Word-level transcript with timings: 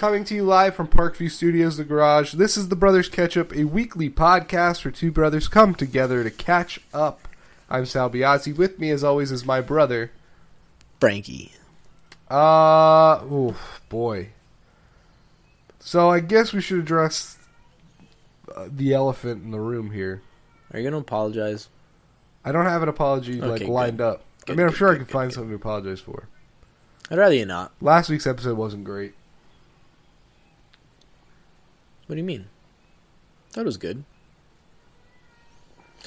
Coming 0.00 0.24
to 0.24 0.34
you 0.34 0.44
live 0.44 0.74
from 0.74 0.88
Parkview 0.88 1.30
Studios, 1.30 1.76
the 1.76 1.84
garage. 1.84 2.32
This 2.32 2.56
is 2.56 2.68
the 2.68 2.74
Brothers 2.74 3.10
Catch 3.10 3.36
Up, 3.36 3.54
a 3.54 3.64
weekly 3.64 4.08
podcast 4.08 4.82
where 4.82 4.92
two 4.92 5.10
brothers 5.12 5.46
come 5.46 5.74
together 5.74 6.24
to 6.24 6.30
catch 6.30 6.80
up. 6.94 7.28
I'm 7.68 7.84
Sal 7.84 8.08
Biazzi. 8.08 8.56
With 8.56 8.78
me, 8.78 8.88
as 8.92 9.04
always, 9.04 9.30
is 9.30 9.44
my 9.44 9.60
brother. 9.60 10.10
Frankie. 11.00 11.52
Uh, 12.30 13.20
oh 13.30 13.54
boy. 13.90 14.30
So 15.80 16.08
I 16.08 16.20
guess 16.20 16.54
we 16.54 16.62
should 16.62 16.78
address 16.78 17.36
uh, 18.56 18.68
the 18.74 18.94
elephant 18.94 19.44
in 19.44 19.50
the 19.50 19.60
room 19.60 19.90
here. 19.90 20.22
Are 20.72 20.80
you 20.80 20.84
gonna 20.88 21.02
apologize? 21.02 21.68
I 22.42 22.52
don't 22.52 22.64
have 22.64 22.82
an 22.82 22.88
apology 22.88 23.38
like 23.38 23.50
Okay, 23.50 23.66
good. 23.66 23.70
lined 23.70 24.00
up. 24.00 24.22
I 24.44 24.46
Good, 24.46 24.56
mean, 24.56 24.66
I'm 24.66 24.72
good, 24.72 24.78
sure 24.78 24.88
I 24.88 24.92
good, 24.92 24.96
can 25.00 25.04
good, 25.08 25.12
find 25.12 25.30
something 25.30 25.50
to 25.50 25.56
apologize 25.56 26.00
for. 26.00 26.26
I'd 27.10 27.18
rather 27.18 27.34
you 27.34 27.44
not. 27.44 27.72
Last 27.82 28.08
week's 28.08 28.26
episode 28.26 28.56
wasn't 28.56 28.84
great. 28.84 29.12
What 32.10 32.16
do 32.16 32.22
you 32.22 32.26
mean? 32.26 32.46
That 33.52 33.64
was 33.64 33.76
good. 33.76 34.02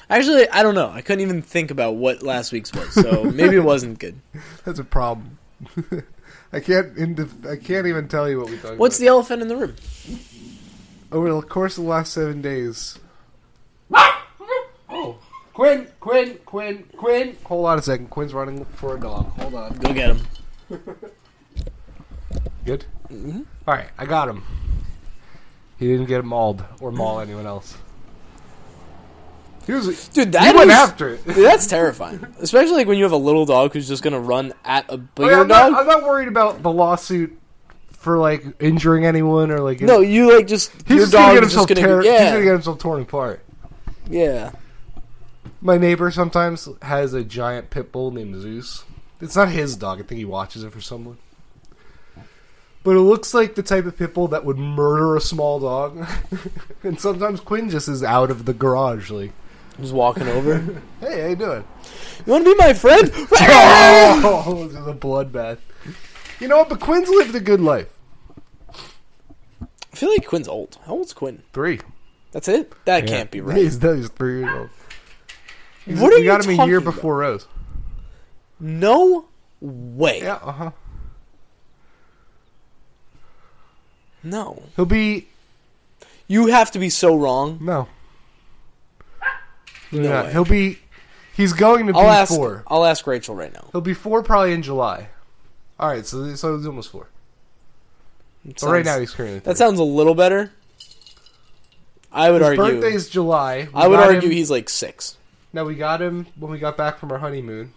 Actually, 0.09 0.49
I 0.49 0.61
don't 0.61 0.75
know. 0.75 0.89
I 0.89 0.99
couldn't 0.99 1.21
even 1.21 1.41
think 1.41 1.71
about 1.71 1.95
what 1.95 2.21
last 2.21 2.51
week's 2.51 2.73
was, 2.73 2.93
so 2.93 3.23
maybe 3.33 3.55
it 3.55 3.63
wasn't 3.63 3.99
good. 3.99 4.19
That's 4.65 4.79
a 4.79 4.83
problem. 4.83 5.37
I 6.51 6.59
can't. 6.59 6.93
Indif- 6.97 7.49
I 7.49 7.55
can't 7.55 7.87
even 7.87 8.09
tell 8.09 8.29
you 8.29 8.37
what 8.39 8.49
we 8.49 8.57
talked 8.57 8.77
What's 8.79 8.97
about. 8.97 9.03
the 9.05 9.07
elephant 9.07 9.41
in 9.43 9.47
the 9.47 9.55
room? 9.55 9.75
over 11.13 11.31
the 11.31 11.41
course 11.41 11.77
of 11.77 11.85
the 11.85 11.89
last 11.89 12.11
seven 12.11 12.41
days? 12.41 12.99
Oh, 13.93 15.17
Quinn, 15.53 15.87
Quinn, 16.01 16.37
Quinn, 16.45 16.83
Quinn. 16.97 17.37
Hold 17.45 17.65
on 17.67 17.79
a 17.79 17.81
second. 17.81 18.09
Quinn's 18.09 18.33
running 18.33 18.65
for 18.65 18.97
a 18.97 18.99
dog. 18.99 19.27
Hold 19.39 19.53
on. 19.55 19.77
Go 19.77 19.93
get 19.93 20.17
him. 20.17 20.27
Good. 22.65 22.83
Mm-hmm. 23.09 23.43
All 23.65 23.73
right, 23.73 23.87
I 23.97 24.05
got 24.05 24.27
him. 24.27 24.43
He 25.77 25.87
didn't 25.87 26.05
get 26.05 26.23
mauled 26.23 26.63
or 26.79 26.91
maul 26.91 27.19
anyone 27.19 27.45
else. 27.45 27.77
He 29.65 29.71
was. 29.71 30.07
Dude, 30.09 30.25
he 30.27 30.31
that 30.31 30.55
went 30.55 30.69
is- 30.71 30.75
after 30.77 31.09
it. 31.09 31.25
Dude, 31.25 31.35
that's 31.45 31.67
terrifying. 31.67 32.25
Especially 32.39 32.75
like 32.75 32.87
when 32.87 32.97
you 32.97 33.03
have 33.03 33.13
a 33.13 33.17
little 33.17 33.45
dog 33.45 33.73
who's 33.73 33.87
just 33.87 34.03
gonna 34.03 34.19
run 34.19 34.53
at 34.65 34.85
a 34.89 34.97
bigger 34.97 35.29
mean, 35.31 35.39
I'm, 35.41 35.47
dog. 35.47 35.71
not, 35.71 35.81
I'm 35.81 35.87
not 35.87 36.03
worried 36.03 36.27
about 36.27 36.61
the 36.63 36.71
lawsuit 36.71 37.37
for 37.91 38.17
like 38.17 38.43
injuring 38.59 39.05
anyone 39.05 39.51
or 39.51 39.59
like. 39.59 39.79
no, 39.81 40.01
you 40.01 40.35
like 40.35 40.47
just 40.47 40.71
he's 40.85 40.89
your 40.89 40.99
just 40.99 41.13
gonna 41.13 41.25
dog 41.27 41.35
get 41.35 41.43
is 41.45 41.53
just 41.53 41.67
gonna 41.69 41.79
tear- 41.81 42.01
be, 42.01 42.09
He's 42.09 42.19
gonna 42.19 42.43
get 42.43 42.51
himself 42.53 42.79
torn 42.79 43.01
apart. 43.01 43.43
yeah. 44.09 44.51
My 45.61 45.77
neighbor 45.77 46.11
sometimes 46.11 46.67
has 46.81 47.13
a 47.13 47.23
giant 47.23 47.69
pit 47.69 47.89
bull 47.93 48.11
named 48.11 48.41
Zeus. 48.41 48.83
It's 49.21 49.37
not 49.37 49.47
his 49.47 49.77
dog. 49.77 49.99
I 50.01 50.03
think 50.03 50.19
he 50.19 50.25
watches 50.25 50.65
it 50.65 50.73
for 50.73 50.81
someone. 50.81 51.17
But 52.83 52.97
it 52.97 52.99
looks 52.99 53.33
like 53.33 53.55
the 53.55 53.63
type 53.63 53.85
of 53.85 53.97
pit 53.97 54.13
bull 54.13 54.27
that 54.29 54.43
would 54.43 54.57
murder 54.57 55.15
a 55.15 55.21
small 55.21 55.59
dog. 55.59 56.05
and 56.83 56.99
sometimes 56.99 57.39
Quinn 57.39 57.69
just 57.69 57.87
is 57.87 58.03
out 58.03 58.29
of 58.29 58.43
the 58.45 58.53
garage, 58.53 59.09
like, 59.09 59.31
Just 59.79 59.93
walking 59.93 60.27
over. 60.27 60.59
"Hey, 60.99 61.21
how 61.21 61.27
you 61.29 61.35
doing?" 61.37 61.63
you 62.25 62.31
want 62.31 62.43
to 62.45 62.51
be 62.53 62.57
my 62.57 62.73
friend? 62.73 63.09
oh, 63.15 64.67
this 64.67 64.77
is 64.79 64.87
a 64.87 64.93
bloodbath. 64.93 65.59
You 66.39 66.47
know 66.49 66.57
what? 66.57 66.69
But 66.69 66.81
Quinn's 66.81 67.07
lived 67.09 67.33
a 67.35 67.39
good 67.39 67.61
life. 67.61 67.87
I 68.71 69.95
feel 69.95 70.09
like 70.09 70.25
Quinn's 70.27 70.47
old. 70.49 70.77
How 70.85 70.93
old's 70.93 71.13
Quinn? 71.13 71.41
Three. 71.53 71.79
That's 72.31 72.47
it. 72.47 72.73
That 72.85 73.03
Yeah. 73.03 73.15
can't 73.15 73.31
be 73.31 73.39
right. 73.41 73.57
He's, 73.57 73.81
he's 73.81 74.09
three 74.09 74.39
years 74.39 74.53
old. 74.57 74.69
He's- 75.85 75.99
What 75.99 76.11
are 76.13 76.19
we 76.19 76.25
got 76.25 76.43
you 76.45 76.51
him 76.51 76.59
a 76.59 76.65
year 76.65 76.79
talking 76.81 76.93
before 76.95 77.17
Rose. 77.17 77.47
No 78.59 79.25
way. 79.61 80.21
Yeah, 80.21 80.35
uh 80.35 80.51
huh. 80.51 80.71
No. 84.23 84.63
He'll 84.75 84.85
be 84.85 85.27
You 86.27 86.47
have 86.47 86.71
to 86.71 86.79
be 86.79 86.89
so 86.89 87.15
wrong. 87.15 87.57
no. 87.61 87.87
No 89.91 90.01
Yeah, 90.01 90.23
way. 90.23 90.31
He'll 90.31 90.45
be. 90.45 90.79
He's 91.35 91.53
going 91.53 91.87
to 91.87 91.93
be 91.93 91.99
I'll 91.99 92.09
ask. 92.09 92.33
four. 92.33 92.63
I'll 92.67 92.85
ask 92.85 93.05
Rachel 93.05 93.35
right 93.35 93.51
now. 93.53 93.67
He'll 93.71 93.81
be 93.81 93.93
four 93.93 94.23
probably 94.23 94.53
in 94.53 94.61
July. 94.63 95.09
All 95.79 95.89
right, 95.89 96.05
so 96.05 96.33
so 96.35 96.57
he's 96.57 96.65
almost 96.65 96.91
four. 96.91 97.07
It 98.47 98.59
So 98.59 98.67
right 98.71 98.85
sounds- 98.85 98.95
now 98.95 98.99
he's 98.99 99.11
currently. 99.11 99.39
that 99.39 99.57
sounds 99.57 99.79
a 99.79 99.83
little 99.83 100.15
better. 100.15 100.51
I 102.11 102.29
would 102.31 102.41
His 102.41 102.49
argue. 102.59 102.63
birthday's 102.81 103.09
July. 103.09 103.67
We 103.73 103.81
I 103.81 103.87
would 103.87 103.97
got 103.97 104.07
argue 104.13 104.29
him- 104.29 104.35
he's 104.35 104.49
like 104.51 104.69
six. 104.69 105.15
now 105.51 105.63
we 105.65 105.75
got 105.75 106.01
him 106.01 106.27
when 106.39 106.51
we 106.51 106.59
got 106.59 106.75
back 106.77 106.99
from 106.99 107.11
our 107.11 107.17
honeymoon. 107.19 107.73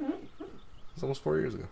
It's 0.00 1.02
almost 1.02 1.22
four 1.22 1.36
years 1.38 1.54
ago. 1.54 1.64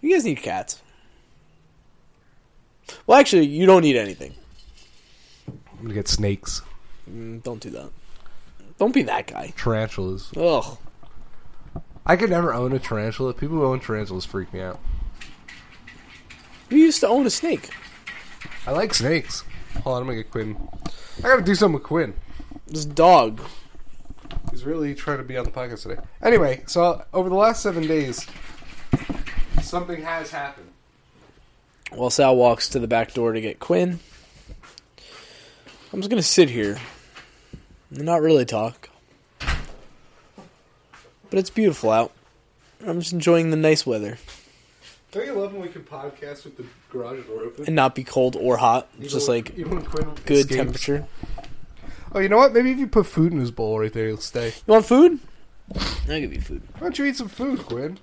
You 0.00 0.12
guys 0.12 0.24
need 0.24 0.36
cats. 0.42 0.80
Well, 3.06 3.18
actually, 3.18 3.46
you 3.46 3.66
don't 3.66 3.82
need 3.82 3.96
anything. 3.96 4.34
I'm 5.48 5.82
gonna 5.82 5.94
get 5.94 6.08
snakes, 6.08 6.62
Mm, 7.10 7.40
don't 7.44 7.60
do 7.60 7.70
that. 7.70 7.90
Don't 8.78 8.92
be 8.92 9.02
that 9.04 9.26
guy. 9.28 9.52
tarantulas. 9.56 10.32
Ugh. 10.36 10.76
I 12.04 12.16
could 12.16 12.30
never 12.30 12.52
own 12.52 12.72
a 12.72 12.78
tarantula. 12.80 13.32
People 13.32 13.56
who 13.58 13.64
own 13.64 13.78
tarantulas 13.80 14.24
freak 14.24 14.52
me 14.52 14.60
out. 14.60 14.80
You 16.70 16.78
used 16.78 17.00
to 17.00 17.08
own 17.08 17.26
a 17.26 17.30
snake. 17.30 17.70
I 18.66 18.72
like 18.72 18.92
snakes. 18.92 19.44
Hold 19.84 19.96
on, 19.96 20.02
I'm 20.02 20.08
gonna 20.08 20.22
get 20.22 20.30
Quinn. 20.30 20.56
I 21.18 21.22
gotta 21.22 21.42
do 21.42 21.54
something 21.54 21.74
with 21.74 21.84
Quinn. 21.84 22.14
This 22.66 22.84
dog. 22.84 23.40
He's 24.50 24.64
really 24.64 24.94
trying 24.94 25.18
to 25.18 25.24
be 25.24 25.36
on 25.36 25.44
the 25.44 25.50
podcast 25.52 25.82
today. 25.82 26.00
Anyway, 26.22 26.62
so 26.66 27.04
over 27.12 27.28
the 27.28 27.34
last 27.36 27.62
seven 27.62 27.86
days, 27.86 28.26
something 29.66 30.02
has 30.02 30.30
happened. 30.30 30.68
While 31.92 32.10
Sal 32.10 32.36
walks 32.36 32.68
to 32.70 32.78
the 32.78 32.88
back 32.88 33.14
door 33.14 33.32
to 33.32 33.40
get 33.40 33.60
Quinn, 33.60 34.00
I'm 35.92 36.00
just 36.00 36.10
gonna 36.10 36.22
sit 36.22 36.50
here 36.50 36.78
and 37.90 38.04
not 38.04 38.20
really 38.22 38.44
talk. 38.44 38.88
But 39.38 41.40
it's 41.40 41.50
beautiful 41.50 41.90
out. 41.90 42.12
I'm 42.86 43.00
just 43.00 43.12
enjoying 43.12 43.50
the 43.50 43.56
nice 43.56 43.84
weather 43.86 44.18
Don't 45.10 45.26
you 45.26 45.32
love 45.32 45.52
when 45.54 45.62
we 45.62 45.68
can 45.68 45.82
podcast 45.82 46.44
with 46.44 46.56
the 46.58 46.64
garage 46.90 47.24
door 47.26 47.42
open? 47.44 47.64
and 47.66 47.74
not 47.74 47.94
be 47.94 48.04
cold 48.04 48.36
or 48.36 48.58
hot. 48.58 48.88
It's 49.00 49.12
just 49.12 49.28
Even- 49.28 49.44
like 49.44 49.58
even 49.58 49.80
good 50.24 50.38
escapes. 50.38 50.56
temperature. 50.56 51.06
Oh, 52.12 52.20
you 52.20 52.28
know 52.28 52.36
what? 52.36 52.52
Maybe 52.52 52.70
if 52.70 52.78
you 52.78 52.86
put 52.86 53.06
food 53.06 53.32
in 53.32 53.40
his 53.40 53.50
bowl 53.50 53.80
right 53.80 53.92
there, 53.92 54.06
he'll 54.08 54.18
stay. 54.18 54.48
You 54.48 54.52
want 54.72 54.86
food? 54.86 55.18
I'll 56.08 56.20
give 56.20 56.32
you 56.32 56.40
food. 56.40 56.62
Why 56.74 56.80
don't 56.80 56.98
you 56.98 57.06
eat 57.06 57.16
some 57.16 57.28
food, 57.28 57.60
Quinn? 57.66 57.98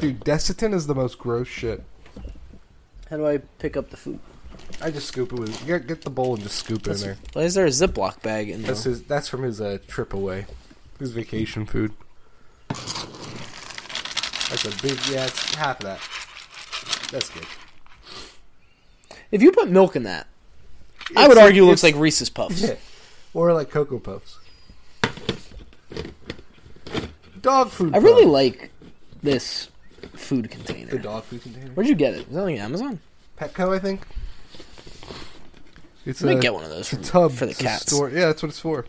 Dude, 0.00 0.20
Desitin 0.20 0.74
is 0.74 0.86
the 0.86 0.94
most 0.94 1.18
gross 1.18 1.46
shit. 1.48 1.82
How 3.08 3.16
do 3.16 3.26
I 3.26 3.38
pick 3.58 3.76
up 3.76 3.90
the 3.90 3.96
food? 3.96 4.18
I 4.82 4.90
just 4.90 5.08
scoop 5.08 5.32
it 5.32 5.38
with. 5.38 5.66
Get, 5.66 5.86
get 5.86 6.02
the 6.02 6.10
bowl 6.10 6.34
and 6.34 6.42
just 6.42 6.56
scoop 6.58 6.86
it 6.86 6.92
in 6.92 6.96
there. 6.98 7.16
Why 7.32 7.42
is 7.42 7.54
there 7.54 7.66
a 7.66 7.70
Ziploc 7.70 8.22
bag 8.22 8.48
in 8.50 8.62
there? 8.62 8.68
That's 8.72 8.84
his. 8.84 9.02
That's 9.04 9.28
from 9.28 9.42
his 9.42 9.60
uh, 9.60 9.78
trip 9.88 10.12
away. 10.14 10.46
His 10.98 11.10
vacation 11.12 11.66
food. 11.66 11.92
That's 12.68 14.64
a 14.64 14.70
big. 14.82 14.98
Yeah, 15.08 15.26
it's 15.26 15.54
half 15.54 15.80
of 15.80 15.86
that. 15.86 16.00
That's 17.10 17.30
good. 17.30 17.46
If 19.32 19.42
you 19.42 19.52
put 19.52 19.68
milk 19.70 19.96
in 19.96 20.02
that, 20.04 20.26
I 21.16 21.26
would 21.28 21.36
It's 21.36 21.44
argue 21.44 21.62
it 21.64 21.66
looks 21.66 21.84
it's- 21.84 21.94
like 21.94 22.00
Reese's 22.00 22.30
Puffs. 22.30 22.62
Yeah. 22.68 22.74
Or 23.32 23.52
like 23.52 23.70
Cocoa 23.70 24.00
Puffs. 24.00 24.38
Dog 27.40 27.70
food. 27.70 27.94
I 27.94 27.98
really 27.98 28.24
like 28.26 28.69
this 29.22 29.68
food 30.14 30.50
container. 30.50 30.90
the 30.90 30.98
dog 30.98 31.24
food 31.24 31.42
container. 31.42 31.70
Where'd 31.72 31.88
you 31.88 31.94
get 31.94 32.14
it? 32.14 32.28
Is 32.28 32.34
that 32.34 32.42
like 32.42 32.58
Amazon? 32.58 33.00
Petco, 33.38 33.74
I 33.74 33.78
think. 33.78 34.02
It's 36.06 36.22
might 36.22 36.38
a, 36.38 36.40
get 36.40 36.54
one 36.54 36.64
of 36.64 36.70
those 36.70 36.88
for, 36.88 36.96
tub 36.96 37.32
for 37.32 37.46
the 37.46 37.54
cats. 37.54 37.86
store- 37.92 38.08
Yeah, 38.10 38.26
that's 38.26 38.42
what 38.42 38.48
it's 38.48 38.58
for. 38.58 38.86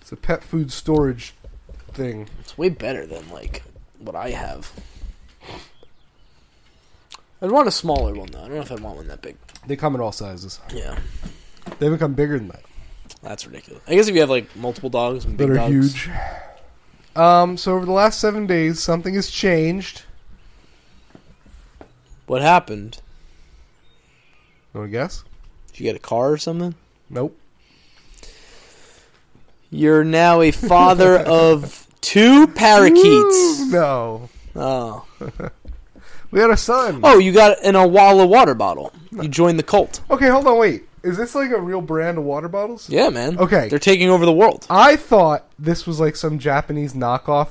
It's 0.00 0.12
a 0.12 0.16
pet 0.16 0.44
food 0.44 0.70
storage 0.70 1.34
thing. 1.92 2.28
It's 2.40 2.56
way 2.58 2.68
better 2.68 3.06
than 3.06 3.28
like 3.30 3.62
what 3.98 4.14
I 4.14 4.30
have. 4.30 4.70
I'd 7.42 7.50
want 7.50 7.68
a 7.68 7.72
smaller 7.72 8.14
one 8.14 8.28
though. 8.30 8.40
I 8.40 8.48
don't 8.48 8.54
know 8.56 8.60
if 8.62 8.72
I 8.72 8.76
want 8.76 8.96
one 8.96 9.08
that 9.08 9.22
big. 9.22 9.36
They 9.66 9.76
come 9.76 9.94
in 9.94 10.00
all 10.00 10.12
sizes. 10.12 10.60
Yeah, 10.72 10.98
They 11.78 11.88
become 11.88 12.14
bigger 12.14 12.38
than 12.38 12.48
that. 12.48 12.62
that's 13.22 13.46
ridiculous. 13.46 13.82
I 13.88 13.94
guess 13.94 14.08
if 14.08 14.14
you 14.14 14.20
have 14.20 14.30
like 14.30 14.54
multiple 14.56 14.90
dogs 14.90 15.24
and 15.24 15.36
big 15.36 15.48
that 15.48 15.52
are 15.54 15.56
dogs, 15.56 15.94
huge. 15.94 16.10
Um, 17.16 17.56
so 17.56 17.74
over 17.74 17.86
the 17.86 17.92
last 17.92 18.20
seven 18.20 18.46
days, 18.46 18.80
something 18.80 19.14
has 19.14 19.30
changed. 19.30 20.02
what 22.26 22.42
happened? 22.42 23.00
Want 24.74 24.88
to 24.88 24.90
guess? 24.90 25.24
Did 25.68 25.80
you 25.80 25.84
get 25.84 25.96
a 25.96 26.00
car 26.00 26.32
or 26.32 26.36
something? 26.38 26.74
Nope. 27.08 27.38
You're 29.70 30.04
now 30.04 30.42
a 30.42 30.50
father 30.50 31.18
of 31.26 31.86
two 32.00 32.46
parakeets. 32.48 33.60
Woo, 33.60 33.70
no. 33.70 34.28
Oh, 34.54 35.04
We 36.32 36.40
had 36.40 36.50
a 36.50 36.56
son. 36.56 37.00
oh, 37.04 37.18
you 37.18 37.32
got 37.32 37.64
an 37.64 37.74
Owala 37.76 38.28
water 38.28 38.54
bottle. 38.54 38.92
You 39.12 39.28
joined 39.28 39.58
the 39.58 39.62
cult. 39.62 40.00
Okay, 40.10 40.28
hold 40.28 40.46
on, 40.46 40.58
wait. 40.58 40.82
Is 41.06 41.16
this 41.16 41.34
like 41.34 41.50
a 41.50 41.60
real 41.60 41.80
brand 41.80 42.18
of 42.18 42.24
water 42.24 42.48
bottles? 42.48 42.90
Yeah, 42.90 43.10
man. 43.10 43.38
Okay. 43.38 43.68
they're 43.68 43.78
taking 43.78 44.10
over 44.10 44.26
the 44.26 44.32
world. 44.32 44.66
I 44.68 44.96
thought 44.96 45.46
this 45.58 45.86
was 45.86 46.00
like 46.00 46.16
some 46.16 46.38
Japanese 46.38 46.94
knockoff 46.94 47.48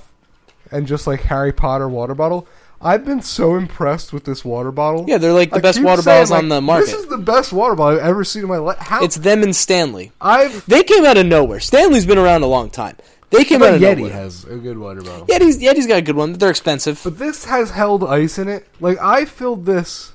and 0.71 0.85
just 0.85 1.07
like 1.07 1.21
Harry 1.21 1.53
Potter 1.53 1.87
water 1.87 2.13
bottle. 2.15 2.47
I've 2.81 3.05
been 3.05 3.21
so 3.21 3.55
impressed 3.55 4.11
with 4.11 4.25
this 4.25 4.43
water 4.43 4.71
bottle. 4.71 5.05
Yeah, 5.07 5.17
they're 5.17 5.31
like 5.33 5.49
the 5.49 5.55
I 5.57 5.61
best 5.61 5.81
water 5.81 6.01
saying, 6.01 6.23
bottles 6.27 6.31
on 6.31 6.49
the 6.49 6.61
market. 6.61 6.87
This 6.87 6.95
is 6.95 7.07
the 7.07 7.17
best 7.17 7.53
water 7.53 7.75
bottle 7.75 7.97
I've 7.99 8.05
ever 8.05 8.23
seen 8.25 8.43
in 8.43 8.49
my 8.49 8.57
life. 8.57 8.77
How 8.77 9.03
It's 9.03 9.15
them 9.15 9.41
and 9.41 9.55
Stanley. 9.55 10.11
I've 10.19 10.65
They 10.65 10.83
came 10.83 11.05
out 11.05 11.17
of 11.17 11.25
nowhere. 11.25 11.61
Stanley's 11.61 12.05
been 12.05 12.17
around 12.17 12.43
a 12.43 12.47
long 12.47 12.69
time. 12.69 12.97
They 13.29 13.43
came 13.45 13.63
out 13.63 13.73
of 13.73 13.81
Yeti 13.81 13.97
nowhere. 13.97 14.11
has 14.11 14.43
a 14.43 14.57
good 14.57 14.77
water 14.77 15.01
bottle. 15.01 15.25
Yeti's, 15.27 15.57
Yeti's 15.59 15.87
got 15.87 15.97
a 15.97 16.01
good 16.01 16.15
one. 16.15 16.33
They're 16.33 16.49
expensive. 16.49 17.01
But 17.03 17.17
this 17.17 17.45
has 17.45 17.71
held 17.71 18.03
ice 18.03 18.37
in 18.37 18.49
it. 18.49 18.67
Like 18.79 18.99
I 19.01 19.25
filled 19.25 19.65
this 19.65 20.11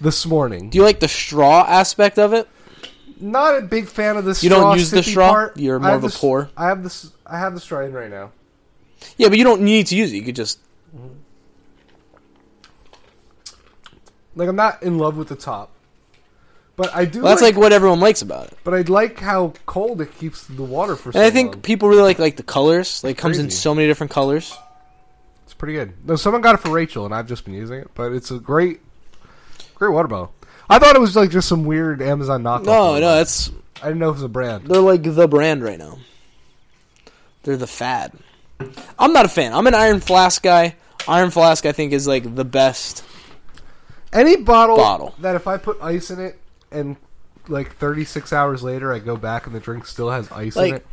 this 0.00 0.26
morning. 0.26 0.70
Do 0.70 0.78
you 0.78 0.84
like 0.84 1.00
the 1.00 1.08
straw 1.08 1.64
aspect 1.66 2.18
of 2.18 2.32
it? 2.32 2.48
Not 3.18 3.56
a 3.58 3.62
big 3.62 3.86
fan 3.86 4.16
of 4.16 4.24
the 4.24 4.34
straw. 4.34 4.46
You 4.48 4.50
straw. 4.54 4.68
don't 4.68 4.78
use 4.78 4.90
the 4.90 5.02
straw? 5.02 5.30
Part. 5.30 5.56
You're 5.56 5.78
more 5.78 5.92
of 5.94 6.04
a 6.04 6.10
pour? 6.10 6.50
I 6.56 6.66
have 6.66 6.82
this. 6.82 7.12
I 7.26 7.38
have 7.38 7.54
the 7.54 7.60
straw 7.60 7.80
in 7.80 7.92
right 7.92 8.10
now. 8.10 8.32
Yeah, 9.16 9.28
but 9.28 9.38
you 9.38 9.44
don't 9.44 9.62
need 9.62 9.86
to 9.88 9.96
use 9.96 10.12
it. 10.12 10.16
You 10.16 10.22
could 10.22 10.36
just. 10.36 10.58
Mm-hmm. 10.94 11.14
Like 14.34 14.48
I'm 14.48 14.56
not 14.56 14.82
in 14.82 14.98
love 14.98 15.16
with 15.16 15.28
the 15.28 15.36
top, 15.36 15.70
but 16.76 16.94
I 16.94 17.06
do. 17.06 17.22
Well, 17.22 17.30
that's 17.30 17.40
like 17.42 17.56
what 17.56 17.72
everyone 17.72 18.00
likes 18.00 18.20
about 18.20 18.48
it. 18.48 18.58
But 18.64 18.74
I'd 18.74 18.90
like 18.90 19.18
how 19.18 19.54
cold 19.64 20.02
it 20.02 20.14
keeps 20.18 20.46
the 20.46 20.62
water 20.62 20.94
for. 20.94 21.10
so 21.12 21.18
And 21.18 21.26
I 21.26 21.30
think 21.30 21.54
long. 21.54 21.62
people 21.62 21.88
really 21.88 22.02
like 22.02 22.18
like 22.18 22.36
the 22.36 22.42
colors. 22.42 23.02
Like, 23.02 23.12
it 23.16 23.18
comes 23.18 23.38
in 23.38 23.50
so 23.50 23.74
many 23.74 23.86
different 23.88 24.10
colors. 24.10 24.54
it's 25.44 25.54
pretty 25.54 25.72
good. 25.72 25.94
No, 26.06 26.16
someone 26.16 26.42
got 26.42 26.54
it 26.54 26.58
for 26.60 26.70
Rachel, 26.70 27.06
and 27.06 27.14
I've 27.14 27.26
just 27.26 27.46
been 27.46 27.54
using 27.54 27.80
it. 27.80 27.90
But 27.94 28.12
it's 28.12 28.30
a 28.30 28.38
great, 28.38 28.80
great 29.76 29.92
water 29.92 30.08
bottle. 30.08 30.32
I 30.68 30.78
thought 30.80 30.96
it 30.96 31.00
was 31.00 31.14
like 31.14 31.30
just 31.30 31.48
some 31.48 31.64
weird 31.64 32.02
Amazon 32.02 32.42
knockoff. 32.42 32.64
No, 32.64 32.94
no, 32.98 33.14
that's 33.16 33.50
I 33.82 33.86
didn't 33.86 34.00
know 34.00 34.08
it 34.08 34.14
was 34.14 34.22
a 34.22 34.28
brand. 34.28 34.66
they're 34.66 34.80
like 34.80 35.02
the 35.04 35.28
brand 35.28 35.62
right 35.62 35.78
now. 35.78 35.98
They're 37.44 37.56
the 37.56 37.66
fad. 37.66 38.12
I'm 38.98 39.12
not 39.12 39.24
a 39.26 39.28
fan. 39.28 39.52
I'm 39.52 39.66
an 39.66 39.74
Iron 39.74 40.00
Flask 40.00 40.42
guy. 40.42 40.74
Iron 41.06 41.30
Flask, 41.30 41.64
I 41.66 41.72
think, 41.72 41.92
is 41.92 42.06
like 42.08 42.34
the 42.34 42.44
best. 42.44 43.04
Any 44.12 44.36
bottle, 44.36 44.76
Bottle. 44.76 45.14
that 45.20 45.34
if 45.36 45.46
I 45.46 45.56
put 45.58 45.80
ice 45.82 46.10
in 46.10 46.18
it 46.20 46.38
and 46.72 46.96
like 47.48 47.76
36 47.76 48.32
hours 48.32 48.62
later 48.62 48.92
I 48.92 48.98
go 48.98 49.16
back 49.16 49.46
and 49.46 49.54
the 49.54 49.60
drink 49.60 49.86
still 49.86 50.10
has 50.10 50.30
ice 50.32 50.56
Like- 50.56 50.68
in 50.70 50.74
it. 50.76 50.86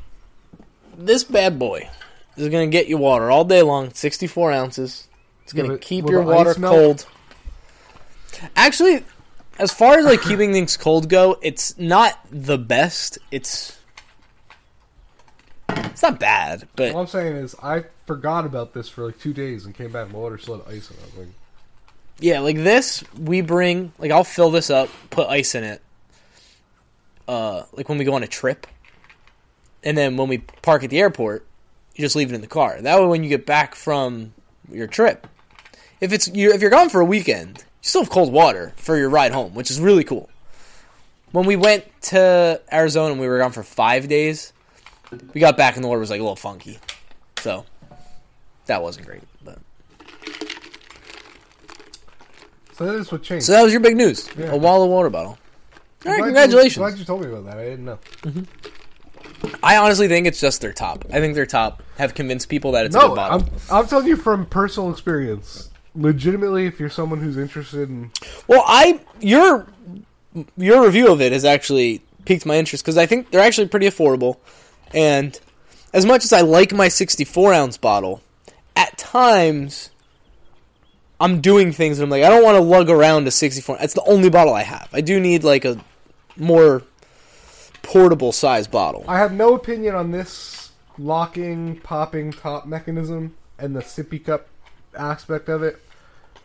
This 0.95 1.23
bad 1.23 1.57
boy 1.57 1.89
is 2.37 2.49
gonna 2.49 2.67
get 2.67 2.87
you 2.87 2.97
water 2.97 3.31
all 3.31 3.45
day 3.45 3.63
long. 3.63 3.91
64 3.93 4.51
ounces. 4.51 5.07
It's 5.43 5.53
gonna 5.53 5.69
but 5.69 5.81
keep 5.81 6.05
will 6.05 6.11
your 6.11 6.25
the 6.25 6.31
water 6.31 6.55
melt? 6.59 6.73
cold. 6.75 7.05
Actually, 8.55 9.03
as 9.59 9.71
far 9.71 9.97
as 9.99 10.05
like 10.05 10.21
keeping 10.21 10.51
things 10.53 10.77
cold 10.77 11.09
go, 11.09 11.37
it's 11.41 11.77
not 11.77 12.19
the 12.31 12.57
best. 12.57 13.17
It's 13.31 13.77
it's 15.69 16.01
not 16.01 16.19
bad, 16.19 16.67
but 16.75 16.93
All 16.93 17.01
I'm 17.01 17.07
saying 17.07 17.35
is 17.35 17.55
I 17.61 17.85
forgot 18.05 18.45
about 18.45 18.73
this 18.73 18.89
for 18.89 19.05
like 19.05 19.19
two 19.19 19.33
days 19.33 19.65
and 19.65 19.73
came 19.75 19.91
back 19.91 20.05
and 20.05 20.13
my 20.13 20.19
water 20.19 20.37
still 20.37 20.59
had 20.59 20.73
ice 20.73 20.89
in 20.89 20.97
it. 20.97 21.19
Like, 21.19 21.27
Yeah, 22.19 22.39
like 22.39 22.57
this, 22.57 23.03
we 23.17 23.41
bring 23.41 23.93
like 23.99 24.11
I'll 24.11 24.23
fill 24.23 24.51
this 24.51 24.69
up, 24.69 24.89
put 25.09 25.27
ice 25.27 25.55
in 25.55 25.63
it. 25.63 25.81
Uh, 27.27 27.63
like 27.71 27.87
when 27.87 27.97
we 27.97 28.05
go 28.05 28.13
on 28.15 28.23
a 28.23 28.27
trip, 28.27 28.67
and 29.83 29.97
then 29.97 30.17
when 30.17 30.27
we 30.27 30.39
park 30.39 30.83
at 30.83 30.89
the 30.89 30.99
airport, 30.99 31.45
you 31.95 32.03
just 32.03 32.15
leave 32.15 32.31
it 32.31 32.35
in 32.35 32.41
the 32.41 32.47
car. 32.47 32.81
That 32.81 32.99
way, 32.99 33.07
when 33.07 33.23
you 33.23 33.29
get 33.29 33.45
back 33.45 33.75
from 33.75 34.33
your 34.69 34.87
trip, 34.87 35.27
if 36.01 36.11
it's 36.11 36.27
you, 36.27 36.51
if 36.53 36.61
you're 36.61 36.71
gone 36.71 36.89
for 36.89 37.01
a 37.01 37.05
weekend, 37.05 37.63
you 37.83 37.87
still 37.89 38.01
have 38.03 38.09
cold 38.09 38.31
water 38.31 38.73
for 38.77 38.97
your 38.97 39.09
ride 39.09 39.33
home, 39.33 39.53
which 39.53 39.69
is 39.69 39.79
really 39.79 40.03
cool. 40.05 40.29
When 41.33 41.45
we 41.45 41.55
went 41.57 41.85
to 42.03 42.61
Arizona 42.71 43.11
and 43.11 43.19
we 43.19 43.27
were 43.27 43.39
gone 43.39 43.51
for 43.51 43.63
five 43.63 44.07
days, 44.07 44.53
we 45.33 45.41
got 45.41 45.57
back 45.57 45.75
and 45.75 45.83
the 45.83 45.87
water 45.87 45.99
was 45.99 46.09
like 46.09 46.19
a 46.19 46.23
little 46.23 46.35
funky, 46.35 46.79
so 47.39 47.65
that 48.67 48.81
wasn't 48.81 49.05
great. 49.07 49.23
But 49.43 49.57
so 52.73 52.85
that 52.85 52.95
is 52.95 53.11
what 53.11 53.21
changed. 53.23 53.45
So 53.45 53.51
that 53.53 53.63
was 53.63 53.71
your 53.71 53.81
big 53.81 53.95
news. 53.97 54.29
Yeah. 54.37 54.51
Owala 54.51 54.87
water 54.87 55.09
bottle. 55.09 55.37
All 56.05 56.11
right, 56.11 56.17
Glad 56.17 56.17
you- 56.17 56.23
congratulations. 56.23 56.77
glad 56.77 56.97
you 56.97 57.05
told 57.05 57.21
me 57.21 57.27
about 57.27 57.45
that. 57.45 57.57
I 57.57 57.63
didn't 57.65 57.85
know. 57.85 57.99
Mm-hmm. 58.21 59.55
I 59.61 59.77
honestly 59.77 60.07
think 60.07 60.25
it's 60.25 60.39
just 60.39 60.61
their 60.61 60.73
top. 60.73 61.05
I 61.11 61.19
think 61.19 61.35
their 61.35 61.45
top 61.45 61.83
have 61.97 62.13
convinced 62.13 62.47
people 62.49 62.71
that 62.73 62.85
it's 62.85 62.95
a 62.95 62.99
No, 62.99 63.09
good 63.09 63.15
bottle. 63.15 63.49
I'm, 63.69 63.77
I'm 63.79 63.87
telling 63.87 64.07
you 64.07 64.15
from 64.15 64.45
personal 64.45 64.89
experience. 64.91 65.69
Legitimately, 65.95 66.65
if 66.65 66.79
you're 66.79 66.89
someone 66.89 67.19
who's 67.19 67.37
interested 67.37 67.89
in, 67.89 68.11
well, 68.47 68.63
I 68.65 68.99
your 69.19 69.67
your 70.57 70.83
review 70.83 71.11
of 71.11 71.21
it 71.21 71.31
has 71.31 71.45
actually 71.45 72.01
piqued 72.25 72.45
my 72.45 72.55
interest 72.55 72.83
because 72.83 72.97
I 72.97 73.05
think 73.05 73.29
they're 73.29 73.41
actually 73.41 73.67
pretty 73.67 73.87
affordable. 73.87 74.37
And 74.93 75.39
as 75.93 76.05
much 76.05 76.23
as 76.23 76.33
I 76.33 76.41
like 76.41 76.73
my 76.73 76.87
64 76.87 77.53
ounce 77.53 77.77
bottle, 77.77 78.21
at 78.75 78.97
times 78.97 79.91
I'm 81.19 81.41
doing 81.41 81.71
things 81.71 81.99
and 81.99 82.05
I'm 82.05 82.09
like, 82.09 82.23
I 82.23 82.29
don't 82.29 82.43
want 82.43 82.55
to 82.55 82.61
lug 82.61 82.89
around 82.89 83.27
a 83.27 83.31
64. 83.31 83.77
That's 83.77 83.93
the 83.93 84.03
only 84.03 84.29
bottle 84.29 84.53
I 84.53 84.63
have. 84.63 84.89
I 84.93 85.01
do 85.01 85.19
need 85.19 85.43
like 85.43 85.65
a 85.65 85.79
more 86.35 86.83
portable 87.81 88.31
size 88.31 88.67
bottle. 88.67 89.05
I 89.07 89.19
have 89.19 89.33
no 89.33 89.53
opinion 89.53 89.95
on 89.95 90.11
this 90.11 90.71
locking, 90.97 91.79
popping 91.81 92.31
top 92.31 92.65
mechanism 92.65 93.35
and 93.59 93.75
the 93.75 93.81
sippy 93.81 94.23
cup 94.23 94.47
aspect 94.95 95.49
of 95.49 95.63
it. 95.63 95.79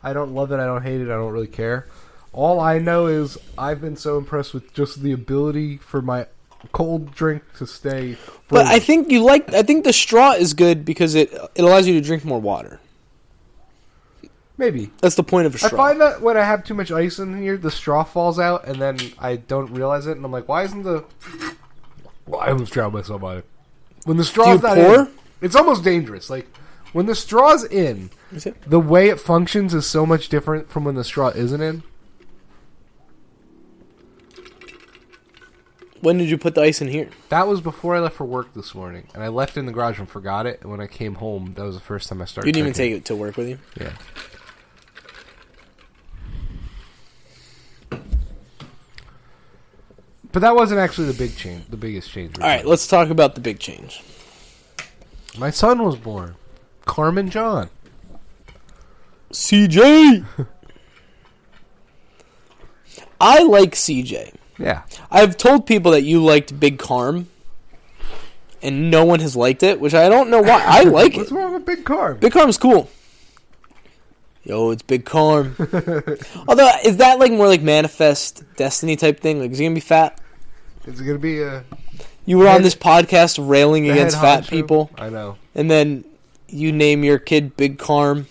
I 0.02 0.12
don't 0.12 0.34
love 0.34 0.52
it. 0.52 0.60
I 0.60 0.66
don't 0.66 0.82
hate 0.82 1.00
it. 1.00 1.04
I 1.04 1.16
don't 1.16 1.32
really 1.32 1.46
care. 1.46 1.86
All 2.32 2.60
I 2.60 2.78
know 2.78 3.06
is 3.06 3.38
I've 3.56 3.80
been 3.80 3.96
so 3.96 4.18
impressed 4.18 4.54
with 4.54 4.72
just 4.74 5.02
the 5.02 5.12
ability 5.12 5.78
for 5.78 6.02
my 6.02 6.26
cold 6.72 7.14
drink 7.14 7.42
to 7.56 7.66
stay. 7.66 8.16
But 8.48 8.66
I 8.66 8.78
think 8.78 9.10
you 9.10 9.22
like. 9.24 9.52
I 9.52 9.62
think 9.62 9.84
the 9.84 9.92
straw 9.92 10.32
is 10.32 10.54
good 10.54 10.84
because 10.84 11.14
it 11.14 11.32
it 11.32 11.62
allows 11.62 11.86
you 11.86 11.94
to 11.94 12.00
drink 12.00 12.24
more 12.24 12.40
water. 12.40 12.80
maybe 14.56 14.90
That's 15.00 15.14
the 15.14 15.24
point 15.24 15.46
of 15.46 15.54
a 15.54 15.58
straw. 15.58 15.68
I 15.68 15.88
find 15.88 16.00
that 16.00 16.20
when 16.20 16.36
I 16.36 16.44
have 16.44 16.64
too 16.64 16.74
much 16.74 16.90
ice 16.90 17.18
in 17.18 17.40
here, 17.40 17.56
the 17.56 17.70
straw 17.70 18.04
falls 18.04 18.38
out, 18.38 18.66
and 18.66 18.76
then 18.76 18.98
I 19.18 19.36
don't 19.36 19.72
realize 19.72 20.06
it, 20.06 20.16
and 20.16 20.24
I'm 20.24 20.32
like, 20.32 20.48
why 20.48 20.64
isn't 20.64 20.82
the? 20.82 21.04
Well, 22.26 22.40
I 22.40 22.48
almost 22.48 22.72
drowned 22.72 22.94
myself 22.94 23.22
on 23.22 23.38
it. 23.38 23.46
When 24.04 24.16
the 24.16 24.24
straw's 24.24 24.62
not 24.62 24.76
pour? 24.76 25.00
in, 25.00 25.10
it's 25.40 25.56
almost 25.56 25.82
dangerous. 25.82 26.30
Like 26.30 26.46
when 26.92 27.06
the 27.06 27.14
straw's 27.14 27.64
in, 27.64 28.10
the 28.66 28.80
way 28.80 29.08
it 29.08 29.20
functions 29.20 29.74
is 29.74 29.86
so 29.86 30.06
much 30.06 30.28
different 30.28 30.70
from 30.70 30.84
when 30.84 30.94
the 30.94 31.04
straw 31.04 31.28
isn't 31.28 31.60
in. 31.60 31.82
When 36.00 36.16
did 36.16 36.30
you 36.30 36.38
put 36.38 36.54
the 36.54 36.62
ice 36.62 36.80
in 36.80 36.88
here? 36.88 37.10
That 37.28 37.48
was 37.48 37.60
before 37.60 37.96
I 37.96 37.98
left 37.98 38.14
for 38.16 38.24
work 38.24 38.54
this 38.54 38.72
morning, 38.74 39.08
and 39.14 39.22
I 39.22 39.28
left 39.28 39.56
it 39.56 39.60
in 39.60 39.66
the 39.66 39.72
garage 39.72 39.98
and 39.98 40.08
forgot 40.08 40.46
it. 40.46 40.60
And 40.62 40.70
when 40.70 40.80
I 40.80 40.86
came 40.86 41.16
home, 41.16 41.54
that 41.56 41.64
was 41.64 41.74
the 41.74 41.80
first 41.80 42.08
time 42.08 42.22
I 42.22 42.24
started. 42.24 42.46
You 42.46 42.52
didn't 42.52 42.66
even 42.66 42.74
take 42.74 42.92
it 42.92 43.04
to 43.06 43.16
work 43.16 43.36
with 43.36 43.48
you. 43.48 43.58
Yeah. 43.80 43.92
But 50.30 50.40
that 50.40 50.54
wasn't 50.54 50.78
actually 50.78 51.08
the 51.08 51.18
big 51.18 51.36
change, 51.36 51.66
the 51.68 51.76
biggest 51.76 52.10
change. 52.10 52.38
All 52.38 52.46
right, 52.46 52.64
let's 52.64 52.86
talk 52.86 53.10
about 53.10 53.34
the 53.34 53.40
big 53.40 53.58
change. 53.58 54.02
My 55.36 55.50
son 55.50 55.82
was 55.82 55.96
born. 55.96 56.36
Carmen 56.88 57.30
John. 57.30 57.70
CJ. 59.30 60.24
I 63.20 63.42
like 63.42 63.72
CJ. 63.74 64.34
Yeah. 64.58 64.82
I've 65.10 65.36
told 65.36 65.66
people 65.66 65.92
that 65.92 66.02
you 66.02 66.24
liked 66.24 66.58
Big 66.58 66.78
Carm, 66.78 67.28
and 68.62 68.90
no 68.90 69.04
one 69.04 69.20
has 69.20 69.36
liked 69.36 69.62
it, 69.62 69.78
which 69.80 69.94
I 69.94 70.08
don't 70.08 70.30
know 70.30 70.40
why. 70.40 70.64
I 70.66 70.82
like 70.84 71.14
What's 71.14 71.14
it. 71.14 71.18
What's 71.18 71.32
wrong 71.32 71.52
with 71.54 71.66
Big 71.66 71.84
Carm? 71.84 72.18
Big 72.18 72.32
Carm's 72.32 72.58
cool. 72.58 72.90
Yo, 74.44 74.70
it's 74.70 74.82
Big 74.82 75.04
Carm. 75.04 75.54
Although, 76.48 76.70
is 76.84 76.96
that 76.96 77.18
like 77.18 77.30
more 77.32 77.46
like 77.48 77.60
manifest 77.60 78.42
destiny 78.56 78.96
type 78.96 79.20
thing? 79.20 79.40
Like, 79.40 79.50
is 79.50 79.58
he 79.58 79.66
gonna 79.66 79.74
be 79.74 79.80
fat? 79.80 80.18
Is 80.86 81.00
it 81.00 81.04
going 81.04 81.16
to 81.18 81.22
be 81.22 81.42
a 81.42 81.64
You 82.24 82.38
were 82.38 82.48
on 82.48 82.62
this 82.62 82.74
podcast 82.74 83.46
railing 83.46 83.90
against 83.90 84.16
fat 84.18 84.44
honcho? 84.44 84.48
people, 84.48 84.90
I 84.96 85.10
know. 85.10 85.36
and 85.54 85.70
then 85.70 86.02
you 86.48 86.72
name 86.72 87.04
your 87.04 87.18
kid 87.18 87.56
Big 87.56 87.78
Carm, 87.78 88.18
and 88.18 88.26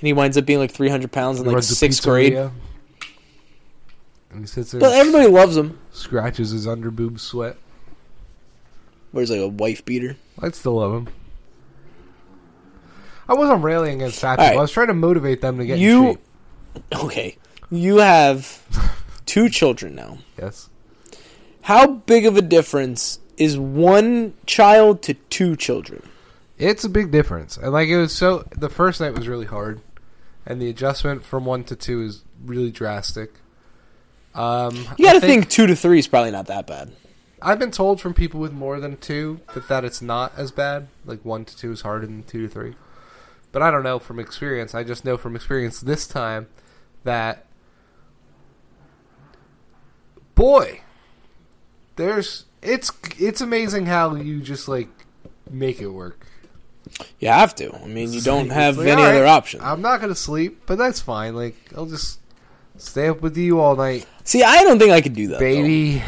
he 0.00 0.12
winds 0.12 0.36
up 0.36 0.46
being 0.46 0.58
like 0.58 0.70
300 0.70 1.10
pounds 1.12 1.40
in 1.40 1.46
like 1.46 1.62
sixth 1.62 2.02
grade. 2.02 2.34
And 2.34 4.40
he 4.40 4.46
sits 4.46 4.72
there 4.72 4.80
But 4.80 4.92
everybody 4.92 5.28
loves 5.28 5.56
him. 5.56 5.78
scratches 5.90 6.50
his 6.50 6.66
underboob 6.66 7.18
sweat. 7.18 7.56
Where's 9.10 9.30
like 9.30 9.40
a 9.40 9.48
wife 9.48 9.84
beater? 9.84 10.16
I'd 10.42 10.54
still 10.54 10.76
love 10.76 10.92
him. 10.92 11.08
I 13.28 13.34
wasn't 13.34 13.62
railing 13.62 13.96
against 13.96 14.20
fat 14.20 14.36
people. 14.36 14.46
right. 14.46 14.56
I 14.56 14.60
was 14.60 14.70
trying 14.70 14.86
to 14.88 14.94
motivate 14.94 15.40
them 15.40 15.58
to 15.58 15.66
get 15.66 15.78
You 15.78 16.18
okay? 16.92 17.36
You 17.70 17.96
have 17.98 18.62
two 19.26 19.48
children 19.48 19.94
now. 19.94 20.18
Yes. 20.38 20.68
How 21.62 21.86
big 21.86 22.26
of 22.26 22.36
a 22.36 22.42
difference 22.42 23.18
is 23.36 23.58
one 23.58 24.34
child 24.46 25.02
to 25.02 25.14
two 25.14 25.56
children? 25.56 26.02
It's 26.58 26.84
a 26.84 26.88
big 26.88 27.10
difference. 27.10 27.56
And 27.56 27.72
like 27.72 27.88
it 27.88 27.96
was 27.96 28.12
so 28.12 28.44
the 28.56 28.68
first 28.68 29.00
night 29.00 29.14
was 29.14 29.28
really 29.28 29.46
hard. 29.46 29.80
And 30.44 30.60
the 30.60 30.68
adjustment 30.68 31.24
from 31.24 31.44
one 31.44 31.64
to 31.64 31.76
two 31.76 32.02
is 32.02 32.24
really 32.44 32.70
drastic. 32.70 33.32
Um 34.34 34.74
You 34.96 35.04
got 35.04 35.14
to 35.14 35.20
think 35.20 35.48
two 35.48 35.66
to 35.66 35.76
three 35.76 35.98
is 35.98 36.08
probably 36.08 36.30
not 36.30 36.46
that 36.46 36.66
bad. 36.66 36.92
I've 37.40 37.58
been 37.58 37.70
told 37.70 38.00
from 38.00 38.14
people 38.14 38.40
with 38.40 38.52
more 38.52 38.80
than 38.80 38.96
two 38.96 39.40
that 39.54 39.68
that 39.68 39.84
it's 39.84 40.02
not 40.02 40.32
as 40.36 40.50
bad. 40.50 40.88
Like 41.04 41.24
one 41.24 41.44
to 41.44 41.56
two 41.56 41.70
is 41.70 41.82
harder 41.82 42.06
than 42.06 42.24
two 42.24 42.48
to 42.48 42.52
three. 42.52 42.74
But 43.52 43.62
I 43.62 43.70
don't 43.70 43.82
know 43.84 43.98
from 43.98 44.18
experience. 44.18 44.74
I 44.74 44.82
just 44.82 45.04
know 45.04 45.16
from 45.16 45.36
experience 45.36 45.80
this 45.80 46.06
time 46.06 46.48
that 47.04 47.46
boy, 50.34 50.80
there's 51.96 52.44
it's 52.62 52.90
it's 53.18 53.40
amazing 53.40 53.86
how 53.86 54.14
you 54.16 54.40
just 54.40 54.68
like 54.68 54.88
make 55.50 55.80
it 55.80 55.88
work. 55.88 56.26
You 57.18 57.28
have 57.28 57.54
to. 57.56 57.74
I 57.74 57.86
mean, 57.86 58.12
you 58.12 58.20
don't 58.20 58.50
have 58.50 58.78
like, 58.78 58.88
any 58.88 59.02
right, 59.02 59.14
other 59.14 59.26
option. 59.26 59.60
I'm 59.62 59.82
not 59.82 60.00
gonna 60.00 60.14
sleep, 60.14 60.62
but 60.66 60.78
that's 60.78 61.00
fine. 61.00 61.34
Like 61.34 61.56
I'll 61.76 61.86
just 61.86 62.20
stay 62.76 63.08
up 63.08 63.20
with 63.22 63.36
you 63.36 63.60
all 63.60 63.76
night, 63.76 64.06
See, 64.28 64.42
I 64.42 64.62
don't 64.62 64.78
think 64.78 64.92
I 64.92 65.00
could 65.00 65.14
do 65.14 65.28
that, 65.28 65.38
though. 65.38 65.38
baby. 65.38 66.02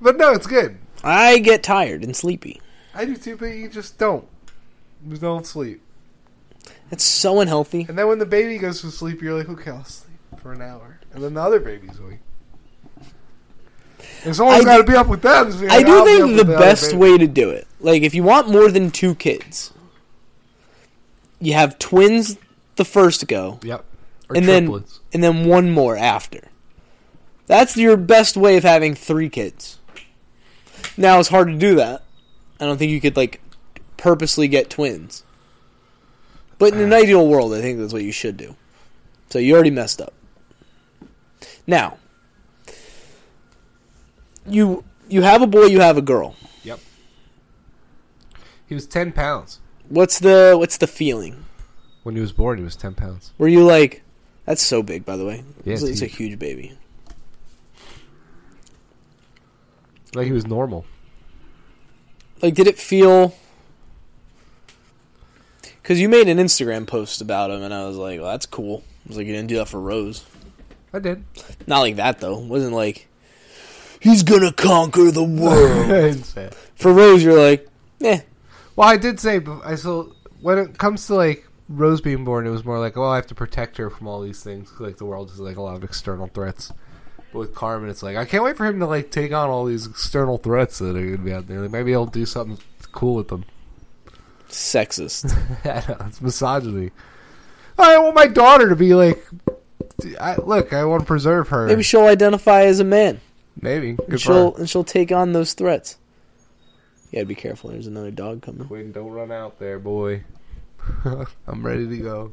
But 0.00 0.16
no, 0.16 0.32
it's 0.32 0.46
good. 0.46 0.78
I 1.04 1.38
get 1.38 1.62
tired 1.62 2.02
and 2.02 2.16
sleepy. 2.16 2.60
I 2.94 3.04
do 3.04 3.14
too, 3.14 3.36
but 3.36 3.46
you 3.46 3.68
just 3.68 3.98
don't. 3.98 4.26
You 5.06 5.16
don't 5.18 5.46
sleep. 5.46 5.82
It's 6.90 7.04
so 7.04 7.40
unhealthy. 7.40 7.86
And 7.88 7.98
then 7.98 8.08
when 8.08 8.18
the 8.18 8.26
baby 8.26 8.58
goes 8.58 8.80
to 8.80 8.90
sleep, 8.90 9.20
you're 9.20 9.36
like, 9.36 9.48
okay, 9.48 9.70
I'll 9.70 9.84
sleep 9.84 10.16
for 10.38 10.52
an 10.52 10.62
hour. 10.62 10.98
And 11.12 11.22
then 11.22 11.34
the 11.34 11.42
other 11.42 11.60
baby's 11.60 11.98
awake. 11.98 12.20
And 14.24 14.36
someone's 14.36 14.62
I 14.62 14.64
got 14.64 14.78
to 14.78 14.84
be 14.84 14.94
up 14.94 15.06
with 15.08 15.22
them. 15.22 15.46
I 15.70 15.82
do 15.82 15.92
I'll 15.92 16.04
be 16.04 16.34
think 16.34 16.36
the 16.36 16.44
best 16.44 16.94
way 16.94 17.16
to 17.16 17.26
do 17.26 17.50
it, 17.50 17.66
like 17.80 18.02
if 18.02 18.14
you 18.14 18.22
want 18.22 18.48
more 18.48 18.70
than 18.70 18.90
two 18.90 19.14
kids, 19.14 19.72
you 21.40 21.54
have 21.54 21.78
twins 21.78 22.38
the 22.76 22.84
first 22.84 23.26
go, 23.28 23.58
Yep. 23.62 23.84
Or 24.28 24.36
and 24.36 24.46
then 24.46 24.84
and 25.12 25.24
then 25.24 25.44
one 25.46 25.70
more 25.70 25.96
after. 25.96 26.48
That's 27.46 27.76
your 27.76 27.96
best 27.96 28.36
way 28.36 28.56
of 28.56 28.62
having 28.62 28.94
three 28.94 29.28
kids. 29.28 29.78
Now 30.96 31.18
it's 31.18 31.28
hard 31.28 31.48
to 31.48 31.56
do 31.56 31.74
that. 31.76 32.04
I 32.60 32.66
don't 32.66 32.78
think 32.78 32.92
you 32.92 33.00
could 33.00 33.16
like 33.16 33.40
purposely 33.96 34.48
get 34.48 34.70
twins. 34.70 35.24
But 36.58 36.74
in 36.74 36.80
an 36.80 36.92
ah. 36.92 36.96
ideal 36.96 37.26
world, 37.26 37.54
I 37.54 37.60
think 37.60 37.78
that's 37.78 37.92
what 37.92 38.04
you 38.04 38.12
should 38.12 38.36
do. 38.36 38.54
So 39.30 39.38
you 39.38 39.54
already 39.54 39.70
messed 39.70 40.00
up. 40.00 40.12
Now, 41.66 41.98
you 44.46 44.84
you 45.08 45.22
have 45.22 45.42
a 45.42 45.46
boy, 45.46 45.64
you 45.64 45.80
have 45.80 45.96
a 45.96 46.02
girl. 46.02 46.36
Yep. 46.62 46.80
He 48.66 48.74
was 48.74 48.86
10 48.86 49.12
pounds. 49.12 49.60
What's 49.88 50.18
the 50.20 50.54
what's 50.56 50.76
the 50.76 50.86
feeling? 50.86 51.44
When 52.02 52.14
he 52.14 52.20
was 52.20 52.32
born, 52.32 52.58
he 52.58 52.64
was 52.64 52.76
10 52.76 52.94
pounds. 52.94 53.32
Were 53.36 53.48
you 53.48 53.64
like, 53.64 54.02
that's 54.46 54.62
so 54.62 54.82
big, 54.82 55.04
by 55.04 55.16
the 55.16 55.26
way. 55.26 55.44
Yeah, 55.64 55.74
it's, 55.74 55.82
it's 55.82 56.02
a 56.02 56.06
huge. 56.06 56.30
huge 56.30 56.38
baby. 56.38 56.78
Like 60.14 60.26
he 60.26 60.32
was 60.32 60.46
normal. 60.46 60.86
Like, 62.42 62.54
did 62.54 62.66
it 62.66 62.78
feel? 62.78 63.34
Because 65.82 66.00
you 66.00 66.08
made 66.08 66.28
an 66.28 66.38
Instagram 66.38 66.86
post 66.86 67.20
about 67.20 67.50
him, 67.50 67.62
and 67.62 67.72
I 67.72 67.86
was 67.86 67.96
like, 67.96 68.20
well, 68.20 68.30
that's 68.30 68.46
cool. 68.46 68.82
I 69.04 69.08
was 69.08 69.16
like, 69.16 69.26
you 69.26 69.32
didn't 69.32 69.48
do 69.48 69.56
that 69.56 69.68
for 69.68 69.80
Rose. 69.80 70.24
I 70.92 70.98
did. 70.98 71.24
Not 71.66 71.80
like 71.80 71.96
that 71.96 72.18
though. 72.18 72.38
It 72.40 72.46
wasn't 72.46 72.74
like 72.74 73.08
he's 74.00 74.22
gonna 74.22 74.52
conquer 74.52 75.10
the 75.10 75.22
world. 75.42 75.88
didn't 75.88 76.24
say 76.24 76.44
it. 76.46 76.54
for 76.74 76.92
Rose, 76.92 77.22
you're 77.22 77.40
like, 77.40 77.68
eh. 78.02 78.20
Well, 78.76 78.88
I 78.88 78.96
did 78.96 79.20
say, 79.20 79.40
I 79.64 79.74
still, 79.76 80.14
when 80.40 80.58
it 80.58 80.78
comes 80.78 81.06
to 81.06 81.14
like 81.14 81.46
Rose 81.68 82.00
being 82.00 82.24
born, 82.24 82.46
it 82.46 82.50
was 82.50 82.64
more 82.64 82.78
like, 82.80 82.96
well, 82.96 83.10
I 83.10 83.16
have 83.16 83.26
to 83.28 83.34
protect 83.34 83.76
her 83.76 83.90
from 83.90 84.08
all 84.08 84.20
these 84.20 84.42
things. 84.42 84.70
'cause, 84.70 84.80
Like 84.80 84.96
the 84.96 85.04
world 85.04 85.30
has 85.30 85.38
like 85.38 85.56
a 85.56 85.62
lot 85.62 85.76
of 85.76 85.84
external 85.84 86.26
threats. 86.28 86.72
But 87.32 87.38
with 87.38 87.54
Carmen, 87.54 87.88
it's 87.90 88.02
like 88.02 88.16
I 88.16 88.24
can't 88.24 88.42
wait 88.42 88.56
for 88.56 88.66
him 88.66 88.80
to 88.80 88.86
like 88.86 89.10
take 89.12 89.32
on 89.32 89.48
all 89.50 89.64
these 89.64 89.86
external 89.86 90.38
threats 90.38 90.78
that 90.80 90.96
are 90.96 91.04
gonna 91.04 91.18
be 91.18 91.32
out 91.32 91.46
there. 91.46 91.60
Like 91.60 91.70
maybe 91.70 91.90
he'll 91.92 92.06
do 92.06 92.26
something 92.26 92.58
cool 92.90 93.14
with 93.14 93.28
them. 93.28 93.44
Sexist. 94.48 95.32
I 95.64 95.88
know, 95.88 96.06
it's 96.08 96.20
misogyny. 96.20 96.90
I 97.78 97.98
want 97.98 98.14
my 98.16 98.26
daughter 98.26 98.68
to 98.68 98.76
be 98.76 98.94
like, 98.94 99.24
I, 100.20 100.36
look, 100.36 100.72
I 100.72 100.84
want 100.84 101.02
to 101.02 101.06
preserve 101.06 101.48
her. 101.48 101.66
Maybe 101.66 101.82
she'll 101.82 102.06
identify 102.06 102.62
as 102.64 102.80
a 102.80 102.84
man. 102.84 103.20
Maybe. 103.60 103.92
Good 103.92 104.08
And 104.08 104.20
she'll 104.20 104.54
and 104.56 104.70
she'll 104.70 104.84
take 104.84 105.12
on 105.12 105.32
those 105.32 105.52
threats. 105.52 105.98
You 107.10 107.18
gotta 107.18 107.26
be 107.26 107.34
careful. 107.34 107.70
There's 107.70 107.86
another 107.86 108.10
dog 108.10 108.42
coming. 108.42 108.66
Quinn, 108.66 108.92
don't 108.92 109.10
run 109.10 109.32
out 109.32 109.58
there, 109.58 109.78
boy. 109.78 110.24
I'm 111.46 111.66
ready 111.66 111.86
to 111.88 111.96
go. 111.98 112.32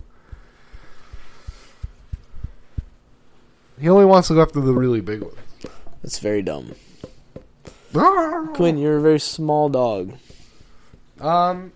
He 3.80 3.90
only 3.90 4.06
wants 4.06 4.30
to 4.30 4.36
go 4.36 4.42
after 4.42 4.60
the 4.60 4.74
really 4.74 5.02
big 5.02 5.22
ones. 5.22 5.36
That's 6.02 6.20
very 6.20 6.42
dumb. 6.42 6.76
Quinn, 7.92 8.78
you're 8.78 8.98
a 8.98 9.02
very 9.02 9.20
small 9.20 9.70
dog. 9.70 10.14
Um, 11.20 11.72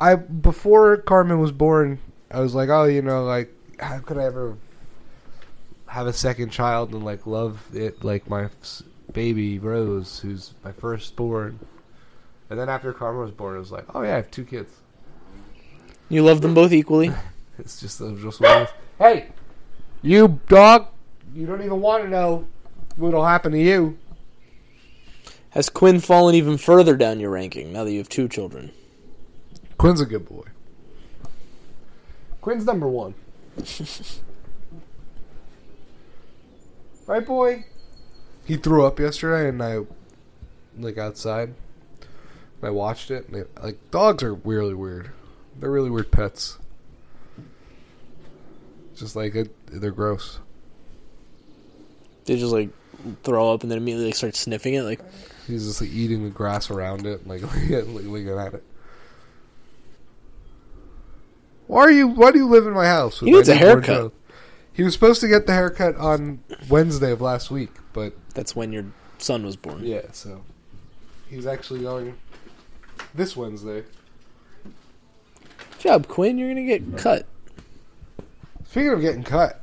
I 0.00 0.14
before 0.16 0.96
Carmen 0.98 1.38
was 1.38 1.52
born, 1.52 1.98
I 2.30 2.40
was 2.40 2.54
like, 2.54 2.68
oh, 2.68 2.84
you 2.84 3.02
know, 3.02 3.24
like, 3.24 3.52
how 3.78 3.98
could 4.00 4.18
I 4.18 4.24
ever 4.24 4.56
have 5.94 6.08
a 6.08 6.12
second 6.12 6.50
child 6.50 6.92
and 6.92 7.04
like 7.04 7.24
love 7.24 7.68
it 7.72 8.02
like 8.02 8.28
my 8.28 8.48
baby 9.12 9.60
Rose, 9.60 10.18
who's 10.18 10.52
my 10.64 10.72
firstborn. 10.72 11.60
And 12.50 12.58
then 12.58 12.68
after 12.68 12.92
Carmen 12.92 13.20
was 13.22 13.30
born, 13.30 13.54
it 13.54 13.60
was 13.60 13.70
like, 13.70 13.84
oh 13.94 14.02
yeah, 14.02 14.14
I 14.14 14.16
have 14.16 14.30
two 14.32 14.44
kids. 14.44 14.72
You 16.08 16.24
love 16.24 16.40
them 16.40 16.52
both 16.52 16.72
equally. 16.72 17.12
It's 17.56 17.80
just, 17.80 18.00
uh, 18.00 18.06
it 18.06 18.20
just 18.20 18.40
one 18.40 18.66
Hey, 18.98 19.28
you 20.02 20.40
dog, 20.48 20.88
you 21.32 21.46
don't 21.46 21.62
even 21.62 21.80
want 21.80 22.02
to 22.02 22.10
know 22.10 22.48
what'll 22.96 23.24
happen 23.24 23.52
to 23.52 23.58
you. 23.60 23.96
Has 25.50 25.68
Quinn 25.68 26.00
fallen 26.00 26.34
even 26.34 26.58
further 26.58 26.96
down 26.96 27.20
your 27.20 27.30
ranking 27.30 27.72
now 27.72 27.84
that 27.84 27.92
you 27.92 27.98
have 27.98 28.08
two 28.08 28.28
children? 28.28 28.72
Quinn's 29.78 30.00
a 30.00 30.04
good 30.04 30.28
boy. 30.28 30.42
Quinn's 32.40 32.64
number 32.64 32.88
one. 32.88 33.14
right, 37.06 37.24
boy? 37.24 37.64
He 38.44 38.56
threw 38.56 38.84
up 38.84 38.98
yesterday, 39.00 39.48
and 39.48 39.62
I, 39.62 39.80
like, 40.78 40.98
outside. 40.98 41.54
And 42.60 42.64
I 42.64 42.70
watched 42.70 43.10
it, 43.10 43.28
and 43.28 43.34
they, 43.36 43.62
like, 43.62 43.78
dogs 43.90 44.22
are 44.22 44.34
really 44.34 44.74
weird. 44.74 45.10
They're 45.58 45.70
really 45.70 45.90
weird 45.90 46.10
pets. 46.10 46.58
Just 48.96 49.16
like, 49.16 49.34
it, 49.34 49.52
they're 49.66 49.90
gross. 49.90 50.38
They 52.26 52.38
just 52.38 52.52
like 52.52 52.70
throw 53.22 53.52
up 53.52 53.62
and 53.62 53.70
then 53.70 53.76
immediately 53.78 54.06
like, 54.06 54.14
start 54.14 54.34
sniffing 54.34 54.74
it. 54.74 54.82
Like 54.82 55.00
He's 55.46 55.66
just 55.66 55.80
like 55.80 55.90
eating 55.90 56.24
the 56.24 56.30
grass 56.30 56.70
around 56.70 57.06
it, 57.06 57.26
like 57.26 57.42
looking 57.72 58.12
looking 58.12 58.28
at 58.38 58.54
it. 58.54 58.62
Why 61.66 61.82
are 61.82 61.90
you? 61.90 62.08
Why 62.08 62.32
do 62.32 62.38
you 62.38 62.48
live 62.48 62.66
in 62.66 62.72
my 62.72 62.86
house? 62.86 63.20
with 63.20 63.28
He 63.28 63.34
needs 63.34 63.48
a 63.48 63.54
haircut. 63.54 63.84
child? 63.86 64.12
He 64.74 64.82
was 64.82 64.92
supposed 64.92 65.20
to 65.22 65.28
get 65.28 65.46
the 65.46 65.52
haircut 65.54 65.96
on 65.96 66.40
Wednesday 66.68 67.12
of 67.12 67.20
last 67.20 67.50
week, 67.50 67.70
but 67.92 68.12
that's 68.34 68.54
when 68.56 68.72
your 68.72 68.84
son 69.18 69.44
was 69.46 69.56
born. 69.56 69.80
yeah, 69.84 70.02
so 70.12 70.42
he's 71.30 71.46
actually 71.46 71.80
going 71.80 72.16
this 73.14 73.36
Wednesday. 73.36 73.84
Good 74.64 75.78
job, 75.78 76.08
Quinn. 76.08 76.38
You're 76.38 76.48
gonna 76.50 76.64
get 76.66 76.96
cut. 76.98 77.26
Speaking 78.68 78.90
of 78.92 79.00
getting 79.00 79.22
cut, 79.22 79.60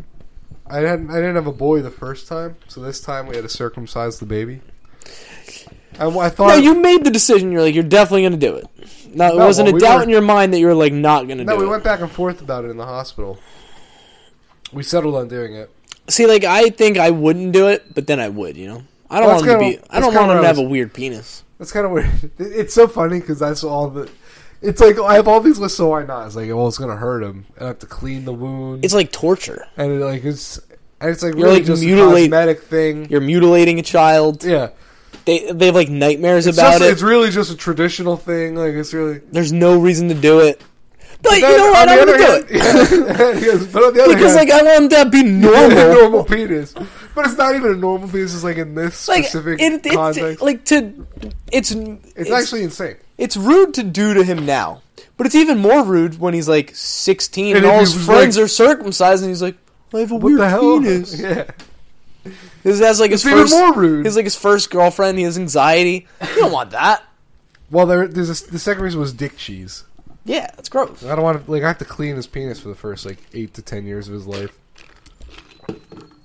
I 0.68 0.78
hadn't 0.80 1.10
I 1.12 1.16
didn't 1.16 1.36
have 1.36 1.48
a 1.48 1.52
boy 1.52 1.82
the 1.82 1.92
first 1.92 2.28
time, 2.30 2.56
so 2.70 2.80
this 2.82 3.02
time 3.02 3.28
we 3.28 3.36
had 3.36 3.44
to 3.44 3.50
circumcise 3.50 4.20
the 4.20 4.26
baby. 4.26 4.62
I, 6.00 6.08
I 6.08 6.30
thought 6.30 6.48
No, 6.48 6.54
you 6.56 6.76
made 6.82 7.04
the 7.04 7.12
decision. 7.12 7.52
You're 7.52 7.62
like, 7.64 7.76
you're 7.76 7.84
definitely 7.84 8.24
gonna 8.24 8.38
do 8.38 8.56
it. 8.56 8.66
No, 9.14 9.34
it 9.34 9.38
No, 9.38 9.46
wasn't 9.46 9.66
well, 9.66 9.74
a 9.74 9.76
we 9.76 9.80
doubt 9.82 9.98
were- 9.98 10.04
in 10.04 10.10
your 10.10 10.22
mind 10.22 10.54
that 10.54 10.60
you 10.60 10.68
were 10.68 10.74
like 10.74 10.94
not 10.94 11.28
gonna 11.28 11.36
do 11.36 11.42
it. 11.42 11.46
no, 11.48 11.54
do 11.56 11.60
we 11.60 11.66
it. 11.66 11.70
went 11.70 11.84
back 11.84 12.00
and 12.00 12.10
forth 12.10 12.42
about 12.42 12.64
it 12.64 12.70
in 12.70 12.78
the 12.78 12.86
hospital. 12.86 13.38
We 14.74 14.84
settled 14.84 15.16
on 15.16 15.28
doing 15.28 15.56
it. 15.56 15.70
See, 16.10 16.26
like 16.26 16.44
I 16.44 16.70
think 16.70 16.98
I 16.98 17.10
wouldn't 17.12 17.52
do 17.54 17.68
it, 17.68 17.94
but 17.94 18.08
then 18.08 18.20
I 18.20 18.30
would. 18.30 18.58
You 18.58 18.68
know, 18.68 18.84
I 19.10 19.20
don't 19.20 19.28
Well, 19.28 19.36
want 19.38 19.48
him 19.48 19.54
to 19.54 19.60
be. 19.82 19.88
I 19.90 20.00
don't 20.00 20.14
want 20.14 20.32
him 20.32 20.42
to 20.42 20.48
have 20.48 20.58
a 20.58 20.62
weird 20.64 20.94
penis. 20.94 21.44
That's 21.58 21.72
kind 21.72 21.86
of 21.86 21.92
weird. 21.92 22.10
It's 22.40 22.74
so 22.74 22.88
funny 22.88 23.20
because 23.20 23.40
that's 23.40 23.64
all 23.64 23.90
the. 23.90 24.10
It's 24.62 24.80
like 24.80 25.00
I 25.00 25.16
have 25.16 25.28
all 25.28 25.40
these 25.40 25.58
lists, 25.60 25.78
so 25.78 25.88
why 25.90 26.04
not? 26.04 26.28
It's 26.28 26.36
like, 26.36 26.48
well, 26.50 26.68
it's 26.68 26.78
gonna 26.78 26.96
hurt 26.96 27.24
him, 27.24 27.46
and 27.58 27.66
I 27.66 27.68
have 27.70 27.80
to 27.80 27.86
clean 27.88 28.26
the 28.26 28.34
wound, 28.34 28.86
It's 28.86 28.94
like 28.94 29.12
torture. 29.12 29.66
and 29.78 29.92
it, 29.92 30.06
like 30.06 30.24
it's, 30.24 30.60
and 31.00 31.10
it's 31.10 31.24
like 31.24 31.34
You're, 31.34 31.46
really 31.46 31.58
like, 31.58 31.66
just 31.66 31.84
mutilate- 31.84 32.26
a 32.26 32.28
cosmetic 32.28 32.62
thing. 32.64 33.10
You're 33.10 33.22
mutilating 33.22 33.80
a 33.80 33.82
child. 33.84 34.44
yeah, 34.44 34.70
They 35.26 35.52
they 35.52 35.66
have 35.68 35.76
like 35.76 35.90
nightmares 35.90 36.46
it's 36.46 36.58
about 36.60 36.74
just, 36.74 36.84
it. 36.84 36.92
It's 36.94 37.02
really 37.02 37.32
just 37.32 37.52
a 37.52 37.56
traditional 37.58 38.18
thing. 38.18 38.56
Like 38.56 38.74
it's 38.74 38.94
really. 38.94 39.20
There's 39.32 39.52
no 39.52 39.80
reason 39.80 40.10
to 40.10 40.14
do 40.16 40.40
it. 40.42 40.62
But 41.24 41.36
you 41.36 41.42
know 41.42 41.72
what? 41.72 41.88
I'm 41.90 42.00
gonna 42.00 42.18
do 42.18 42.46
it 42.56 43.16
hand- 43.16 43.40
He 43.40 43.46
goes, 43.46 43.68
but 43.68 43.84
on 43.84 43.94
the 43.94 44.04
other 44.04 44.16
because 44.16 44.36
like 44.36 44.50
I 44.50 44.64
want 44.64 44.84
him 44.94 45.04
to 45.06 45.10
be 45.10 45.24
normal. 45.24 45.94
normal 45.94 46.24
penis, 46.24 46.74
but 47.14 47.26
it's 47.26 47.38
not 47.38 47.56
even 47.56 47.72
a 47.72 47.76
normal 47.76 48.10
penis. 48.10 48.34
It's 48.34 48.44
like 48.44 48.58
in 48.58 48.74
this 48.76 49.08
like 49.08 49.26
specific 49.26 49.62
it, 49.62 49.86
it, 49.86 49.94
context. 49.94 50.42
like 50.42 50.66
to 50.66 51.08
it's, 51.52 51.72
it's, 51.72 52.32
actually 52.32 52.64
insane. 52.64 52.96
it's 53.18 53.38
rude 53.38 53.74
to 53.76 53.84
do 53.84 54.14
to 54.16 54.24
him 54.24 54.46
now, 54.46 54.82
but 55.18 55.26
it's 55.28 55.36
even 55.36 55.60
more 55.60 55.84
rude 55.84 56.20
when 56.20 56.34
he's 56.34 56.50
like 56.50 56.72
16 56.76 57.56
and, 57.56 57.66
And 57.66 57.72
all 57.72 57.80
his 57.82 57.94
friends 58.06 58.36
like- 58.38 58.46
are 58.46 58.48
circumcised 58.48 59.22
and 59.24 59.30
he's 59.30 59.42
like, 59.44 59.58
I 59.94 60.00
have 60.00 60.12
a 60.12 60.16
What 60.16 60.24
weird 60.24 60.40
the 60.40 60.50
hell? 60.50 60.80
penis. 60.80 61.20
Yeah, 61.22 62.32
His 62.64 62.80
has 62.80 63.00
like 63.00 63.12
his 63.12 63.22
it's 63.26 63.28
even 63.32 63.44
first, 63.44 63.54
more 63.54 63.74
rude. 63.74 64.06
his 64.06 64.16
like 64.16 64.26
his 64.26 64.36
first 64.36 64.70
girlfriend. 64.70 65.18
He 65.18 65.24
has 65.26 65.38
anxiety. 65.38 66.08
You 66.22 66.36
don't 66.36 66.52
want 66.52 66.72
that. 66.72 67.04
Well, 67.72 67.86
there, 67.88 68.08
there's 68.08 68.44
a, 68.44 68.52
the 68.52 68.60
second 68.60 68.84
reason 68.84 69.00
was 69.00 69.14
dick 69.14 69.38
cheese. 69.38 69.84
Yeah, 70.26 70.50
that's 70.56 70.70
gross. 70.70 71.04
I 71.04 71.16
don't 71.16 71.24
want 71.24 71.46
to 71.46 71.52
like 71.52 71.64
I 71.64 71.68
have 71.68 71.80
to 71.80 71.86
clean 71.86 72.16
his 72.16 72.28
penis 72.28 72.60
for 72.60 72.70
the 72.70 72.76
first 72.76 73.06
like 73.06 73.20
eight 73.34 73.54
to 73.56 73.62
ten 73.62 73.86
years 73.86 74.08
of 74.08 74.14
his 74.14 74.28
life. 74.28 74.58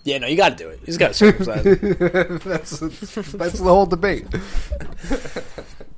Yeah, 0.07 0.19
no, 0.19 0.29
you 0.29 0.37
got 0.37 0.51
to 0.51 0.57
do 0.57 0.69
it. 0.69 0.79
He's 0.85 0.99
got 0.99 1.09
to 1.09 1.15
circumcise. 1.15 1.65
that's 2.45 2.79
that's 3.33 3.59
the 3.59 3.65
whole 3.65 3.87
debate. 3.87 4.25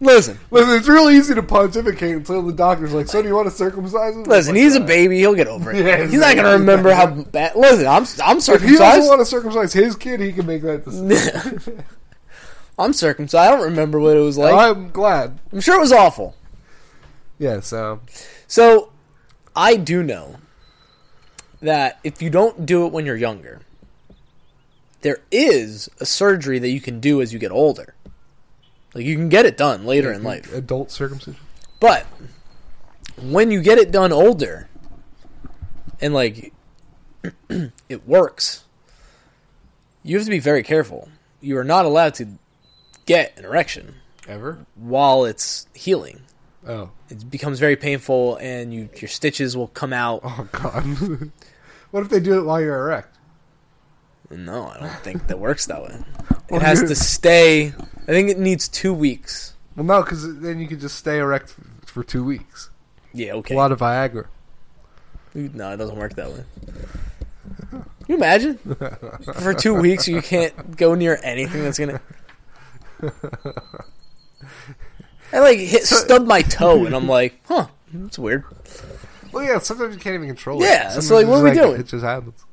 listen, 0.01 0.39
Listen, 0.51 0.77
it's 0.77 0.89
really 0.89 1.17
easy 1.17 1.35
to 1.35 1.43
pontificate 1.43 2.17
until 2.17 2.41
the 2.41 2.55
doctor's 2.55 2.95
like, 2.95 3.07
"So 3.09 3.21
do 3.21 3.29
you 3.29 3.35
want 3.35 3.49
to 3.49 3.55
circumcise 3.55 4.15
him?" 4.15 4.23
listen. 4.23 4.55
Like, 4.55 4.63
He's 4.63 4.77
a 4.77 4.81
baby. 4.81 5.19
He'll 5.19 5.35
get 5.35 5.47
over 5.47 5.73
it. 5.73 5.85
Yeah, 5.85 6.07
he's 6.07 6.21
not 6.21 6.37
gonna 6.37 6.53
remember 6.53 6.91
how 6.95 7.09
bad. 7.09 7.55
Listen, 7.55 7.87
I'm 7.87 8.07
I'm 8.25 8.39
If 8.39 8.63
he 8.63 8.77
doesn't 8.77 9.07
want 9.07 9.21
to 9.21 9.27
circumcise 9.27 9.75
his 9.75 9.95
kid, 9.95 10.21
he 10.21 10.33
can 10.33 10.47
make 10.47 10.63
that 10.63 10.87
decision. 10.87 11.85
I'm 12.79 12.95
circumcised. 12.95 13.47
I 13.47 13.55
don't 13.55 13.65
remember 13.71 13.99
what 13.99 14.17
it 14.17 14.21
was 14.21 14.39
like. 14.39 14.55
I'm 14.55 14.89
glad. 14.91 15.39
I'm 15.53 15.61
sure 15.61 15.77
it 15.77 15.81
was 15.81 15.93
awful. 15.93 16.35
Yeah. 17.39 17.61
So 17.61 18.01
So, 18.47 18.91
I 19.55 19.77
do 19.77 20.03
know 20.03 20.37
that 21.61 21.99
if 22.05 22.23
you 22.23 22.31
don't 22.31 22.67
do 22.67 22.87
it 22.87 22.93
when 22.93 23.07
you're 23.07 23.17
younger, 23.17 23.61
there 25.01 25.21
is 25.31 25.89
a 26.01 26.07
surgery 26.07 26.59
that 26.59 26.71
you 26.71 26.81
can 26.81 27.01
do 27.01 27.21
as 27.21 27.33
you 27.33 27.39
get 27.39 27.53
older. 27.53 27.95
Like 28.95 29.05
you 29.05 29.17
can 29.17 29.29
get 29.29 29.47
it 29.47 29.57
done 29.57 29.85
later 29.85 30.11
in 30.11 30.19
mm-hmm. 30.19 30.27
life. 30.27 30.53
adult 30.53 30.91
circumcision. 30.91 31.37
But 31.81 32.07
when 33.21 33.51
you 33.51 33.63
get 33.63 33.79
it 33.79 33.91
done 33.91 34.13
older 34.13 34.69
and 36.01 36.15
like 36.15 36.53
it 37.89 38.07
works, 38.07 38.65
you 40.03 40.17
have 40.17 40.25
to 40.25 40.31
be 40.31 40.41
very 40.41 40.63
careful. 40.63 41.09
You 41.41 41.59
are 41.59 41.65
not 41.65 41.85
allowed 41.85 42.15
to 42.15 42.27
get 43.07 43.37
an 43.39 43.45
erection 43.45 43.95
Ever? 44.27 44.67
while 44.75 45.25
it's 45.25 45.67
healing. 45.75 46.23
Oh. 46.67 46.91
It 47.09 47.31
becomes 47.31 47.59
very 47.59 47.77
painful 47.77 48.37
and 48.37 48.73
you 48.75 48.89
your 48.97 49.09
stitches 49.09 49.57
will 49.57 49.69
come 49.69 49.93
out. 49.93 50.21
Oh 50.25 50.49
God. 50.53 50.85
what 51.91 52.03
if 52.03 52.09
they 52.09 52.21
do 52.21 52.39
it 52.39 52.43
while 52.43 52.61
you're 52.61 52.79
erect? 52.79 53.17
No, 54.31 54.69
I 54.69 54.81
don't 54.81 55.01
think 55.01 55.27
that 55.29 55.39
works 55.39 55.67
that 55.67 55.83
way. 55.83 55.99
It 56.51 56.63
has 56.63 56.81
to 56.81 56.95
stay. 56.95 57.67
I 57.67 58.07
think 58.07 58.31
it 58.31 58.39
needs 58.39 58.69
2 58.69 58.95
weeks. 58.95 59.53
Well, 59.77 59.85
no, 59.85 60.03
because 60.03 60.41
then 60.41 60.59
you 60.59 60.67
could 60.67 60.81
just 60.81 60.97
stay 60.97 61.19
erect 61.19 61.55
for 61.85 62.03
two 62.03 62.25
weeks. 62.25 62.71
Yeah, 63.13 63.35
okay. 63.35 63.55
A 63.55 63.59
lot 63.59 63.71
of 63.71 63.81
Viagra. 63.81 64.29
No, 65.35 65.73
it 65.73 65.77
doesn't 65.77 65.97
work 65.97 66.15
that 66.15 66.31
way. 66.31 66.45
Can 67.71 67.85
you 68.09 68.17
imagine? 68.17 68.59
For 69.35 69.55
two 69.55 69.75
weeks, 69.75 70.09
you 70.09 70.23
can't 70.23 70.77
go 70.77 70.95
near 70.95 71.19
anything 71.23 71.63
that's 71.63 71.79
gonna. 71.79 72.01
I 75.33 75.41
like 75.41 75.59
hit 75.59 75.85
stub 75.85 76.27
my 76.27 76.43
toe, 76.43 76.87
and 76.87 76.95
I'm 76.95 77.09
like, 77.09 77.41
huh, 77.47 77.67
that's 77.93 78.19
weird. 78.19 78.45
Well, 79.33 79.45
yeah. 79.45 79.59
Sometimes 79.59 79.95
you 79.95 80.01
can't 80.01 80.15
even 80.15 80.27
control 80.27 80.63
it. 80.63 80.67
Yeah, 80.67 80.89
so, 81.01 81.15
like, 81.15 81.27
what 81.27 81.41
are 81.41 81.45
we 81.45 81.53
doing? 81.53 81.81
It 81.81 81.87
just 81.87 82.05
happens. 82.05 82.45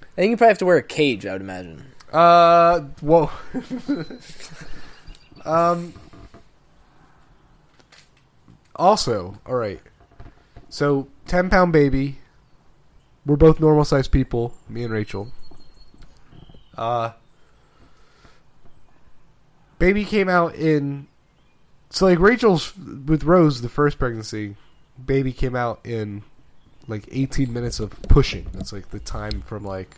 I 0.00 0.20
think 0.20 0.30
you 0.30 0.36
probably 0.36 0.50
have 0.50 0.58
to 0.58 0.66
wear 0.66 0.76
a 0.76 0.82
cage. 0.82 1.26
I 1.26 1.32
would 1.32 1.40
imagine. 1.42 1.84
Uh, 2.12 2.80
whoa. 3.00 3.30
um. 5.44 5.94
Also, 8.76 9.40
all 9.46 9.56
right. 9.56 9.80
So, 10.68 11.08
ten 11.26 11.50
pound 11.50 11.72
baby. 11.72 12.18
We're 13.26 13.36
both 13.36 13.58
normal 13.58 13.84
sized 13.84 14.12
people. 14.12 14.54
Me 14.68 14.84
and 14.84 14.92
Rachel. 14.92 15.32
Uh. 16.76 17.12
Baby 19.80 20.04
came 20.04 20.28
out 20.28 20.54
in. 20.54 21.08
So 21.90 22.06
like 22.06 22.18
Rachel's 22.18 22.72
with 22.76 23.24
Rose, 23.24 23.60
the 23.62 23.68
first 23.68 23.98
pregnancy, 23.98 24.56
baby 25.04 25.32
came 25.32 25.54
out 25.54 25.80
in 25.84 26.22
like 26.88 27.08
18 27.10 27.52
minutes 27.52 27.80
of 27.80 27.90
pushing. 28.02 28.46
That's 28.52 28.72
like 28.72 28.90
the 28.90 28.98
time 28.98 29.42
from 29.42 29.64
like, 29.64 29.96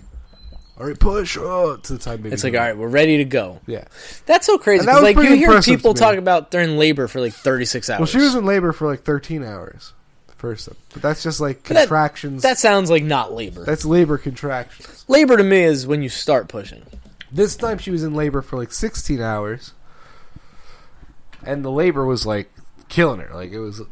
all 0.79 0.87
right, 0.87 0.99
push 0.99 1.39
uh, 1.39 1.79
to 1.83 1.93
the 1.95 1.99
time 1.99 2.19
baby. 2.19 2.35
It's 2.35 2.45
like, 2.45 2.55
all 2.55 2.75
we're 2.75 2.89
ready 2.89 3.17
to 3.19 3.25
go. 3.25 3.61
Yeah. 3.67 3.85
That's 4.27 4.47
so 4.47 4.59
crazy 4.59 4.85
that 4.85 5.03
like 5.03 5.17
you 5.17 5.35
hear 5.37 5.61
people 5.63 5.95
talk 5.95 6.17
about 6.17 6.51
during 6.51 6.77
labor 6.77 7.09
for 7.09 7.21
like 7.21 7.33
36 7.33 7.89
hours. 7.89 7.99
Well, 8.01 8.07
she 8.07 8.19
was 8.19 8.35
in 8.35 8.45
labor 8.45 8.73
for 8.73 8.87
like 8.87 9.03
13 9.03 9.43
hours. 9.43 9.95
The 10.29 10.35
first, 10.35 10.69
time. 10.69 10.77
but 10.93 11.01
that's 11.01 11.23
just 11.23 11.41
like 11.41 11.63
But 11.63 11.75
that- 11.75 11.81
contractions. 11.89 12.43
that 12.43 12.59
sounds 12.59 12.91
like 12.91 13.03
not 13.05 13.33
labor. 13.33 13.65
that's 13.65 13.87
labor 13.87 14.19
contractions. 14.19 15.05
labor 15.09 15.39
to 15.39 15.43
me 15.45 15.63
is 15.63 15.87
when 15.87 16.03
you 16.03 16.11
start 16.11 16.49
pushing. 16.49 16.83
This 17.33 17.57
time 17.57 17.79
she 17.79 17.91
was 17.91 18.05
in 18.05 18.15
labor 18.15 18.43
for 18.43 18.57
like 18.59 18.71
16 18.73 19.21
hours, 19.21 19.73
and 21.45 21.65
the 21.65 21.71
labor 21.71 22.05
was 22.05 22.27
like 22.27 22.51
killing 22.89 23.21
her. 23.21 23.35
Like 23.35 23.51
it 23.53 23.59
was 23.61 23.83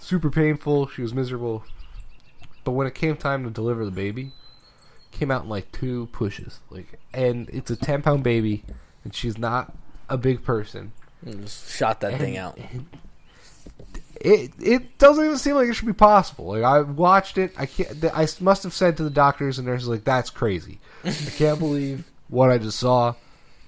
super 0.00 0.30
painful. 0.30 0.88
She 0.88 1.02
was 1.02 1.14
miserable. 1.14 1.64
But 2.64 2.72
when 2.72 2.86
it 2.86 2.94
came 2.94 3.16
time 3.16 3.44
to 3.44 3.50
deliver 3.50 3.84
the 3.84 3.90
baby, 3.90 4.32
came 5.12 5.30
out 5.30 5.44
in 5.44 5.48
like 5.48 5.70
two 5.72 6.06
pushes. 6.12 6.60
Like, 6.70 6.98
and 7.12 7.48
it's 7.50 7.70
a 7.70 7.76
10 7.76 8.02
pound 8.02 8.22
baby, 8.24 8.64
and 9.04 9.14
she's 9.14 9.38
not 9.38 9.72
a 10.08 10.18
big 10.18 10.42
person. 10.44 10.92
And 11.24 11.42
just 11.42 11.72
shot 11.76 12.00
that 12.00 12.18
thing 12.18 12.36
And- 12.36 12.46
out. 12.46 12.58
it 14.20 14.52
it 14.60 14.98
doesn't 14.98 15.24
even 15.24 15.38
seem 15.38 15.54
like 15.54 15.68
it 15.68 15.74
should 15.74 15.86
be 15.86 15.92
possible. 15.92 16.46
Like 16.46 16.62
I 16.64 16.80
watched 16.80 17.38
it, 17.38 17.52
I 17.56 17.66
can't. 17.66 18.04
I 18.12 18.26
must 18.40 18.62
have 18.64 18.72
said 18.74 18.96
to 18.96 19.04
the 19.04 19.10
doctors 19.10 19.58
and 19.58 19.66
nurses 19.66 19.88
like, 19.88 20.04
"That's 20.04 20.30
crazy. 20.30 20.80
I 21.04 21.10
can't 21.36 21.58
believe 21.60 22.04
what 22.28 22.50
I 22.50 22.58
just 22.58 22.78
saw. 22.78 23.14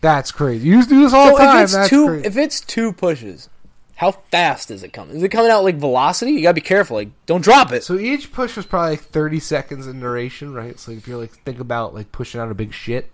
That's 0.00 0.30
crazy. 0.32 0.68
You 0.68 0.84
do 0.84 1.02
this 1.02 1.12
all 1.12 1.30
So 1.30 1.36
the 1.36 1.38
time. 1.44 1.56
if 1.58 1.62
it's 1.64 1.72
That's 1.74 1.88
two, 1.88 2.06
crazy." 2.06 2.26
if 2.26 2.36
it's 2.36 2.60
two 2.60 2.92
pushes, 2.92 3.48
how 3.96 4.12
fast 4.12 4.70
is 4.70 4.82
it 4.84 4.92
coming? 4.92 5.16
Is 5.16 5.22
it 5.24 5.30
coming 5.30 5.50
out 5.50 5.64
like 5.64 5.76
velocity? 5.76 6.32
You 6.32 6.42
gotta 6.42 6.54
be 6.54 6.60
careful. 6.60 6.96
Like, 6.98 7.08
don't 7.26 7.40
drop 7.42 7.72
it. 7.72 7.82
so 7.82 7.98
each 7.98 8.32
push 8.32 8.56
was 8.56 8.64
probably 8.66 8.90
like 8.90 9.00
thirty 9.00 9.40
seconds 9.40 9.86
in 9.88 9.98
duration, 10.00 10.54
right? 10.54 10.78
So 10.78 10.92
if 10.92 11.08
you're 11.08 11.18
like 11.18 11.32
think 11.44 11.58
about 11.60 11.94
like 11.94 12.12
pushing 12.12 12.40
out 12.40 12.50
a 12.50 12.54
big 12.54 12.72
shit, 12.72 13.10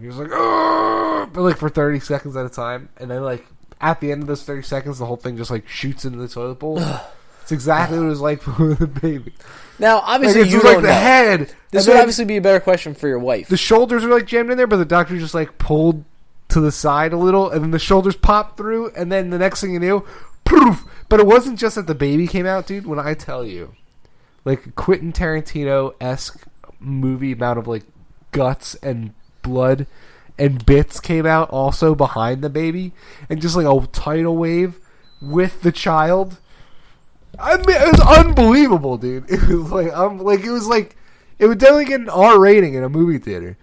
you're 0.00 0.10
just 0.12 0.20
like, 0.22 0.30
"Argh!" 0.30 1.32
but 1.32 1.42
like 1.42 1.56
for 1.58 1.68
thirty 1.68 1.98
seconds 2.00 2.36
at 2.36 2.46
a 2.46 2.50
time, 2.50 2.90
and 2.98 3.10
then 3.10 3.22
like 3.24 3.44
at 3.80 4.00
the 4.00 4.12
end 4.12 4.22
of 4.22 4.28
those 4.28 4.44
thirty 4.44 4.62
seconds, 4.62 4.98
the 5.00 5.06
whole 5.06 5.16
thing 5.16 5.36
just 5.36 5.50
like 5.50 5.66
shoots 5.68 6.04
into 6.04 6.18
the 6.18 6.28
toilet 6.28 6.60
bowl. 6.60 6.78
it's 7.44 7.52
exactly 7.52 7.98
what 7.98 8.06
it 8.06 8.08
was 8.08 8.20
like 8.20 8.42
for 8.42 8.74
the 8.74 8.86
baby. 8.88 9.32
Now, 9.78 9.96
Like, 9.96 10.04
obviously, 10.08 10.40
it's 10.42 10.50
you 10.52 10.58
like 10.60 10.74
don't 10.74 10.82
the 10.82 10.88
know. 10.88 10.94
head. 10.94 11.38
This 11.40 11.48
and 11.50 11.72
would 11.72 11.94
then- 11.94 12.00
obviously 12.02 12.24
be 12.24 12.36
a 12.36 12.40
better 12.40 12.60
question 12.60 12.94
for 12.94 13.06
your 13.08 13.18
wife. 13.20 13.48
the 13.48 13.56
shoulders 13.56 14.04
are 14.04 14.08
like 14.08 14.26
jammed 14.26 14.50
in 14.50 14.56
there, 14.56 14.66
but 14.66 14.76
the 14.78 14.84
doctor 14.84 15.16
just 15.18 15.34
like 15.34 15.58
pulled 15.58 16.04
to 16.48 16.60
the 16.60 16.72
side 16.72 17.12
a 17.12 17.16
little, 17.16 17.50
and 17.50 17.62
then 17.64 17.70
the 17.70 17.78
shoulders 17.78 18.16
popped 18.16 18.56
through, 18.56 18.90
and 18.96 19.10
then 19.10 19.30
the 19.30 19.38
next 19.38 19.60
thing 19.60 19.72
you 19.72 19.80
knew, 19.80 20.04
poof! 20.44 20.84
But 21.08 21.20
it 21.20 21.26
wasn't 21.26 21.58
just 21.58 21.74
that 21.76 21.86
the 21.86 21.94
baby 21.94 22.26
came 22.26 22.46
out, 22.46 22.66
dude. 22.66 22.86
When 22.86 22.98
I 22.98 23.14
tell 23.14 23.44
you, 23.44 23.74
like 24.44 24.74
Quentin 24.74 25.12
Tarantino 25.12 25.94
esque 26.00 26.44
movie 26.80 27.32
amount 27.32 27.58
of 27.58 27.66
like 27.66 27.82
guts 28.30 28.74
and 28.76 29.14
blood 29.42 29.86
and 30.38 30.64
bits 30.66 30.98
came 31.00 31.24
out 31.26 31.48
also 31.50 31.94
behind 31.94 32.42
the 32.42 32.50
baby, 32.50 32.92
and 33.28 33.40
just 33.42 33.56
like 33.56 33.66
a 33.66 33.86
tidal 33.88 34.36
wave 34.36 34.78
with 35.20 35.62
the 35.62 35.72
child. 35.72 36.38
I 37.38 37.56
mean, 37.56 37.64
it 37.70 37.90
was 37.90 38.18
unbelievable, 38.18 38.96
dude. 38.96 39.24
It 39.30 39.48
was 39.48 39.70
like, 39.70 39.92
um, 39.92 40.18
like 40.18 40.40
it 40.40 40.50
was 40.50 40.66
like, 40.66 40.96
it 41.38 41.46
would 41.46 41.58
definitely 41.58 41.86
get 41.86 42.00
an 42.00 42.08
R 42.08 42.38
rating 42.38 42.74
in 42.74 42.84
a 42.84 42.88
movie 42.88 43.18
theater. 43.18 43.56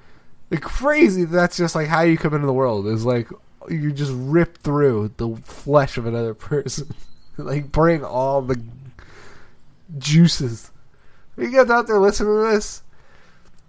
Like 0.49 0.61
crazy. 0.61 1.23
That's 1.23 1.57
just 1.57 1.75
like 1.75 1.87
how 1.87 2.01
you 2.01 2.17
come 2.17 2.33
into 2.33 2.47
the 2.47 2.53
world. 2.53 2.87
Is 2.87 3.05
like 3.05 3.29
you 3.69 3.91
just 3.91 4.11
rip 4.13 4.57
through 4.57 5.13
the 5.17 5.35
flesh 5.43 5.97
of 5.97 6.05
another 6.05 6.33
person, 6.35 6.93
like 7.37 7.71
bring 7.71 8.03
all 8.03 8.41
the 8.41 8.61
juices. 9.97 10.71
Are 11.37 11.43
you 11.43 11.51
guys 11.51 11.69
out 11.69 11.87
there 11.87 11.99
listening 11.99 12.33
to 12.33 12.51
this? 12.51 12.83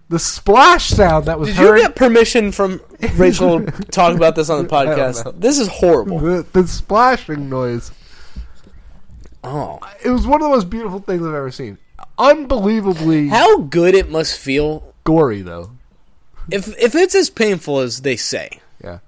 The 0.09 0.19
splash 0.19 0.89
sound 0.89 1.25
that 1.25 1.39
was 1.39 1.49
Did 1.49 1.57
you 1.57 1.77
get 1.77 1.95
permission 1.95 2.51
from 2.51 2.81
Rachel 3.15 3.65
to 3.65 3.71
talk 3.85 4.15
about 4.15 4.35
this 4.35 4.49
on 4.49 4.61
the 4.61 4.69
podcast? 4.69 5.39
This 5.39 5.57
is 5.57 5.67
horrible. 5.69 6.19
the, 6.19 6.45
the 6.51 6.67
splashing 6.67 7.49
noise. 7.49 7.91
Oh, 9.43 9.79
It 10.03 10.09
was 10.09 10.25
one 10.25 10.41
of 10.41 10.45
the 10.49 10.55
most 10.55 10.69
beautiful 10.69 10.99
things 10.99 11.21
I've 11.21 11.33
ever 11.33 11.51
seen. 11.51 11.77
Unbelievably 12.17 13.27
how 13.29 13.59
good 13.59 13.95
it 13.95 14.09
must 14.09 14.37
feel 14.39 14.93
gory, 15.03 15.41
though. 15.41 15.71
if 16.51 16.67
if 16.79 16.95
it's 16.95 17.15
as 17.15 17.29
painful 17.29 17.79
as 17.79 18.01
they 18.01 18.15
say. 18.15 18.59
Yeah. 18.83 18.99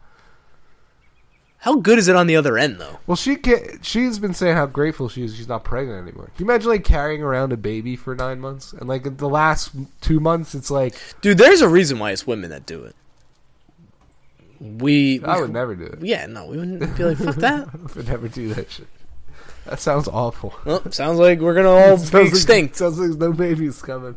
How 1.59 1.75
good 1.77 1.97
is 1.97 2.07
it 2.07 2.15
on 2.15 2.27
the 2.27 2.35
other 2.35 2.57
end, 2.59 2.79
though? 2.79 2.99
Well, 3.07 3.15
she 3.15 3.37
can, 3.37 3.81
she's 3.81 4.19
been 4.19 4.33
saying 4.35 4.55
how 4.55 4.67
grateful 4.67 5.09
she 5.09 5.23
is 5.23 5.35
she's 5.35 5.47
not 5.47 5.63
pregnant 5.63 6.07
anymore. 6.07 6.29
Can 6.37 6.45
you 6.45 6.51
imagine 6.51 6.69
like 6.69 6.83
carrying 6.83 7.23
around 7.23 7.53
a 7.53 7.57
baby 7.57 7.95
for 7.95 8.15
nine 8.15 8.39
months 8.39 8.71
and 8.73 8.87
like 8.87 9.17
the 9.17 9.29
last 9.29 9.71
two 10.01 10.19
months 10.19 10.53
it's 10.53 10.69
like 10.69 10.95
Dude, 11.21 11.37
there's 11.39 11.61
a 11.61 11.69
reason 11.69 11.97
why 11.97 12.11
it's 12.11 12.27
women 12.27 12.51
that 12.51 12.65
do 12.65 12.83
it. 12.83 12.95
We, 14.59 15.21
I 15.23 15.39
would 15.41 15.51
never 15.51 15.75
do 15.75 15.83
it. 15.85 15.99
yeah, 16.01 16.25
no, 16.27 16.45
we 16.45 16.57
wouldn't 16.57 16.95
be 16.97 17.03
like 17.03 17.17
fuck 17.17 17.35
that. 17.35 17.67
I 17.73 17.93
would 17.95 18.07
never 18.07 18.27
do 18.27 18.53
that 18.53 18.71
shit. 18.71 18.87
That 19.65 19.79
sounds 19.79 20.07
awful. 20.07 20.53
Well, 20.65 20.91
sounds 20.91 21.17
like 21.19 21.39
we're 21.39 21.55
gonna 21.55 21.69
all 21.69 21.97
be 22.11 22.17
like- 22.17 22.27
extinct. 22.27 22.75
sounds 22.75 22.99
like 22.99 23.17
no 23.17 23.33
babies 23.33 23.81
coming. 23.81 24.15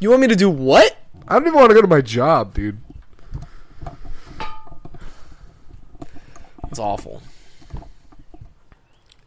You 0.00 0.10
want 0.10 0.22
me 0.22 0.28
to 0.28 0.36
do 0.36 0.50
what? 0.50 0.96
I 1.28 1.34
don't 1.38 1.46
even 1.46 1.58
want 1.58 1.70
to 1.70 1.74
go 1.74 1.82
to 1.82 1.86
my 1.88 2.00
job, 2.00 2.54
dude. 2.54 2.78
It's 6.70 6.78
awful. 6.78 7.22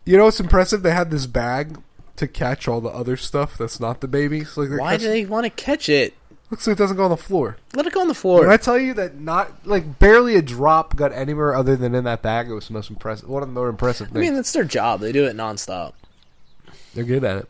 You 0.06 0.18
know 0.18 0.26
what's 0.26 0.40
impressive? 0.40 0.84
They 0.84 0.92
had 0.92 1.12
this 1.12 1.26
bag 1.26 1.80
to 2.18 2.28
catch 2.28 2.68
all 2.68 2.82
the 2.82 2.90
other 2.90 3.16
stuff 3.18 3.58
that's 3.58 3.80
not 3.80 4.02
the 4.02 4.08
baby. 4.08 4.44
So 4.44 4.62
like 4.62 4.80
Why 4.80 4.98
do 4.98 5.08
they 5.08 5.26
want 5.26 5.46
to 5.46 5.50
catch 5.50 5.90
it? 5.90 6.14
Looks 6.50 6.66
like 6.68 6.76
it 6.76 6.78
doesn't 6.80 6.98
go 6.98 7.04
on 7.04 7.10
the 7.10 7.18
floor. 7.18 7.58
Let 7.76 7.86
it 7.88 7.94
go 7.94 8.02
on 8.02 8.08
the 8.08 8.14
When 8.14 8.16
floor. 8.20 8.50
I 8.50 8.58
tell 8.58 8.78
you 8.78 8.94
that 8.96 9.20
not 9.20 9.66
like 9.68 10.00
barely 10.00 10.36
a 10.36 10.42
drop 10.42 10.96
got 10.96 11.12
anywhere 11.12 11.56
other 11.56 11.76
than 11.76 11.94
in 11.96 12.04
that 12.06 12.22
bag, 12.22 12.50
it 12.50 12.54
was 12.54 12.68
the 12.68 12.74
most 12.74 12.90
impressive. 12.90 13.28
One 13.30 13.44
of 13.44 13.50
the 13.50 13.54
more 13.54 13.70
impressive 13.70 14.10
I 14.16 14.20
mean, 14.20 14.34
that's 14.36 14.54
their 14.54 14.64
job. 14.64 15.02
They 15.02 15.12
do 15.12 15.26
it 15.26 15.36
nonstop. 15.36 15.94
they're 16.94 17.04
good 17.04 17.24
at 17.24 17.38
it. 17.38 17.50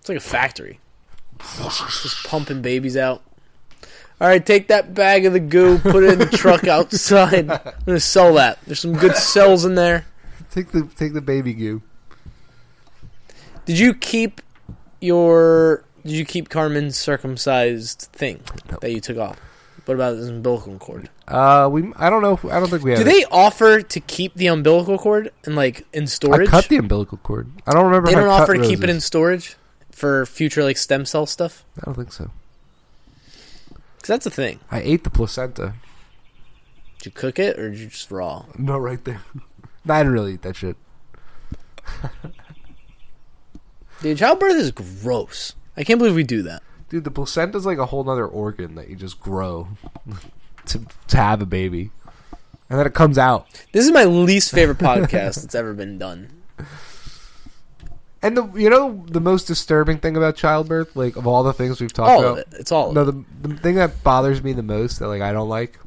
It's 0.00 0.08
like 0.08 0.18
a 0.18 0.20
factory. 0.20 0.80
Just 1.58 2.26
pumping 2.26 2.62
babies 2.62 2.96
out. 2.96 3.22
All 4.20 4.28
right, 4.28 4.44
take 4.44 4.68
that 4.68 4.92
bag 4.92 5.24
of 5.24 5.32
the 5.32 5.40
goo, 5.40 5.78
put 5.78 6.04
it 6.04 6.12
in 6.12 6.18
the 6.18 6.26
truck 6.26 6.64
outside. 6.68 7.50
I'm 7.50 7.60
gonna 7.86 8.00
sell 8.00 8.34
that. 8.34 8.58
There's 8.66 8.80
some 8.80 8.92
good 8.94 9.16
cells 9.16 9.64
in 9.64 9.74
there. 9.76 10.04
Take 10.50 10.72
the 10.72 10.82
take 10.96 11.14
the 11.14 11.22
baby 11.22 11.54
goo. 11.54 11.80
Did 13.64 13.78
you 13.78 13.94
keep 13.94 14.42
your? 15.00 15.84
Did 16.02 16.12
you 16.12 16.24
keep 16.24 16.48
Carmen's 16.48 16.96
circumcised 16.96 18.08
thing 18.12 18.42
No. 18.70 18.78
that 18.80 18.90
you 18.92 19.00
took 19.00 19.18
off? 19.18 19.38
What 19.86 19.94
about 19.94 20.16
his 20.16 20.28
umbilical 20.28 20.78
cord? 20.78 21.10
Uh, 21.26 21.68
we 21.70 21.92
I 21.96 22.10
don't 22.10 22.22
know. 22.22 22.34
If, 22.34 22.44
I 22.44 22.60
don't 22.60 22.68
think 22.68 22.84
we 22.84 22.92
have. 22.92 23.00
Do 23.02 23.08
it. 23.08 23.12
they 23.12 23.24
offer 23.24 23.82
to 23.82 24.00
keep 24.00 24.34
the 24.34 24.46
umbilical 24.46 24.98
cord 24.98 25.32
and 25.44 25.56
like 25.56 25.84
in 25.92 26.06
storage? 26.06 26.48
I 26.48 26.50
cut 26.50 26.68
the 26.68 26.76
umbilical 26.76 27.18
cord. 27.18 27.50
I 27.66 27.72
don't 27.72 27.86
remember. 27.86 28.08
they 28.08 28.14
don't 28.14 28.28
offer 28.28 28.54
to 28.54 28.62
keep 28.62 28.84
it 28.84 28.90
in 28.90 29.00
storage 29.00 29.56
for 29.90 30.26
future 30.26 30.62
like 30.62 30.76
stem 30.76 31.04
cell 31.04 31.26
stuff. 31.26 31.64
I 31.80 31.86
don't 31.86 31.94
think 31.94 32.12
so. 32.12 32.30
Because 33.96 34.06
that's 34.08 34.26
a 34.26 34.30
thing. 34.30 34.60
I 34.70 34.80
ate 34.80 35.02
the 35.04 35.10
placenta. 35.10 35.74
Did 36.98 37.06
you 37.06 37.10
cook 37.12 37.38
it 37.38 37.58
or 37.58 37.70
did 37.70 37.80
you 37.80 37.86
just 37.88 38.10
raw? 38.10 38.44
No, 38.56 38.78
right 38.78 39.02
there. 39.04 39.22
no, 39.84 39.94
I 39.94 39.98
didn't 40.00 40.12
really 40.12 40.34
eat 40.34 40.42
that 40.42 40.54
shit. 40.56 40.76
Dude, 44.02 44.18
childbirth 44.18 44.56
is 44.56 44.70
gross. 44.70 45.54
I 45.76 45.84
can't 45.84 45.98
believe 45.98 46.14
we 46.14 46.22
do 46.24 46.42
that. 46.42 46.62
Dude, 46.88 47.04
the 47.04 47.10
placenta's 47.10 47.64
like 47.66 47.78
a 47.78 47.86
whole 47.86 48.08
other 48.10 48.26
organ 48.26 48.74
that 48.74 48.88
you 48.88 48.96
just 48.96 49.20
grow 49.20 49.68
to 50.66 50.80
to 51.08 51.16
have 51.16 51.40
a 51.40 51.46
baby, 51.46 51.90
and 52.68 52.78
then 52.78 52.86
it 52.86 52.94
comes 52.94 53.16
out. 53.18 53.46
This 53.72 53.86
is 53.86 53.92
my 53.92 54.04
least 54.04 54.50
favorite 54.50 54.78
podcast 54.78 55.40
that's 55.42 55.54
ever 55.54 55.72
been 55.72 55.98
done. 55.98 56.30
And 58.22 58.36
the 58.36 58.46
you 58.52 58.68
know 58.68 59.02
the 59.06 59.20
most 59.20 59.44
disturbing 59.44 59.98
thing 59.98 60.16
about 60.16 60.36
childbirth, 60.36 60.94
like 60.94 61.16
of 61.16 61.26
all 61.26 61.42
the 61.42 61.54
things 61.54 61.80
we've 61.80 61.92
talked 61.92 62.10
All 62.10 62.20
about, 62.20 62.32
of 62.32 62.38
it. 62.38 62.48
It's 62.60 62.70
all 62.72 62.88
of 62.88 62.94
no, 62.94 63.02
it. 63.02 63.04
the 63.42 63.48
the 63.48 63.56
thing 63.56 63.76
that 63.76 64.02
bothers 64.04 64.42
me 64.42 64.52
the 64.52 64.62
most 64.62 64.98
that 64.98 65.08
like 65.08 65.22
I 65.22 65.32
don't 65.32 65.48
like 65.48 65.78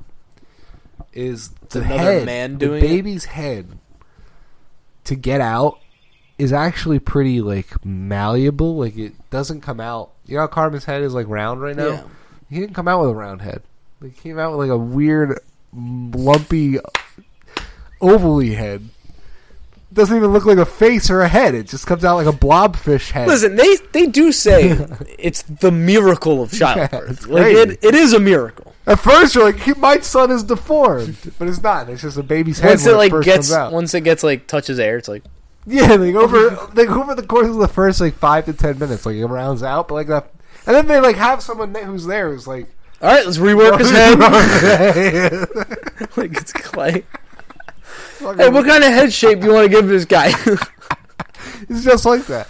is 1.13 1.49
the 1.69 1.81
another 1.81 1.97
head, 1.99 2.25
man 2.25 2.53
the 2.53 2.65
doing 2.65 2.83
it? 2.83 2.87
baby's 2.87 3.25
head 3.25 3.77
to 5.03 5.13
get 5.15 5.41
out 5.41 5.79
is 6.37 6.51
actually 6.51 6.99
pretty 6.99 7.41
like 7.41 7.85
malleable. 7.85 8.77
Like 8.77 8.97
it 8.97 9.13
doesn't 9.29 9.61
come 9.61 9.79
out. 9.79 10.11
You 10.25 10.35
know 10.35 10.41
how 10.41 10.47
Carmen's 10.47 10.85
head 10.85 11.01
is 11.01 11.13
like 11.13 11.27
round 11.27 11.61
right 11.61 11.75
now. 11.75 11.87
Yeah. 11.89 12.03
He 12.49 12.59
didn't 12.59 12.75
come 12.75 12.87
out 12.87 13.01
with 13.01 13.09
a 13.09 13.15
round 13.15 13.41
head. 13.41 13.61
He 14.01 14.09
came 14.09 14.37
out 14.37 14.51
with 14.51 14.67
like 14.67 14.73
a 14.73 14.77
weird, 14.77 15.39
lumpy, 15.73 16.77
ovally 18.01 18.55
head. 18.55 18.89
Doesn't 19.91 20.15
even 20.17 20.33
look 20.33 20.45
like 20.45 20.57
a 20.57 20.65
face 20.65 21.11
or 21.11 21.21
a 21.21 21.27
head. 21.27 21.53
It 21.53 21.67
just 21.67 21.85
comes 21.85 22.03
out 22.03 22.15
like 22.15 22.25
a 22.25 22.37
blobfish 22.37 23.11
head. 23.11 23.27
Listen, 23.27 23.55
they 23.55 23.77
they 23.91 24.07
do 24.07 24.31
say 24.31 24.71
it's 25.19 25.43
the 25.43 25.71
miracle 25.71 26.41
of 26.41 26.51
childbirth. 26.51 27.11
it's 27.11 27.27
like 27.27 27.45
it, 27.45 27.79
it 27.83 27.95
is 27.95 28.13
a 28.13 28.19
miracle. 28.19 28.73
At 28.85 28.99
first, 28.99 29.35
you're 29.35 29.45
like, 29.45 29.77
"My 29.77 29.99
son 29.99 30.31
is 30.31 30.43
deformed," 30.43 31.15
but 31.37 31.47
it's 31.47 31.61
not. 31.61 31.89
It's 31.89 32.01
just 32.01 32.17
a 32.17 32.23
baby's 32.23 32.59
head 32.59 32.69
Once 32.69 32.85
when 32.85 32.95
it 32.95 32.97
like 32.97 33.23
gets 33.23 33.51
once 33.51 33.93
it 33.93 34.01
gets 34.01 34.23
like 34.23 34.47
touches 34.47 34.79
air, 34.79 34.97
it's 34.97 35.07
like 35.07 35.23
Yeah, 35.65 35.93
like 35.95 36.15
over 36.15 36.49
like 36.73 36.89
over 36.89 37.15
the 37.15 37.25
course 37.25 37.47
of 37.47 37.55
the 37.55 37.67
first 37.67 38.01
like 38.01 38.15
five 38.15 38.45
to 38.45 38.53
ten 38.53 38.77
minutes, 38.79 39.05
like 39.05 39.15
it 39.15 39.25
rounds 39.25 39.63
out, 39.63 39.87
but 39.87 39.95
like 39.95 40.07
that, 40.07 40.31
and 40.65 40.75
then 40.75 40.87
they 40.87 40.99
like 40.99 41.15
have 41.15 41.41
someone 41.41 41.73
who's 41.73 42.05
there 42.05 42.31
who's 42.31 42.47
like, 42.47 42.67
all 43.01 43.09
right, 43.09 43.25
let's 43.25 43.37
rework 43.37 43.79
his 43.79 43.91
head. 43.91 44.19
like 46.17 46.35
it's 46.37 46.53
clay. 46.53 47.03
Hey, 48.19 48.49
what 48.49 48.65
kind 48.65 48.83
of 48.83 48.91
head 48.91 49.11
shape 49.11 49.41
do 49.41 49.47
you 49.47 49.53
want 49.53 49.65
to 49.65 49.69
give 49.69 49.87
this 49.87 50.05
guy? 50.05 50.31
it's 51.69 51.83
just 51.83 52.05
like 52.05 52.25
that. 52.27 52.47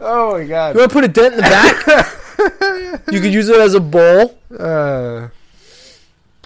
Oh 0.00 0.38
my 0.38 0.44
god. 0.44 0.74
You 0.74 0.80
want 0.80 0.90
to 0.90 0.94
put 0.94 1.04
a 1.04 1.08
dent 1.08 1.34
in 1.34 1.40
the 1.40 1.42
back? 1.42 3.04
you 3.12 3.20
could 3.20 3.32
use 3.32 3.48
it 3.48 3.60
as 3.60 3.74
a 3.74 3.80
bowl. 3.80 4.38
Uh, 4.56 5.28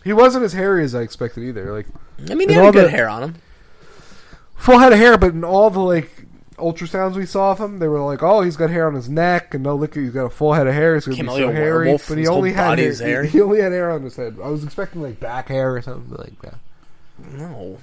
he 0.04 0.12
wasn't 0.12 0.44
as 0.44 0.52
hairy 0.54 0.84
as 0.84 0.94
I 0.94 1.00
expected 1.02 1.44
either. 1.44 1.72
Like 1.72 1.86
I 2.30 2.34
mean, 2.34 2.48
he 2.48 2.54
had 2.54 2.72
good 2.72 2.86
the- 2.86 2.90
hair 2.90 3.08
on 3.08 3.22
him. 3.22 3.34
Full 4.62 4.78
head 4.78 4.92
of 4.92 4.98
hair, 4.98 5.18
but 5.18 5.32
in 5.32 5.44
all 5.44 5.70
the 5.70 5.80
like 5.80 6.10
ultrasounds 6.56 7.16
we 7.16 7.26
saw 7.26 7.52
of 7.52 7.58
him, 7.60 7.78
they 7.78 7.88
were 7.88 8.00
like, 8.00 8.22
"Oh, 8.22 8.42
he's 8.42 8.56
got 8.56 8.70
hair 8.70 8.86
on 8.86 8.94
his 8.94 9.08
neck, 9.08 9.54
and 9.54 9.64
no, 9.64 9.74
look, 9.74 9.94
he's 9.94 10.10
got 10.10 10.26
a 10.26 10.30
full 10.30 10.52
head 10.52 10.66
of 10.66 10.74
hair. 10.74 10.94
He's 10.94 11.04
gonna 11.04 11.16
Came 11.16 11.26
be 11.26 11.32
so 11.32 11.52
hairy." 11.52 11.98
But 12.08 12.18
he 12.18 12.26
only 12.26 12.52
had 12.52 12.78
hair, 12.78 12.88
is 12.88 13.00
hairy. 13.00 13.28
He 13.28 13.40
only 13.40 13.60
had 13.60 13.72
hair 13.72 13.90
on 13.90 14.02
his 14.02 14.16
head. 14.16 14.38
I 14.42 14.48
was 14.48 14.64
expecting 14.64 15.02
like 15.02 15.20
back 15.20 15.48
hair 15.48 15.74
or 15.74 15.82
something, 15.82 16.14
like 16.16 16.40
that. 16.42 16.54
No, 17.32 17.78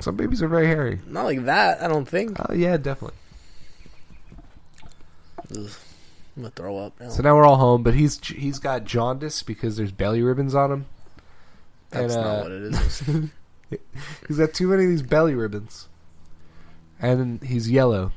Some 0.00 0.16
babies 0.16 0.42
are 0.42 0.48
very 0.48 0.66
hairy. 0.66 1.00
not 1.06 1.24
like 1.24 1.44
that. 1.44 1.82
I 1.82 1.88
don't 1.88 2.06
think. 2.06 2.38
Uh, 2.40 2.54
yeah, 2.54 2.76
definitely. 2.76 3.18
Ugh, 5.50 5.70
I'm 6.36 6.42
gonna 6.42 6.50
throw 6.50 6.78
up. 6.78 6.98
Now. 7.00 7.10
So 7.10 7.22
now 7.22 7.36
we're 7.36 7.44
all 7.44 7.56
home, 7.56 7.82
but 7.82 7.94
he's 7.94 8.24
he's 8.26 8.58
got 8.58 8.84
jaundice 8.84 9.42
because 9.42 9.76
there's 9.76 9.92
belly 9.92 10.22
ribbons 10.22 10.54
on 10.54 10.72
him. 10.72 10.86
That's 11.90 12.14
and, 12.14 12.24
not 12.24 12.38
uh, 12.38 12.42
what 12.42 12.52
it 12.52 12.62
is. 12.62 13.02
He's 14.28 14.38
got 14.38 14.52
too 14.52 14.68
many 14.68 14.84
of 14.84 14.90
these 14.90 15.02
belly 15.02 15.34
ribbons, 15.34 15.88
and 17.00 17.42
he's 17.42 17.70
yellow. 17.70 18.12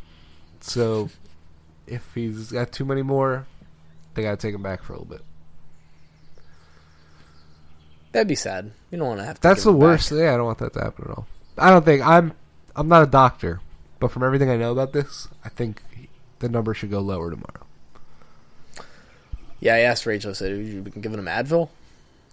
So 0.61 1.09
if 1.85 2.13
he's 2.13 2.51
got 2.51 2.71
too 2.71 2.85
many 2.85 3.01
more, 3.01 3.45
they 4.13 4.21
gotta 4.23 4.37
take 4.37 4.55
him 4.55 4.63
back 4.63 4.83
for 4.83 4.93
a 4.93 4.97
little 4.99 5.09
bit. 5.13 5.21
That'd 8.11 8.27
be 8.27 8.35
sad. 8.35 8.71
You 8.91 8.97
don't 8.97 9.07
want 9.07 9.19
to 9.19 9.25
have 9.25 9.35
to. 9.35 9.41
That's 9.41 9.63
the 9.63 9.73
worst. 9.73 10.09
back. 10.09 10.19
Yeah, 10.19 10.33
I 10.33 10.37
don't 10.37 10.45
want 10.45 10.57
that 10.59 10.73
to 10.73 10.81
happen 10.81 11.05
at 11.09 11.11
all. 11.17 11.27
I 11.57 11.69
don't 11.69 11.85
think 11.85 12.01
I'm. 12.05 12.33
I'm 12.75 12.87
not 12.87 13.03
a 13.03 13.07
doctor, 13.07 13.59
but 13.99 14.11
from 14.11 14.23
everything 14.23 14.49
I 14.49 14.55
know 14.57 14.71
about 14.71 14.93
this, 14.93 15.27
I 15.43 15.49
think 15.49 15.81
the 16.39 16.49
number 16.49 16.73
should 16.73 16.91
go 16.91 16.99
lower 16.99 17.29
tomorrow. 17.29 17.65
Yeah, 19.59 19.73
I 19.75 19.79
asked 19.79 20.05
Rachel. 20.05 20.31
I 20.31 20.33
said, 20.33 20.51
"Have 20.51 20.61
you 20.61 20.81
been 20.81 21.01
giving 21.01 21.19
him 21.19 21.25
Advil?" 21.25 21.69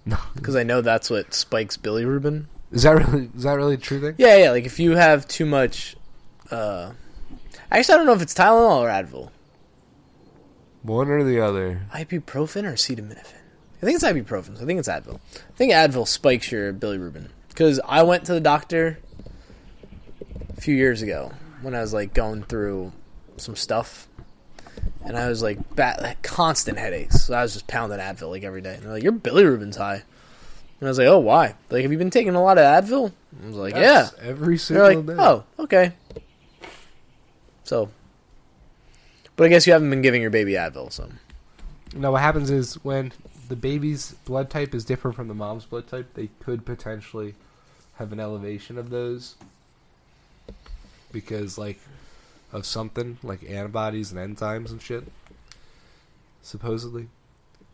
No, 0.06 0.18
Because 0.34 0.54
I 0.54 0.64
know 0.64 0.82
that's 0.82 1.08
what 1.08 1.32
spikes 1.32 1.78
bilirubin. 1.78 2.44
is 2.70 2.82
that 2.82 2.90
really 2.90 3.30
is 3.34 3.44
that 3.44 3.54
really 3.54 3.74
a 3.74 3.78
true 3.78 3.98
thing? 4.02 4.14
Yeah, 4.18 4.36
yeah. 4.36 4.50
Like 4.50 4.66
if 4.66 4.78
you 4.78 4.96
have 4.96 5.26
too 5.26 5.46
much. 5.46 5.96
Uh 6.50 6.92
Actually, 7.70 7.94
I 7.94 7.96
don't 7.98 8.06
know 8.06 8.12
if 8.12 8.22
it's 8.22 8.34
Tylenol 8.34 8.80
or 8.80 8.88
Advil. 8.88 9.30
One 10.82 11.08
or 11.08 11.24
the 11.24 11.40
other. 11.40 11.80
Ibuprofen 11.92 12.64
or 12.64 12.74
acetaminophen? 12.74 13.34
I 13.82 13.86
think 13.86 13.96
it's 13.96 14.04
ibuprofen. 14.04 14.56
So 14.56 14.62
I 14.62 14.66
think 14.66 14.78
it's 14.78 14.88
Advil. 14.88 15.16
I 15.34 15.56
think 15.56 15.72
Advil 15.72 16.06
spikes 16.06 16.52
your 16.52 16.72
bilirubin. 16.72 17.28
Because 17.48 17.80
I 17.84 18.02
went 18.02 18.26
to 18.26 18.34
the 18.34 18.40
doctor 18.40 18.98
a 20.56 20.60
few 20.60 20.74
years 20.74 21.02
ago 21.02 21.32
when 21.62 21.74
I 21.74 21.80
was 21.80 21.92
like 21.92 22.14
going 22.14 22.42
through 22.42 22.92
some 23.36 23.56
stuff, 23.56 24.08
and 25.04 25.16
I 25.16 25.28
was 25.28 25.42
like, 25.42 25.74
bat- 25.74 26.02
like 26.02 26.22
constant 26.22 26.78
headaches. 26.78 27.24
So 27.24 27.34
I 27.34 27.42
was 27.42 27.54
just 27.54 27.66
pounding 27.66 27.98
Advil 27.98 28.30
like 28.30 28.44
every 28.44 28.60
day. 28.60 28.74
And 28.74 28.84
they're 28.84 28.92
like, 28.92 29.02
"Your 29.02 29.12
bilirubin's 29.12 29.76
high." 29.76 30.02
And 30.80 30.88
I 30.88 30.90
was 30.90 30.98
like, 30.98 31.08
"Oh, 31.08 31.18
why? 31.18 31.54
Like, 31.70 31.82
have 31.82 31.92
you 31.92 31.98
been 31.98 32.10
taking 32.10 32.34
a 32.34 32.42
lot 32.42 32.58
of 32.58 32.64
Advil?" 32.64 33.12
I 33.42 33.46
was 33.46 33.56
like, 33.56 33.74
"Yeah." 33.74 34.10
Every 34.20 34.58
single 34.58 34.86
like, 34.86 35.06
day. 35.06 35.16
"Oh, 35.18 35.44
okay." 35.58 35.92
So, 37.64 37.90
but 39.36 39.44
I 39.44 39.48
guess 39.48 39.66
you 39.66 39.72
haven't 39.72 39.90
been 39.90 40.02
giving 40.02 40.22
your 40.22 40.30
baby 40.30 40.52
Advil, 40.52 40.92
so 40.92 41.08
No, 41.94 42.12
what 42.12 42.22
happens 42.22 42.50
is 42.50 42.74
when 42.84 43.12
the 43.48 43.56
baby's 43.56 44.12
blood 44.24 44.50
type 44.50 44.74
is 44.74 44.84
different 44.84 45.16
from 45.16 45.28
the 45.28 45.34
mom's 45.34 45.64
blood 45.64 45.86
type, 45.86 46.14
they 46.14 46.28
could 46.40 46.64
potentially 46.64 47.34
have 47.96 48.12
an 48.12 48.20
elevation 48.20 48.78
of 48.78 48.90
those 48.90 49.36
because, 51.12 51.58
like, 51.58 51.80
of 52.52 52.66
something 52.66 53.18
like 53.22 53.48
antibodies 53.48 54.12
and 54.12 54.36
enzymes 54.36 54.70
and 54.70 54.80
shit. 54.80 55.04
Supposedly, 56.42 57.08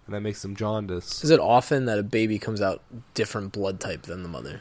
and 0.07 0.14
that 0.14 0.20
makes 0.20 0.42
them 0.42 0.55
jaundice. 0.55 1.24
Is 1.24 1.31
it 1.31 1.40
often 1.40 1.87
that 1.87 1.98
a 1.98 2.03
baby 2.03 2.38
comes 2.38 2.61
out 2.61 2.83
different 3.14 3.53
blood 3.53 3.81
type 3.81 4.03
than 4.03 4.22
the 4.22 4.29
mother? 4.29 4.61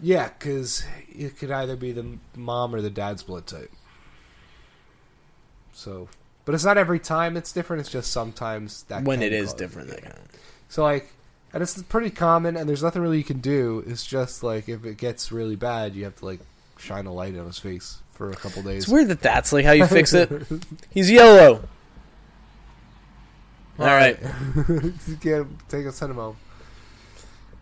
Yeah, 0.00 0.28
because 0.28 0.84
it 1.08 1.36
could 1.38 1.50
either 1.50 1.76
be 1.76 1.92
the 1.92 2.18
mom 2.36 2.74
or 2.74 2.80
the 2.80 2.90
dad's 2.90 3.22
blood 3.22 3.46
type. 3.46 3.70
So, 5.72 6.08
but 6.44 6.54
it's 6.54 6.64
not 6.64 6.78
every 6.78 6.98
time 6.98 7.36
it's 7.36 7.52
different. 7.52 7.80
It's 7.80 7.90
just 7.90 8.12
sometimes 8.12 8.84
that 8.84 9.04
when 9.04 9.22
it 9.22 9.32
is 9.32 9.52
different, 9.52 9.88
that 9.90 10.02
kind 10.02 10.14
of. 10.14 10.40
So 10.68 10.82
like, 10.82 11.10
and 11.52 11.62
it's 11.62 11.82
pretty 11.84 12.10
common, 12.10 12.56
and 12.56 12.68
there's 12.68 12.82
nothing 12.82 13.02
really 13.02 13.18
you 13.18 13.24
can 13.24 13.40
do. 13.40 13.84
It's 13.86 14.06
just 14.06 14.42
like 14.42 14.68
if 14.68 14.84
it 14.84 14.96
gets 14.96 15.32
really 15.32 15.56
bad, 15.56 15.94
you 15.94 16.04
have 16.04 16.16
to 16.16 16.24
like 16.24 16.40
shine 16.78 17.06
a 17.06 17.12
light 17.12 17.36
on 17.36 17.46
his 17.46 17.58
face 17.58 18.00
for 18.12 18.30
a 18.30 18.36
couple 18.36 18.62
days. 18.62 18.84
It's 18.84 18.92
weird 18.92 19.08
that 19.08 19.20
that's 19.20 19.52
like 19.52 19.64
how 19.64 19.72
you 19.72 19.86
fix 19.86 20.12
it. 20.12 20.30
He's 20.90 21.10
yellow. 21.10 21.62
All 23.78 23.86
right. 23.86 24.18
you 24.68 25.16
can't 25.20 25.48
take 25.70 25.86
a 25.86 25.92
send 25.92 26.10
him 26.10 26.18
home. 26.18 26.36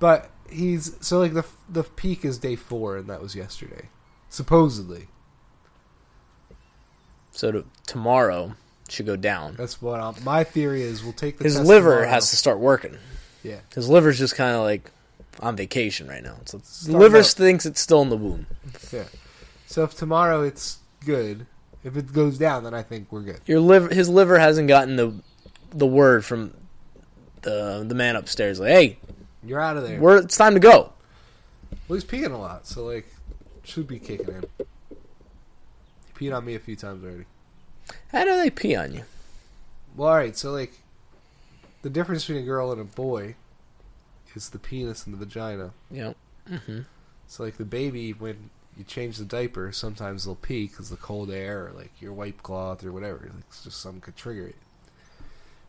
But 0.01 0.31
he's 0.51 0.97
so 1.01 1.19
like 1.19 1.35
the 1.35 1.45
the 1.69 1.85
peak 1.85 2.25
is 2.25 2.39
day 2.39 2.57
four, 2.57 2.97
and 2.97 3.09
that 3.09 3.23
was 3.23 3.37
yesterday. 3.37 3.89
Supposedly, 4.29 5.09
So 7.39 7.53
to, 7.53 7.65
tomorrow 7.87 8.53
should 8.89 9.07
go 9.07 9.15
down. 9.15 9.55
that's 9.57 9.81
what 9.81 10.01
I'm, 10.01 10.15
my 10.25 10.43
theory 10.43 10.83
is. 10.83 11.05
We'll 11.05 11.13
take 11.13 11.39
the 11.39 11.45
His 11.45 11.61
liver 11.61 11.91
tomorrow. 11.91 12.09
has 12.09 12.31
to 12.31 12.37
start 12.37 12.59
working. 12.59 12.97
Yeah, 13.45 13.61
His 13.73 13.89
liver's 13.89 14.19
just 14.19 14.35
kind 14.35 14.57
of 14.57 14.63
like 14.63 14.91
on 15.39 15.55
vacation 15.55 16.09
right 16.09 16.21
now. 16.25 16.35
So 16.47 16.59
the 16.59 16.99
liver 16.99 17.19
up. 17.19 17.27
thinks 17.27 17.65
it's 17.65 17.81
still 17.81 18.03
in 18.03 18.09
the 18.09 18.17
womb. 18.17 18.47
yeah. 18.93 19.05
So 19.67 19.85
if 19.85 19.97
tomorrow 19.97 20.43
it's 20.43 20.79
good, 21.07 21.47
if 21.85 21.97
it 21.97 22.13
goes 22.13 22.39
down, 22.39 22.65
then 22.65 22.75
I 22.75 22.83
think 22.83 23.13
we're 23.13 23.21
good. 23.23 23.41
Your 23.47 23.61
liver, 23.61 23.95
his 23.95 24.09
liver 24.09 24.37
hasn't 24.41 24.67
gotten 24.67 24.97
the 24.97 25.15
the 25.71 25.87
word 25.87 26.25
from 26.25 26.53
the 27.43 27.85
the 27.87 27.95
man 27.95 28.17
upstairs. 28.17 28.59
Like, 28.59 28.71
hey, 28.71 28.99
You're 29.45 29.61
out 29.61 29.77
of 29.77 29.87
there. 29.87 30.01
we're, 30.01 30.17
it's 30.19 30.37
time 30.37 30.55
to 30.55 30.61
go. 30.61 30.93
Well, 31.87 31.95
he's 32.01 32.05
peeing 32.05 32.33
a 32.33 32.37
lot, 32.37 32.67
so 32.67 32.85
like, 32.85 33.07
should 33.63 33.87
be 33.87 34.01
kicking 34.01 34.27
in. 34.27 34.67
Peed 36.19 36.37
on 36.37 36.45
me 36.45 36.55
a 36.55 36.59
few 36.59 36.77
times 36.77 37.05
already. 37.05 37.25
How 38.13 38.25
do 38.25 38.37
they 38.37 38.51
pee 38.51 38.75
on 38.75 38.95
you? 38.95 39.05
Well, 39.97 40.09
all 40.09 40.17
right. 40.17 40.37
So 40.37 40.51
like, 40.53 40.73
the 41.83 41.91
difference 41.91 42.27
between 42.27 42.43
a 42.43 42.47
girl 42.47 42.73
and 42.73 42.81
a 42.81 42.85
boy 42.85 43.37
is 44.35 44.51
the 44.51 44.59
penis 44.59 45.07
and 45.07 45.15
the 45.15 45.25
vagina. 45.25 45.71
You 45.91 46.03
know, 46.49 46.59
hmm 46.59 46.81
So 47.27 47.45
like 47.45 47.57
the 47.57 47.65
baby, 47.65 48.13
when 48.13 48.51
you 48.77 48.85
change 48.85 49.19
the 49.19 49.25
diaper, 49.25 49.73
sometimes 49.73 50.25
they'll 50.25 50.35
pee 50.35 50.67
because 50.67 50.91
the 50.91 50.97
cold 50.97 51.31
air 51.31 51.67
or 51.67 51.73
like 51.73 51.93
your 52.01 52.13
wipe 52.13 52.43
cloth 52.43 52.85
or 52.85 52.93
whatever, 52.93 53.31
like 53.35 53.45
it's 53.49 53.65
just 53.65 53.81
something 53.81 54.01
could 54.01 54.17
trigger 54.17 54.47
it. 54.49 54.57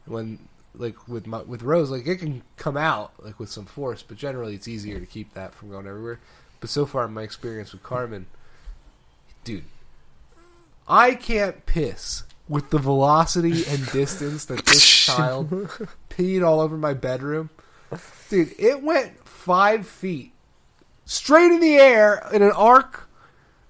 When 0.05 0.39
like 0.75 1.07
with 1.07 1.27
my, 1.27 1.41
with 1.41 1.61
Rose, 1.63 1.89
like 1.89 2.07
it 2.07 2.17
can 2.17 2.41
come 2.57 2.77
out 2.77 3.13
like 3.23 3.39
with 3.39 3.49
some 3.49 3.65
force, 3.65 4.03
but 4.03 4.17
generally 4.17 4.55
it's 4.55 4.67
easier 4.67 4.99
to 4.99 5.05
keep 5.05 5.33
that 5.33 5.53
from 5.53 5.69
going 5.69 5.87
everywhere. 5.87 6.19
But 6.59 6.69
so 6.69 6.85
far, 6.85 7.05
in 7.05 7.13
my 7.13 7.23
experience 7.23 7.71
with 7.71 7.83
Carmen, 7.83 8.27
dude, 9.43 9.63
I 10.89 11.13
can't 11.13 11.65
piss 11.65 12.23
with 12.47 12.71
the 12.71 12.79
velocity 12.79 13.63
and 13.67 13.85
distance 13.91 14.45
that 14.45 14.65
this 14.65 14.83
child 15.05 15.49
peed 16.09 16.45
all 16.45 16.59
over 16.59 16.77
my 16.77 16.93
bedroom. 16.95 17.51
Dude, 18.29 18.53
it 18.57 18.81
went 18.81 19.27
five 19.27 19.87
feet 19.87 20.33
straight 21.05 21.51
in 21.51 21.59
the 21.59 21.75
air 21.75 22.27
in 22.33 22.41
an 22.41 22.51
arc, 22.51 23.07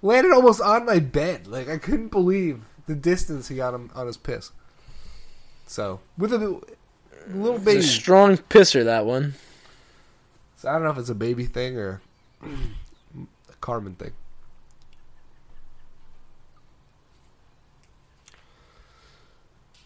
landed 0.01 0.31
almost 0.33 0.61
on 0.61 0.85
my 0.85 0.99
bed. 0.99 1.47
Like 1.47 1.69
I 1.69 1.77
couldn't 1.77 2.09
believe 2.09 2.61
the 2.87 2.95
distance 2.95 3.49
he 3.49 3.57
got 3.57 3.73
him 3.73 3.91
on 3.93 4.07
his 4.07 4.17
piss. 4.17 4.51
So 5.67 5.99
with 6.17 6.33
a 6.33 6.37
little 7.27 7.59
baby, 7.59 7.79
a 7.79 7.83
strong 7.83 8.37
pisser 8.37 8.85
that 8.85 9.05
one. 9.05 9.35
so 10.57 10.69
I 10.69 10.73
don't 10.73 10.83
know 10.83 10.91
if 10.91 10.97
it's 10.97 11.09
a 11.09 11.15
baby 11.15 11.45
thing 11.45 11.77
or 11.77 12.01
a 12.43 13.53
Carmen 13.61 13.95
thing. 13.95 14.11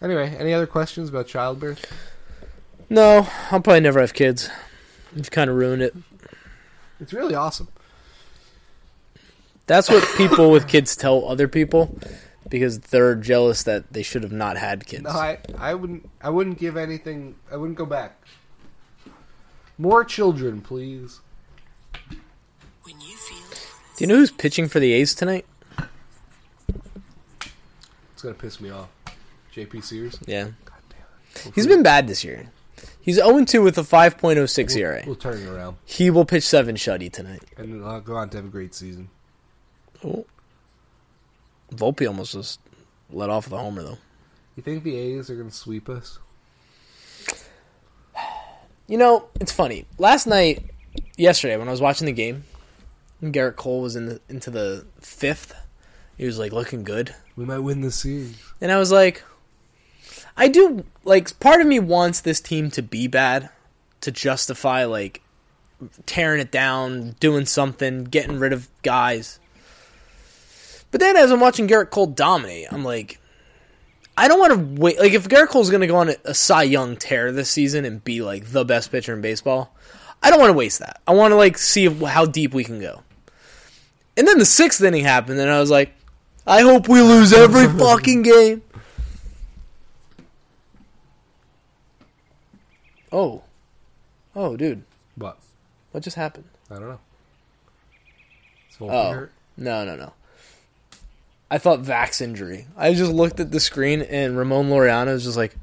Anyway, 0.04 0.36
any 0.38 0.54
other 0.54 0.68
questions 0.68 1.08
about 1.08 1.28
childbirth? 1.28 1.92
No, 2.90 3.28
I'll 3.50 3.62
probably 3.62 3.80
never 3.80 4.02
have 4.02 4.14
kids. 4.14 4.50
You've 5.16 5.32
kind 5.32 5.50
of 5.50 5.56
ruined 5.56 5.82
it. 5.82 5.96
It's 7.00 7.14
really 7.14 7.36
awesome. 7.36 7.70
That's 9.66 9.90
what 9.90 10.06
people 10.18 10.52
with 10.52 10.68
kids 10.68 10.98
tell 10.98 11.26
other 11.26 11.48
people 11.48 11.98
because 12.50 12.80
they're 12.80 13.16
jealous 13.16 13.64
that 13.64 13.94
they 13.94 14.04
should 14.04 14.24
have 14.24 14.34
not 14.34 14.58
had 14.58 14.86
kids. 14.86 15.04
No, 15.04 15.12
I, 15.12 15.40
I 15.58 15.74
wouldn't. 15.74 16.10
I 16.22 16.30
wouldn't 16.30 16.60
give 16.60 16.76
anything. 16.76 17.36
I 17.50 17.56
wouldn't 17.56 17.78
go 17.78 17.86
back. 17.86 18.22
More 19.78 20.04
children, 20.04 20.60
please. 20.62 21.22
When 22.84 23.00
you 23.00 23.16
feel 23.16 23.58
Do 23.96 24.04
you 24.04 24.08
know 24.08 24.16
who's 24.16 24.32
pitching 24.32 24.68
for 24.68 24.82
the 24.82 24.92
A's 24.92 25.16
tonight? 25.16 25.46
It's 28.14 28.22
gonna 28.22 28.36
piss 28.36 28.60
me 28.60 28.70
off. 28.70 28.90
J.P. 29.54 29.82
Sears. 29.82 30.20
Yeah. 30.26 30.50
God. 30.66 31.54
He's 31.56 31.68
been 31.68 31.84
bad 31.84 32.08
this 32.08 32.24
year. 32.24 32.50
He's 33.02 33.16
0 33.16 33.46
2 33.46 33.62
with 33.62 33.78
a 33.78 33.82
5.06 33.82 34.76
ERA. 34.78 35.04
We'll 35.06 35.16
turn 35.16 35.42
it 35.42 35.48
around, 35.48 35.78
He 35.86 36.10
will 36.10 36.26
pitch 36.26 36.44
7 36.44 36.76
shutty 36.76 37.12
tonight. 37.12 37.44
and 37.58 37.84
I'll 37.84 38.02
go 38.02 38.16
on 38.16 38.30
to 38.30 38.38
have 38.38 38.46
a 38.46 38.50
great 38.50 38.74
season. 38.74 39.10
Oh. 40.04 40.26
Volpe 41.72 42.08
almost 42.08 42.34
just 42.34 42.60
let 43.12 43.30
off 43.30 43.52
a 43.52 43.58
homer, 43.58 43.84
though. 43.84 43.98
You 44.56 44.64
think 44.64 44.84
the 44.84 44.96
A's 44.96 45.30
are 45.30 45.36
gonna 45.36 45.52
sweep 45.52 45.90
us? 45.90 46.20
You 48.88 48.98
know, 48.98 49.28
it's 49.40 49.52
funny. 49.52 49.86
Last 49.98 50.28
night, 50.28 50.70
yesterday, 51.18 51.58
when 51.58 51.68
I 51.68 51.72
was 51.72 51.82
watching 51.82 52.06
the 52.06 52.12
game, 52.12 52.44
and 53.22 53.34
Gerrit 53.34 53.56
Cole 53.56 53.82
was 53.82 53.96
in 53.96 54.06
the, 54.08 54.22
into 54.30 54.50
the 54.52 54.86
fifth. 55.00 55.56
He 56.18 56.26
was 56.26 56.38
like 56.38 56.52
looking 56.52 56.84
good, 56.84 57.16
We 57.36 57.46
might 57.46 57.60
win 57.60 57.82
the 57.82 57.92
series. 57.92 58.38
and 58.62 58.72
I 58.72 58.78
was 58.78 58.92
like, 58.92 59.24
I 60.36 60.48
do 60.48 60.84
like. 61.04 61.40
Part 61.40 61.62
of 61.62 61.68
me 61.68 61.80
wants 61.80 62.22
this 62.22 62.42
team 62.42 62.72
to 62.72 62.82
be 62.82 63.08
bad 63.08 63.50
to 64.02 64.12
justify 64.12 64.86
like 64.86 65.22
tearing 66.06 66.42
it 66.42 66.52
down, 66.52 67.16
doing 67.20 67.46
something, 67.46 68.04
getting 68.06 68.40
rid 68.40 68.54
of 68.54 68.70
guys. 68.82 69.40
But 70.92 71.00
then, 71.00 71.18
as 71.18 71.32
I'm 71.32 71.40
watching 71.40 71.68
Gerrit 71.68 71.90
Cole 71.90 72.08
dominate, 72.08 72.68
I'm 72.72 72.84
like, 72.84 73.20
I 74.16 74.28
don't 74.28 74.40
want 74.40 74.54
to 74.54 74.82
wait. 74.82 75.00
Like, 75.00 75.14
if 75.14 75.28
Gerrit 75.28 75.50
Cole's 75.50 75.70
going 75.70 75.82
to 75.82 75.88
go 75.88 75.98
on 75.98 76.10
a, 76.10 76.16
a 76.26 76.34
Cy 76.34 76.64
Young 76.64 76.96
tear 76.98 77.32
this 77.32 77.50
season 77.50 77.86
and 77.86 78.04
be 78.04 78.22
like 78.22 78.46
the 78.52 78.64
best 78.64 78.92
pitcher 78.92 79.14
in 79.14 79.22
baseball, 79.22 79.74
I 80.22 80.30
don't 80.30 80.40
want 80.40 80.52
to 80.52 80.58
waste 80.58 80.80
that. 80.80 81.02
I 81.08 81.14
want 81.14 81.32
to 81.32 81.36
like 81.36 81.58
see 81.58 81.88
how 81.88 82.26
deep 82.26 82.54
we 82.54 82.64
can 82.64 82.80
go. 82.80 83.02
And 84.16 84.28
then 84.28 84.38
the 84.38 84.46
sixth 84.46 84.82
inning 84.84 85.04
happened, 85.04 85.40
and 85.40 85.50
I 85.50 85.60
was 85.60 85.72
like, 85.72 85.94
I 86.46 86.62
hope 86.62 86.88
we 86.88 87.02
lose 87.02 87.34
every 87.34 87.68
fucking 87.80 88.22
game. 88.22 88.62
Oh, 93.14 93.44
oh, 94.36 94.58
dude, 94.58 94.84
What? 95.16 95.38
what 95.92 96.04
just 96.04 96.16
happened? 96.18 96.46
I 96.72 96.74
don't 96.76 96.90
know. 96.90 97.00
Is 98.72 98.78
Volpe 98.78 98.90
Oh. 98.92 99.12
hurt? 99.14 99.32
No, 99.56 99.86
no, 99.86 99.96
no. 99.96 100.14
I 101.52 101.60
thought 101.60 101.84
Vax 101.84 102.20
injury. 102.22 102.66
I 102.76 102.94
just 102.96 103.12
looked 103.12 103.40
at 103.40 103.52
the 103.52 103.60
screen 103.60 104.02
and 104.02 104.36
Ramon 104.36 104.70
Laureano 104.70 105.10
is 105.10 105.24
just 105.24 105.38
like 105.38 105.56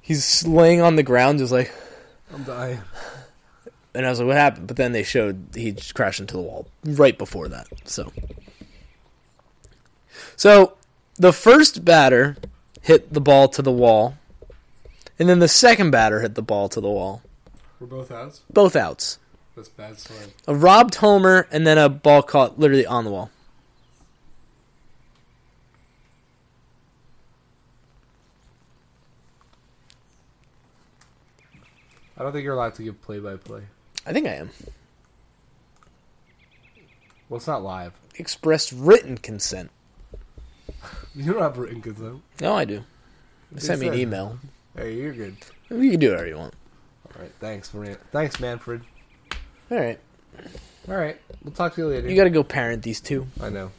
he's 0.00 0.46
laying 0.46 0.80
on 0.80 0.94
the 0.94 1.02
ground, 1.02 1.40
just 1.40 1.50
like, 1.52 1.72
I'm 2.32 2.44
dying. 2.44 2.80
and 3.94 4.06
I 4.06 4.10
was 4.10 4.20
like, 4.20 4.28
"What 4.28 4.36
happened?" 4.36 4.68
But 4.68 4.76
then 4.76 4.92
they 4.92 5.02
showed 5.02 5.48
he 5.54 5.72
just 5.72 5.94
crashed 5.96 6.20
into 6.20 6.34
the 6.34 6.40
wall 6.40 6.68
right 6.84 7.18
before 7.18 7.48
that. 7.48 7.66
So, 7.84 8.12
so 10.36 10.74
the 11.16 11.32
first 11.32 11.84
batter 11.84 12.36
hit 12.80 13.12
the 13.12 13.20
ball 13.20 13.48
to 13.48 13.62
the 13.62 13.72
wall, 13.72 14.14
and 15.22 15.28
then 15.28 15.38
the 15.38 15.46
second 15.46 15.92
batter 15.92 16.20
hit 16.20 16.34
the 16.34 16.42
ball 16.42 16.68
to 16.68 16.80
the 16.80 16.90
wall. 16.90 17.22
We're 17.78 17.86
both 17.86 18.10
outs. 18.10 18.40
Both 18.50 18.74
outs. 18.74 19.20
That's 19.54 19.68
bad 19.68 19.96
sign. 19.96 20.32
A 20.48 20.54
robbed 20.56 20.96
homer 20.96 21.46
and 21.52 21.64
then 21.64 21.78
a 21.78 21.88
ball 21.88 22.24
caught 22.24 22.58
literally 22.58 22.86
on 22.86 23.04
the 23.04 23.12
wall. 23.12 23.30
I 32.16 32.24
don't 32.24 32.32
think 32.32 32.42
you're 32.42 32.54
allowed 32.54 32.74
to 32.74 32.82
give 32.82 33.00
play-by-play. 33.02 33.62
I 34.04 34.12
think 34.12 34.26
I 34.26 34.34
am. 34.34 34.50
Well, 37.28 37.36
it's 37.36 37.46
not 37.46 37.62
live. 37.62 37.92
Expressed 38.16 38.72
written 38.72 39.16
consent. 39.18 39.70
You 41.14 41.34
don't 41.34 41.42
have 41.42 41.58
written 41.58 41.80
consent. 41.80 42.22
No, 42.40 42.54
I 42.54 42.64
do. 42.64 42.82
They 43.52 43.60
sent 43.60 43.80
me 43.80 43.86
an 43.86 43.94
email. 43.94 44.38
Hey, 44.76 44.94
you're 44.94 45.12
good. 45.12 45.36
You 45.70 45.90
can 45.90 46.00
do 46.00 46.10
whatever 46.10 46.28
you 46.28 46.36
want. 46.36 46.54
All 47.14 47.22
right. 47.22 47.32
Thanks, 47.40 47.74
Maria. 47.74 47.98
Thanks, 48.10 48.40
Manfred. 48.40 48.82
All 49.70 49.78
right. 49.78 49.98
All 50.88 50.96
right. 50.96 51.20
We'll 51.44 51.52
talk 51.52 51.74
to 51.74 51.82
you 51.82 51.88
later. 51.88 52.08
You 52.08 52.16
got 52.16 52.24
to 52.24 52.30
go 52.30 52.42
parent 52.42 52.82
these 52.82 53.00
two. 53.00 53.26
I 53.40 53.50
know. 53.50 53.70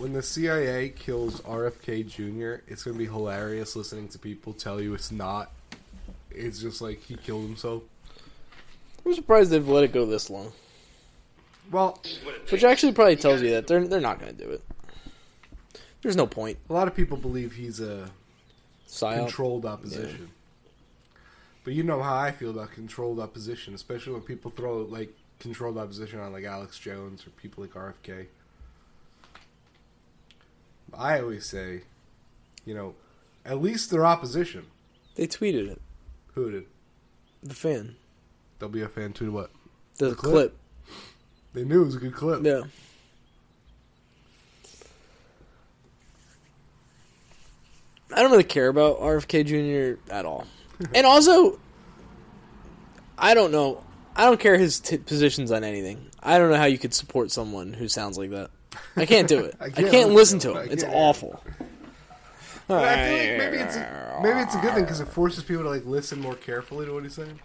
When 0.00 0.12
the 0.14 0.22
CIA 0.22 0.88
kills 0.88 1.40
RFK 1.42 2.06
Jr., 2.08 2.62
it's 2.66 2.82
gonna 2.84 2.96
be 2.96 3.04
hilarious 3.04 3.76
listening 3.76 4.08
to 4.08 4.18
people 4.18 4.52
tell 4.52 4.80
you 4.80 4.94
it's 4.94 5.12
not. 5.12 5.50
It's 6.30 6.58
just 6.60 6.80
like 6.80 7.02
he 7.02 7.16
killed 7.16 7.44
himself. 7.46 7.82
I'm 9.04 9.14
surprised 9.14 9.50
they've 9.50 9.66
let 9.66 9.84
it 9.84 9.92
go 9.92 10.06
this 10.06 10.30
long. 10.30 10.52
Well, 11.70 12.02
Which 12.50 12.64
actually 12.64 12.92
probably 12.92 13.16
tells 13.16 13.42
you 13.42 13.50
that 13.50 13.66
they're 13.66 13.86
they're 13.86 14.00
not 14.00 14.20
going 14.20 14.34
to 14.36 14.44
do 14.44 14.50
it. 14.50 14.62
There's 16.02 16.16
no 16.16 16.26
point. 16.26 16.58
a 16.68 16.72
lot 16.72 16.88
of 16.88 16.94
people 16.96 17.16
believe 17.18 17.52
he's 17.52 17.80
a 17.80 18.10
Psyop. 18.88 19.18
controlled 19.18 19.66
opposition. 19.66 20.30
But 21.62 21.74
you 21.74 21.82
know 21.82 22.02
how 22.02 22.16
I 22.16 22.32
feel 22.32 22.50
about 22.50 22.72
controlled 22.72 23.20
opposition, 23.20 23.74
especially 23.74 24.14
when 24.14 24.22
people 24.22 24.50
throw 24.50 24.78
like 24.78 25.14
controlled 25.38 25.76
opposition 25.76 26.18
on 26.20 26.32
like 26.32 26.44
Alex 26.44 26.78
Jones 26.78 27.26
or 27.26 27.30
people 27.30 27.62
like 27.62 27.74
RFK. 27.74 28.26
I 30.94 31.20
always 31.20 31.46
say, 31.46 31.82
you 32.64 32.74
know, 32.74 32.94
at 33.44 33.60
least 33.60 33.90
they're 33.90 34.06
opposition. 34.06 34.66
They 35.16 35.26
tweeted 35.26 35.68
it. 35.70 35.80
Who 36.34 36.50
did? 36.50 36.66
The 37.42 37.54
fan. 37.54 37.96
They'll 38.58 38.68
be 38.68 38.82
a 38.82 38.88
fan 38.88 39.12
too. 39.12 39.32
What? 39.32 39.50
The, 39.98 40.14
clip? 40.14 40.32
clip. 40.32 40.56
They 41.52 41.64
knew 41.64 41.82
it 41.82 41.86
was 41.86 41.96
a 41.96 41.98
good 41.98 42.14
clip. 42.14 42.44
Yeah. 42.44 42.62
I 48.12 48.22
don't 48.22 48.30
really 48.30 48.44
care 48.44 48.68
about 48.68 49.00
RFK 49.00 49.46
Jr. 49.46 50.00
at 50.12 50.24
all. 50.24 50.46
and 50.94 51.06
also, 51.06 51.58
I 53.16 53.34
don't 53.34 53.52
know. 53.52 53.84
I 54.16 54.24
don't 54.24 54.40
care 54.40 54.58
his 54.58 54.80
t- 54.80 54.98
positions 54.98 55.52
on 55.52 55.64
anything. 55.64 56.10
I 56.22 56.38
don't 56.38 56.50
know 56.50 56.56
how 56.56 56.64
you 56.64 56.78
could 56.78 56.92
support 56.92 57.30
someone 57.30 57.72
who 57.72 57.88
sounds 57.88 58.18
like 58.18 58.30
that. 58.30 58.50
I 58.96 59.06
can't 59.06 59.28
do 59.28 59.40
it. 59.44 59.56
I 59.60 59.64
I 59.66 59.70
can't 59.70 59.90
can't, 59.90 60.10
listen 60.10 60.38
listen 60.38 60.54
to 60.54 60.60
him. 60.60 60.68
It's 60.70 60.84
awful. 60.84 61.42
But 62.66 62.84
I 62.84 63.08
feel 63.08 63.16
like 63.18 63.38
maybe 63.38 63.56
it's 63.64 63.76
a, 63.76 64.20
maybe 64.22 64.38
it's 64.40 64.54
a 64.54 64.58
good 64.60 64.74
thing 64.74 64.84
because 64.84 65.00
it 65.00 65.08
forces 65.08 65.42
people 65.42 65.64
to 65.64 65.70
like 65.70 65.84
listen 65.86 66.20
more 66.20 66.36
carefully 66.36 66.86
to 66.86 66.92
what 66.94 67.02
he's 67.02 67.14
saying. 67.14 67.40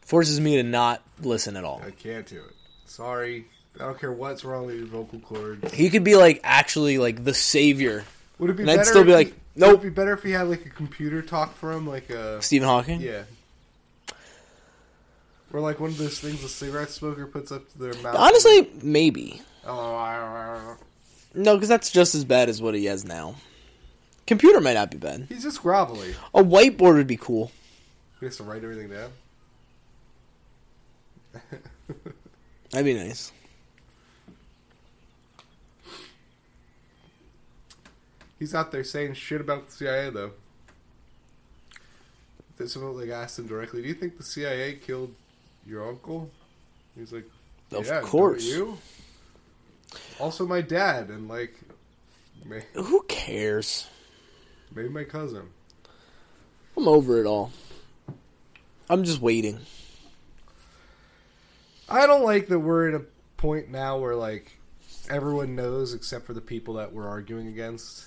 forces 0.00 0.40
me 0.40 0.56
to 0.56 0.64
not 0.64 1.00
listen 1.22 1.56
at 1.56 1.64
all. 1.64 1.80
I 1.86 1.90
can't 1.92 2.26
do 2.26 2.38
it. 2.38 2.54
Sorry, 2.86 3.46
I 3.76 3.84
don't 3.84 3.98
care 3.98 4.10
what's 4.12 4.44
wrong 4.44 4.66
with 4.66 4.76
your 4.76 4.86
vocal 4.86 5.20
cords. 5.20 5.72
He 5.72 5.90
could 5.90 6.02
be 6.02 6.16
like 6.16 6.40
actually 6.42 6.98
like 6.98 7.22
the 7.22 7.34
savior, 7.34 8.04
Would 8.40 8.50
it 8.50 8.56
be 8.56 8.62
And 8.64 8.70
I'd 8.72 8.84
still 8.86 9.04
be 9.04 9.12
like, 9.14 9.28
he, 9.28 9.34
nope. 9.56 9.70
Would 9.70 9.80
it 9.80 9.82
be 9.82 9.90
better 9.90 10.12
if 10.12 10.24
he 10.24 10.32
had 10.32 10.48
like 10.48 10.66
a 10.66 10.70
computer 10.70 11.22
talk 11.22 11.54
for 11.54 11.70
him, 11.72 11.86
like 11.86 12.10
a 12.10 12.42
Stephen 12.42 12.66
Hawking. 12.66 13.00
yeah, 13.00 13.22
or 15.52 15.60
like 15.60 15.78
one 15.78 15.90
of 15.90 15.98
those 15.98 16.18
things 16.18 16.42
a 16.42 16.48
cigarette 16.48 16.90
smoker 16.90 17.26
puts 17.28 17.52
up 17.52 17.70
to 17.72 17.78
their 17.78 17.94
mouth. 18.02 18.16
Honestly, 18.16 18.68
maybe. 18.82 19.40
No, 19.66 21.54
because 21.54 21.68
that's 21.68 21.90
just 21.90 22.14
as 22.14 22.24
bad 22.24 22.48
as 22.48 22.62
what 22.62 22.74
he 22.74 22.84
has 22.86 23.04
now. 23.04 23.34
Computer 24.26 24.60
might 24.60 24.74
not 24.74 24.90
be 24.90 24.96
bad. 24.98 25.26
he's 25.28 25.42
just 25.42 25.62
grovelly. 25.62 26.14
A 26.34 26.42
whiteboard 26.42 26.94
would 26.94 27.06
be 27.06 27.16
cool. 27.16 27.50
He 28.20 28.26
has 28.26 28.36
to 28.38 28.42
write 28.44 28.62
everything 28.64 28.88
down. 28.90 29.10
That'd 32.70 32.84
be 32.86 32.94
nice. 32.94 33.32
He's 38.38 38.54
out 38.54 38.72
there 38.72 38.84
saying 38.84 39.14
shit 39.14 39.40
about 39.40 39.66
the 39.68 39.72
CIA 39.72 40.10
though. 40.10 40.32
Someone 42.66 42.96
like 42.98 43.10
asked 43.10 43.38
him 43.38 43.46
directly, 43.46 43.82
"Do 43.82 43.88
you 43.88 43.94
think 43.94 44.16
the 44.16 44.22
CIA 44.22 44.74
killed 44.74 45.14
your 45.66 45.86
uncle?" 45.88 46.30
He's 46.96 47.12
like, 47.12 47.28
Of 47.72 47.86
"Yeah, 47.86 48.00
course. 48.00 48.44
you." 48.44 48.78
Also, 50.18 50.46
my 50.46 50.60
dad 50.60 51.08
and 51.08 51.28
like, 51.28 51.54
may, 52.44 52.62
Who 52.74 53.02
cares? 53.08 53.86
maybe 54.74 54.88
my 54.88 55.04
cousin. 55.04 55.42
I'm 56.76 56.88
over 56.88 57.20
it 57.20 57.26
all. 57.26 57.52
I'm 58.90 59.04
just 59.04 59.20
waiting. 59.20 59.60
I 61.88 62.06
don't 62.06 62.24
like 62.24 62.48
that 62.48 62.58
we're 62.58 62.88
at 62.88 62.94
a 62.94 63.04
point 63.36 63.70
now 63.70 63.98
where 63.98 64.14
like 64.16 64.58
everyone 65.10 65.54
knows 65.54 65.94
except 65.94 66.26
for 66.26 66.32
the 66.34 66.40
people 66.40 66.74
that 66.74 66.92
we're 66.92 67.06
arguing 67.08 67.48
against. 67.48 68.06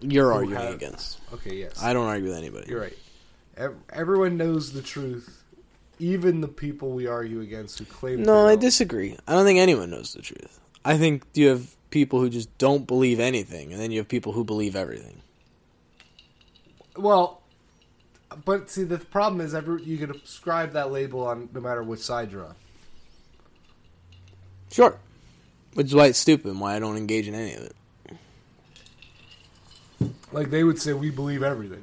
You're 0.00 0.32
arguing 0.32 0.60
have- 0.60 0.74
against. 0.74 1.18
Okay, 1.32 1.56
yes, 1.56 1.82
I 1.82 1.92
don't 1.92 2.06
argue 2.06 2.28
with 2.28 2.38
anybody. 2.38 2.70
You're 2.70 2.80
right. 2.80 2.96
Everyone 3.92 4.36
knows 4.36 4.72
the 4.72 4.82
truth, 4.82 5.42
even 5.98 6.40
the 6.40 6.48
people 6.48 6.90
we 6.92 7.06
argue 7.06 7.40
against 7.40 7.78
who 7.78 7.84
claim. 7.86 8.22
No, 8.22 8.46
I 8.46 8.54
disagree. 8.56 9.16
I 9.26 9.32
don't 9.32 9.44
think 9.44 9.58
anyone 9.58 9.90
knows 9.90 10.12
the 10.12 10.22
truth. 10.22 10.60
I 10.84 10.96
think 10.96 11.24
you 11.34 11.48
have 11.48 11.74
people 11.90 12.20
who 12.20 12.30
just 12.30 12.56
don't 12.58 12.86
believe 12.86 13.20
anything, 13.20 13.72
and 13.72 13.80
then 13.80 13.90
you 13.90 13.98
have 13.98 14.08
people 14.08 14.32
who 14.32 14.44
believe 14.44 14.76
everything. 14.76 15.22
Well, 16.96 17.42
but 18.44 18.70
see, 18.70 18.84
the 18.84 18.98
problem 18.98 19.40
is, 19.40 19.54
every 19.54 19.82
you 19.82 19.98
can 19.98 20.10
ascribe 20.10 20.72
that 20.72 20.90
label 20.90 21.26
on 21.26 21.48
no 21.52 21.60
matter 21.60 21.82
which 21.82 22.00
side 22.00 22.32
you're 22.32 22.44
on. 22.44 22.54
Sure. 24.70 24.98
Which 25.74 25.88
is 25.88 25.94
why 25.94 26.06
it's 26.06 26.18
stupid 26.18 26.50
and 26.50 26.60
why 26.60 26.74
I 26.74 26.78
don't 26.78 26.96
engage 26.96 27.28
in 27.28 27.34
any 27.34 27.54
of 27.54 27.62
it. 27.62 27.74
Like 30.32 30.50
they 30.50 30.64
would 30.64 30.80
say, 30.80 30.92
we 30.92 31.10
believe 31.10 31.42
everything. 31.42 31.82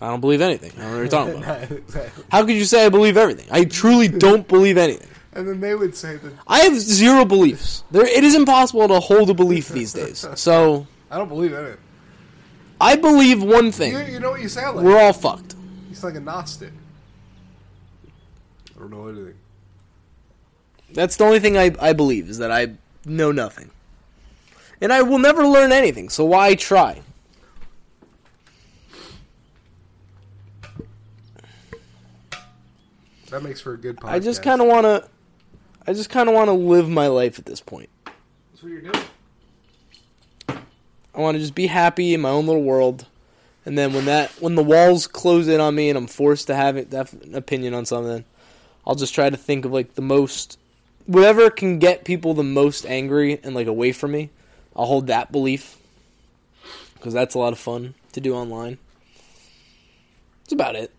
I 0.00 0.08
don't 0.08 0.20
believe 0.20 0.40
anything. 0.40 0.72
I 0.72 0.82
don't 0.82 0.84
know 0.84 0.90
what 0.90 0.98
you're 0.98 1.08
talking 1.08 1.36
about. 1.42 1.70
Exactly. 1.70 2.24
How 2.30 2.44
could 2.44 2.54
you 2.54 2.64
say 2.64 2.86
I 2.86 2.88
believe 2.88 3.16
everything? 3.16 3.46
I 3.50 3.64
truly 3.64 4.08
don't 4.08 4.48
believe 4.48 4.78
anything. 4.78 5.09
And 5.32 5.46
then 5.46 5.60
they 5.60 5.74
would 5.74 5.94
say 5.94 6.16
that 6.16 6.32
I 6.46 6.60
have 6.60 6.78
zero 6.78 7.24
beliefs. 7.24 7.84
There, 7.90 8.04
it 8.06 8.24
is 8.24 8.34
impossible 8.34 8.88
to 8.88 9.00
hold 9.00 9.30
a 9.30 9.34
belief 9.34 9.68
these 9.68 9.92
days. 9.92 10.26
So 10.36 10.86
I 11.10 11.18
don't 11.18 11.28
believe 11.28 11.52
in 11.52 11.64
it. 11.64 11.78
I 12.80 12.96
believe 12.96 13.42
one 13.42 13.72
thing: 13.72 13.92
You, 13.92 14.00
you 14.14 14.20
know 14.20 14.30
what 14.30 14.40
you 14.40 14.48
sound 14.48 14.76
like? 14.76 14.84
we're 14.84 14.98
all 14.98 15.12
fucked. 15.12 15.54
Sound 15.92 16.14
like 16.14 16.22
a 16.22 16.24
Gnostic. 16.24 16.72
I 18.76 18.78
don't 18.80 18.90
know 18.90 19.08
anything. 19.08 19.34
That's 20.92 21.16
the 21.16 21.24
only 21.24 21.40
thing 21.40 21.58
I, 21.58 21.72
I 21.80 21.92
believe 21.92 22.28
is 22.30 22.38
that 22.38 22.50
I 22.50 22.68
know 23.04 23.32
nothing, 23.32 23.70
and 24.80 24.92
I 24.92 25.02
will 25.02 25.18
never 25.18 25.46
learn 25.46 25.72
anything. 25.72 26.08
So 26.08 26.24
why 26.24 26.54
try? 26.54 27.02
That 33.30 33.42
makes 33.42 33.60
for 33.60 33.74
a 33.74 33.78
good 33.78 33.96
podcast. 33.96 34.08
I 34.10 34.18
just 34.18 34.42
kind 34.42 34.60
of 34.60 34.66
want 34.66 34.84
to. 34.84 35.08
I 35.86 35.92
just 35.92 36.10
kind 36.10 36.28
of 36.28 36.34
want 36.34 36.48
to 36.48 36.52
live 36.52 36.88
my 36.88 37.06
life 37.06 37.38
at 37.38 37.46
this 37.46 37.60
point. 37.60 37.88
That's 38.04 38.62
what 38.62 38.72
you're 38.72 38.82
doing. 38.82 39.04
I 41.14 41.20
want 41.20 41.34
to 41.34 41.40
just 41.40 41.54
be 41.54 41.66
happy 41.66 42.14
in 42.14 42.20
my 42.20 42.30
own 42.30 42.46
little 42.46 42.62
world, 42.62 43.06
and 43.64 43.76
then 43.76 43.92
when 43.92 44.04
that 44.04 44.30
when 44.40 44.54
the 44.54 44.62
walls 44.62 45.06
close 45.06 45.48
in 45.48 45.60
on 45.60 45.74
me 45.74 45.88
and 45.88 45.98
I'm 45.98 46.06
forced 46.06 46.46
to 46.46 46.54
have 46.54 46.76
it, 46.76 46.92
an 46.92 47.34
opinion 47.34 47.74
on 47.74 47.84
something, 47.84 48.24
I'll 48.86 48.94
just 48.94 49.14
try 49.14 49.28
to 49.28 49.36
think 49.36 49.64
of 49.64 49.72
like 49.72 49.94
the 49.94 50.02
most 50.02 50.58
whatever 51.06 51.50
can 51.50 51.78
get 51.78 52.04
people 52.04 52.34
the 52.34 52.44
most 52.44 52.86
angry 52.86 53.40
and 53.42 53.54
like 53.54 53.66
away 53.66 53.92
from 53.92 54.12
me. 54.12 54.30
I'll 54.76 54.86
hold 54.86 55.08
that 55.08 55.32
belief 55.32 55.76
because 56.94 57.12
that's 57.12 57.34
a 57.34 57.38
lot 57.38 57.52
of 57.52 57.58
fun 57.58 57.94
to 58.12 58.20
do 58.20 58.34
online. 58.34 58.78
That's 60.42 60.52
about 60.52 60.76
it. 60.76 60.92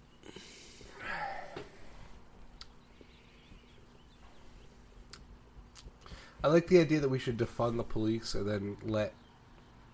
I 6.44 6.48
like 6.48 6.68
the 6.68 6.80
idea 6.80 7.00
that 7.00 7.10
we 7.10 7.20
should 7.20 7.38
defund 7.38 7.78
the 7.78 7.84
police 7.84 8.34
and 8.34 8.50
then 8.50 8.78
let 8.84 9.14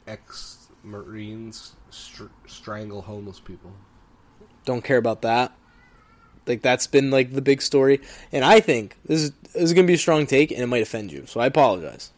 ex 0.07 0.69
Marines 0.83 1.73
str- 1.89 2.25
strangle 2.45 3.01
homeless 3.01 3.39
people. 3.39 3.73
Don't 4.65 4.83
care 4.83 4.97
about 4.97 5.21
that. 5.23 5.53
Like 6.45 6.61
that's 6.61 6.87
been 6.87 7.11
like 7.11 7.33
the 7.33 7.41
big 7.41 7.61
story, 7.61 7.99
and 8.31 8.45
I 8.45 8.61
think 8.61 8.95
this 9.05 9.21
is 9.21 9.31
this 9.53 9.63
is 9.63 9.73
gonna 9.73 9.87
be 9.87 9.95
a 9.95 9.97
strong 9.97 10.25
take, 10.25 10.51
and 10.51 10.61
it 10.61 10.67
might 10.67 10.81
offend 10.81 11.11
you. 11.11 11.25
So 11.25 11.41
I 11.41 11.47
apologize. 11.47 12.11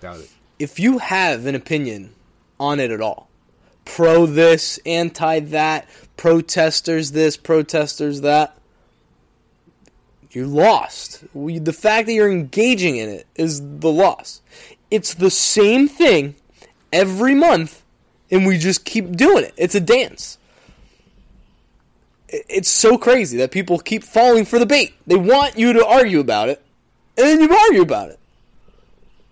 Doubt 0.00 0.20
it. 0.20 0.30
if 0.60 0.78
you 0.78 0.98
have 0.98 1.46
an 1.46 1.56
opinion 1.56 2.14
on 2.60 2.78
it 2.78 2.92
at 2.92 3.00
all, 3.00 3.28
pro 3.84 4.26
this, 4.26 4.78
anti 4.86 5.40
that, 5.40 5.88
protesters 6.16 7.10
this, 7.10 7.36
protesters 7.36 8.20
that, 8.20 8.56
you're 10.34 10.46
lost. 10.46 11.24
We, 11.34 11.58
the 11.58 11.72
fact 11.72 12.06
that 12.06 12.12
you're 12.12 12.30
engaging 12.30 12.96
in 12.96 13.08
it 13.08 13.26
is 13.34 13.60
the 13.60 13.90
loss. 13.90 14.40
It's 14.90 15.14
the 15.14 15.30
same 15.30 15.88
thing 15.88 16.34
every 16.92 17.34
month, 17.34 17.82
and 18.30 18.46
we 18.46 18.58
just 18.58 18.84
keep 18.84 19.12
doing 19.12 19.44
it. 19.44 19.54
It's 19.56 19.74
a 19.74 19.80
dance. 19.80 20.38
It's 22.28 22.68
so 22.68 22.98
crazy 22.98 23.38
that 23.38 23.50
people 23.50 23.78
keep 23.78 24.02
falling 24.02 24.44
for 24.44 24.58
the 24.58 24.66
bait. 24.66 24.94
They 25.06 25.16
want 25.16 25.58
you 25.58 25.74
to 25.74 25.86
argue 25.86 26.20
about 26.20 26.48
it, 26.48 26.64
and 27.16 27.26
then 27.26 27.40
you 27.40 27.54
argue 27.54 27.82
about 27.82 28.10
it. 28.10 28.18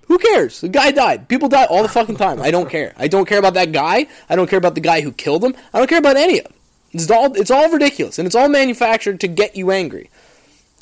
Who 0.07 0.19
cares? 0.19 0.61
The 0.61 0.69
guy 0.69 0.91
died. 0.91 1.29
People 1.29 1.49
die 1.49 1.65
all 1.65 1.83
the 1.83 1.89
fucking 1.89 2.17
time. 2.17 2.43
I 2.43 2.51
don't 2.51 2.69
care. 2.69 2.93
I 2.99 3.09
don't 3.09 3.25
care 3.25 3.39
about 3.39 3.55
that 3.55 3.73
guy. 3.73 4.07
I 4.29 4.37
don't 4.37 4.49
care 4.49 4.59
about 4.59 4.75
the 4.75 4.81
guy 4.81 5.01
who 5.01 5.11
killed 5.11 5.43
him. 5.43 5.55
I 5.73 5.79
don't 5.79 5.89
care 5.89 5.99
about 5.99 6.17
any 6.17 6.39
of 6.39 6.45
them. 6.45 6.55
It's 6.93 7.11
all 7.11 7.35
it's 7.35 7.51
all 7.51 7.71
ridiculous 7.71 8.19
and 8.19 8.27
it's 8.27 8.35
all 8.35 8.49
manufactured 8.49 9.21
to 9.21 9.29
get 9.29 9.57
you 9.57 9.71
angry. 9.71 10.11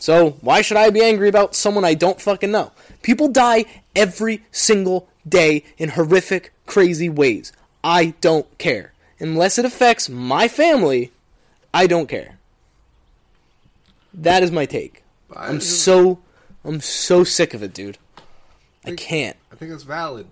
So 0.01 0.31
why 0.41 0.63
should 0.63 0.79
I 0.79 0.89
be 0.91 1.03
angry 1.03 1.29
about 1.29 1.55
someone 1.55 1.85
I 1.85 1.95
don't 1.95 2.21
fucking 2.21 2.51
know? 2.51 2.73
People 3.03 3.29
die 3.29 3.67
every 3.95 4.43
single 4.51 5.07
day 5.29 5.63
in 5.77 5.91
horrific, 5.91 6.53
crazy 6.67 7.11
ways. 7.11 7.53
I 7.85 8.15
don't 8.23 8.47
care. 8.59 8.93
Unless 9.21 9.59
it 9.59 9.67
affects 9.67 10.09
my 10.09 10.49
family, 10.49 11.13
I 11.75 11.87
don't 11.87 12.09
care. 12.09 12.39
That 14.15 14.43
is 14.43 14.51
my 14.51 14.65
take. 14.65 15.05
I 15.37 15.49
I'm 15.49 15.61
so 15.61 16.19
I'm 16.65 16.81
so 16.81 17.23
sick 17.23 17.53
of 17.53 17.63
it, 17.63 17.75
dude. 17.75 17.99
I 18.87 18.95
can't. 18.95 19.37
I 19.53 19.57
think 19.57 19.71
it's 19.71 19.83
valid. 19.83 20.27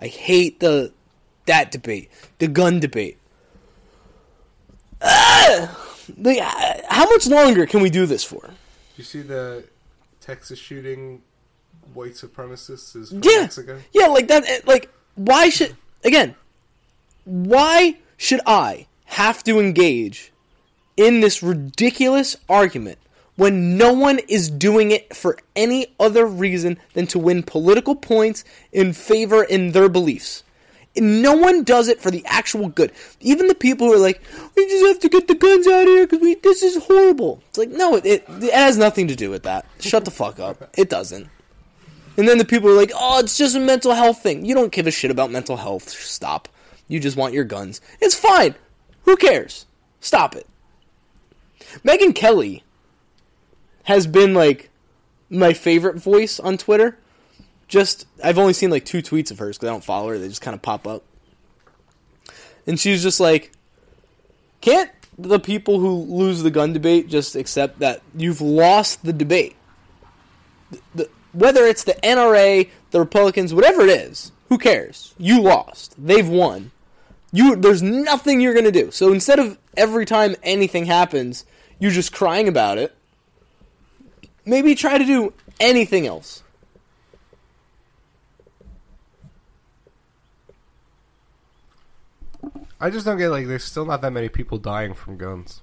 I 0.00 0.08
hate 0.08 0.58
the 0.58 0.92
that 1.46 1.70
debate, 1.70 2.10
the 2.38 2.48
gun 2.48 2.80
debate. 2.80 3.18
Ah! 5.00 5.95
Like, 6.18 6.38
how 6.88 7.08
much 7.10 7.26
longer 7.26 7.66
can 7.66 7.80
we 7.80 7.90
do 7.90 8.06
this 8.06 8.22
for? 8.24 8.50
You 8.96 9.04
see 9.04 9.22
the 9.22 9.64
Texas 10.20 10.58
shooting 10.58 11.22
white 11.94 12.12
supremacists 12.14 12.96
is 12.96 13.10
from 13.10 13.20
Yeah, 13.22 13.42
Mexico? 13.42 13.80
yeah, 13.92 14.06
like 14.06 14.28
that. 14.28 14.44
eh, 14.48 14.60
Like, 14.66 14.90
why 15.14 15.48
should 15.50 15.76
again? 16.04 16.34
Why 17.24 17.96
should 18.16 18.40
I 18.46 18.86
have 19.06 19.42
to 19.44 19.58
engage 19.60 20.32
in 20.96 21.20
this 21.20 21.42
ridiculous 21.42 22.36
argument 22.48 22.98
when 23.36 23.76
no 23.76 23.92
one 23.92 24.18
is 24.28 24.48
doing 24.50 24.90
it 24.92 25.14
for 25.14 25.38
any 25.54 25.88
other 26.00 26.24
reason 26.26 26.78
than 26.94 27.06
to 27.08 27.18
win 27.18 27.42
political 27.42 27.94
points 27.94 28.44
in 28.72 28.92
favor 28.92 29.42
in 29.44 29.72
their 29.72 29.88
beliefs? 29.88 30.42
No 30.98 31.34
one 31.34 31.62
does 31.64 31.88
it 31.88 32.00
for 32.00 32.10
the 32.10 32.24
actual 32.26 32.68
good. 32.68 32.92
Even 33.20 33.48
the 33.48 33.54
people 33.54 33.86
who 33.86 33.94
are 33.94 33.98
like, 33.98 34.20
"We 34.56 34.66
just 34.66 34.86
have 34.86 35.00
to 35.00 35.08
get 35.08 35.28
the 35.28 35.34
guns 35.34 35.66
out 35.66 35.82
of 35.82 35.88
here 35.88 36.06
because 36.06 36.20
we 36.20 36.34
this 36.36 36.62
is 36.62 36.82
horrible." 36.84 37.42
It's 37.48 37.58
like, 37.58 37.70
no, 37.70 37.96
it, 37.96 38.06
it 38.06 38.24
it 38.28 38.54
has 38.54 38.78
nothing 38.78 39.08
to 39.08 39.16
do 39.16 39.30
with 39.30 39.42
that. 39.42 39.66
Shut 39.80 40.04
the 40.04 40.10
fuck 40.10 40.38
up. 40.38 40.70
It 40.76 40.88
doesn't. 40.88 41.28
And 42.16 42.26
then 42.26 42.38
the 42.38 42.44
people 42.44 42.70
are 42.70 42.76
like, 42.76 42.92
"Oh, 42.94 43.18
it's 43.18 43.36
just 43.36 43.56
a 43.56 43.60
mental 43.60 43.92
health 43.92 44.22
thing." 44.22 44.44
You 44.44 44.54
don't 44.54 44.72
give 44.72 44.86
a 44.86 44.90
shit 44.90 45.10
about 45.10 45.30
mental 45.30 45.56
health. 45.56 45.88
Stop. 45.88 46.48
You 46.88 47.00
just 47.00 47.16
want 47.16 47.34
your 47.34 47.44
guns. 47.44 47.80
It's 48.00 48.14
fine. 48.14 48.54
Who 49.04 49.16
cares? 49.16 49.66
Stop 50.00 50.34
it. 50.34 50.46
Megyn 51.84 52.14
Kelly 52.14 52.64
has 53.84 54.06
been 54.06 54.34
like 54.34 54.70
my 55.28 55.52
favorite 55.52 55.96
voice 55.96 56.40
on 56.40 56.56
Twitter. 56.56 56.98
Just 57.68 58.06
I've 58.22 58.38
only 58.38 58.52
seen 58.52 58.70
like 58.70 58.84
two 58.84 59.02
tweets 59.02 59.30
of 59.30 59.38
hers 59.38 59.56
because 59.56 59.68
I 59.68 59.72
don't 59.72 59.84
follow 59.84 60.08
her. 60.08 60.18
They 60.18 60.28
just 60.28 60.42
kind 60.42 60.54
of 60.54 60.62
pop 60.62 60.86
up. 60.86 61.02
And 62.66 62.78
she's 62.78 63.02
just 63.02 63.20
like, 63.20 63.52
can't 64.60 64.90
the 65.18 65.38
people 65.38 65.78
who 65.80 65.94
lose 65.94 66.42
the 66.42 66.50
gun 66.50 66.72
debate 66.72 67.08
just 67.08 67.36
accept 67.36 67.78
that 67.78 68.02
you've 68.16 68.40
lost 68.40 69.04
the 69.04 69.12
debate? 69.12 69.56
The, 70.70 70.80
the, 70.94 71.10
whether 71.32 71.64
it's 71.64 71.84
the 71.84 71.94
NRA, 71.94 72.68
the 72.90 73.00
Republicans, 73.00 73.54
whatever 73.54 73.82
it 73.82 73.90
is, 73.90 74.32
who 74.48 74.58
cares? 74.58 75.14
You 75.18 75.42
lost. 75.42 75.94
They've 75.98 76.28
won. 76.28 76.70
You 77.32 77.56
there's 77.56 77.82
nothing 77.82 78.40
you're 78.40 78.54
gonna 78.54 78.70
do. 78.70 78.90
So 78.90 79.12
instead 79.12 79.38
of 79.38 79.58
every 79.76 80.06
time 80.06 80.36
anything 80.42 80.86
happens, 80.86 81.44
you're 81.78 81.90
just 81.90 82.12
crying 82.12 82.48
about 82.48 82.78
it, 82.78 82.94
maybe 84.44 84.74
try 84.74 84.98
to 84.98 85.04
do 85.04 85.32
anything 85.60 86.06
else. 86.06 86.42
I 92.80 92.90
just 92.90 93.06
don't 93.06 93.18
get 93.18 93.30
like 93.30 93.46
there's 93.46 93.64
still 93.64 93.86
not 93.86 94.02
that 94.02 94.12
many 94.12 94.28
people 94.28 94.58
dying 94.58 94.94
from 94.94 95.16
guns. 95.16 95.62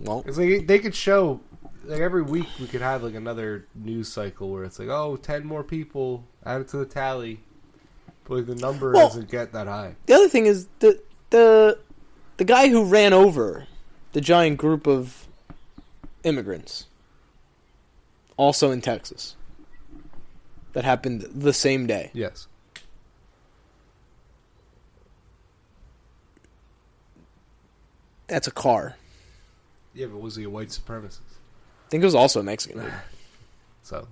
Well, 0.00 0.22
It's 0.26 0.38
like 0.38 0.66
they 0.66 0.78
could 0.78 0.94
show 0.94 1.40
like 1.84 2.00
every 2.00 2.22
week 2.22 2.46
we 2.60 2.66
could 2.66 2.82
have 2.82 3.02
like 3.02 3.14
another 3.14 3.66
news 3.74 4.08
cycle 4.08 4.50
where 4.50 4.64
it's 4.64 4.78
like 4.78 4.88
oh 4.88 5.16
10 5.16 5.44
more 5.44 5.64
people 5.64 6.24
added 6.44 6.68
to 6.68 6.76
the 6.78 6.84
tally, 6.86 7.40
but 8.24 8.34
like, 8.36 8.46
the 8.46 8.54
number 8.54 8.92
Well- 8.92 9.08
doesn't 9.08 9.30
get 9.30 9.52
that 9.52 9.66
high. 9.66 9.96
the 10.06 10.14
other 10.14 10.28
thing 10.28 10.46
is 10.46 10.68
the 10.80 11.00
the 11.30 11.78
the 12.36 12.44
guy 12.44 12.68
who 12.68 12.84
ran 12.84 13.12
over 13.12 13.66
the 14.12 14.20
giant 14.20 14.58
group 14.58 14.86
of 14.86 15.26
immigrants, 16.22 16.86
also 18.36 18.70
in 18.70 18.80
Texas, 18.80 19.34
that 20.74 20.84
happened 20.84 21.22
the 21.34 21.52
same 21.52 21.86
day. 21.86 22.10
Yes. 22.14 22.46
That's 28.28 28.46
a 28.46 28.52
car. 28.52 28.96
Yeah, 29.94 30.06
but 30.06 30.20
was 30.20 30.36
he 30.36 30.44
a 30.44 30.50
white 30.50 30.68
supremacist? 30.68 31.20
I 31.86 31.90
think 31.90 32.02
it 32.02 32.06
was 32.06 32.14
also 32.14 32.40
a 32.40 32.44
Mexican. 32.44 32.84
So 33.82 34.06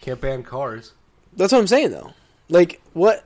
can't 0.00 0.18
ban 0.18 0.42
cars. 0.42 0.92
That's 1.36 1.52
what 1.52 1.58
I'm 1.58 1.66
saying, 1.66 1.90
though. 1.90 2.14
Like, 2.48 2.80
what? 2.94 3.24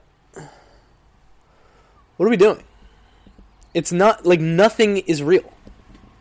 What 2.16 2.26
are 2.26 2.28
we 2.28 2.36
doing? 2.36 2.62
It's 3.72 3.92
not 3.92 4.26
like 4.26 4.40
nothing 4.40 4.98
is 4.98 5.22
real. 5.22 5.52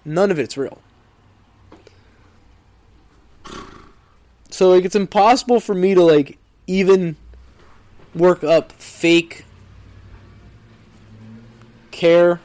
None 0.04 0.30
of 0.30 0.38
it's 0.38 0.56
real. 0.56 0.82
So 4.50 4.70
like, 4.70 4.86
it's 4.86 4.96
impossible 4.96 5.60
for 5.60 5.74
me 5.74 5.96
to 5.96 6.02
like 6.02 6.38
even 6.68 7.16
work 8.14 8.44
up 8.44 8.72
fake 8.74 9.46
care 11.92 12.40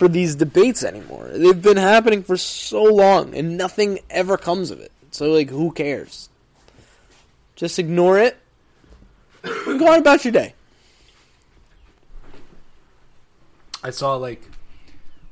for 0.00 0.08
these 0.08 0.34
debates 0.34 0.82
anymore. 0.82 1.28
They've 1.30 1.60
been 1.60 1.76
happening 1.76 2.22
for 2.22 2.38
so 2.38 2.82
long, 2.82 3.34
and 3.34 3.58
nothing 3.58 3.98
ever 4.08 4.38
comes 4.38 4.70
of 4.70 4.80
it. 4.80 4.90
So 5.10 5.30
like, 5.30 5.50
who 5.50 5.72
cares? 5.72 6.30
Just 7.54 7.78
ignore 7.78 8.18
it. 8.18 8.38
and 9.44 9.78
Go 9.78 9.92
on 9.92 9.98
about 9.98 10.24
your 10.24 10.32
day. 10.32 10.54
I 13.84 13.90
saw 13.90 14.14
like 14.14 14.42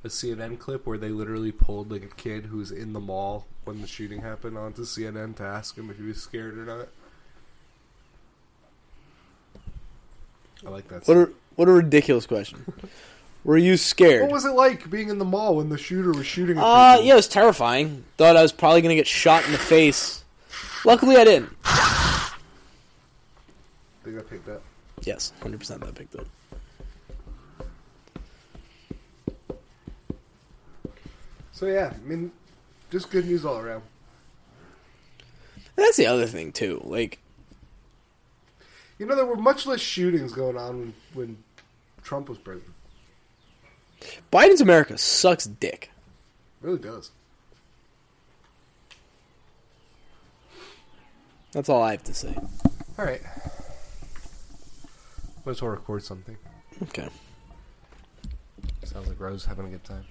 a 0.05 0.09
CNN 0.09 0.59
clip 0.59 0.87
where 0.87 0.99
they 0.99 1.09
literally 1.09 1.51
pulled 1.51 1.91
like 1.91 2.05
a 2.05 2.14
kid 2.14 2.45
who 2.45 2.59
was 2.59 2.71
in 2.71 2.93
the 2.93 3.01
mall 3.01 3.47
when 3.64 3.81
the 3.81 3.87
shooting 3.87 4.21
happened 4.21 4.59
onto 4.59 4.83
CNN 4.83 5.35
to 5.37 5.45
ask 5.45 5.79
him 5.79 5.89
if 5.89 5.97
he 5.97 6.03
was 6.03 6.21
scared 6.21 6.59
or 6.59 6.66
not. 6.66 6.89
I 10.66 10.69
like 10.69 10.89
that. 10.89 11.09
What 11.09 11.16
a 11.16 11.31
what 11.57 11.69
a 11.69 11.73
ridiculous 11.73 12.27
question. 12.27 12.71
Were 13.49 13.57
you 13.57 13.79
scared? 13.79 14.21
What 14.25 14.31
was 14.33 14.45
it 14.45 14.51
like 14.51 14.91
being 14.91 15.09
in 15.09 15.17
the 15.17 15.25
mall 15.25 15.57
when 15.57 15.71
the 15.71 15.79
shooter 15.79 16.11
was 16.13 16.27
shooting 16.27 16.59
at 16.59 16.63
Uh, 16.63 16.97
people? 16.97 17.07
yeah, 17.07 17.13
it 17.15 17.17
was 17.17 17.29
terrifying. 17.29 18.05
Thought 18.19 18.37
I 18.37 18.43
was 18.43 18.53
probably 18.53 18.83
gonna 18.83 18.95
get 18.95 19.07
shot 19.07 19.43
in 19.47 19.53
the 19.53 19.57
face. 19.59 20.23
Luckily, 20.85 21.17
I 21.17 21.25
didn't. 21.25 21.57
I 21.65 22.31
think 24.05 24.19
I 24.19 24.21
picked 24.21 24.51
up. 24.51 24.63
Yes, 25.01 25.33
hundred 25.41 25.61
percent. 25.61 25.81
That 25.81 25.95
picked 25.95 26.15
up. 26.17 26.27
So 31.53 31.69
yeah, 31.69 31.95
I 31.95 32.07
mean, 32.07 32.31
just 32.91 33.11
good 33.11 33.25
news 33.25 33.47
all 33.47 33.57
around. 33.57 33.83
That's 35.75 35.97
the 35.97 36.05
other 36.05 36.27
thing 36.27 36.53
too. 36.53 36.83
Like, 36.85 37.19
You 38.99 39.07
know, 39.07 39.17
there 39.17 39.25
were 39.25 39.37
much 39.37 39.65
less 39.65 39.81
shootings 39.81 40.35
going 40.35 40.59
on 40.59 40.79
when, 40.79 40.95
when 41.15 41.39
Trump 42.03 42.29
was 42.29 42.37
president. 42.37 42.75
Biden's 44.33 44.61
America 44.61 44.99
sucks 44.99 45.47
dick. 45.47 45.91
It 46.63 46.67
really 46.67 46.79
does. 46.79 47.11
That's 51.53 51.69
all 51.69 51.83
I 51.83 51.93
have 51.93 52.05
to 52.05 52.15
say. 52.15 52.35
All 52.99 53.05
right. 53.05 53.23
Might 55.45 55.53
as 55.53 55.63
well 55.63 55.71
record 55.71 56.03
something. 56.03 56.37
Okay. 56.83 57.09
Sounds 58.85 59.09
like 59.09 59.19
Rose 59.19 59.45
having 59.45 59.67
a 59.67 59.71
good 59.71 59.85
time. 59.85 60.05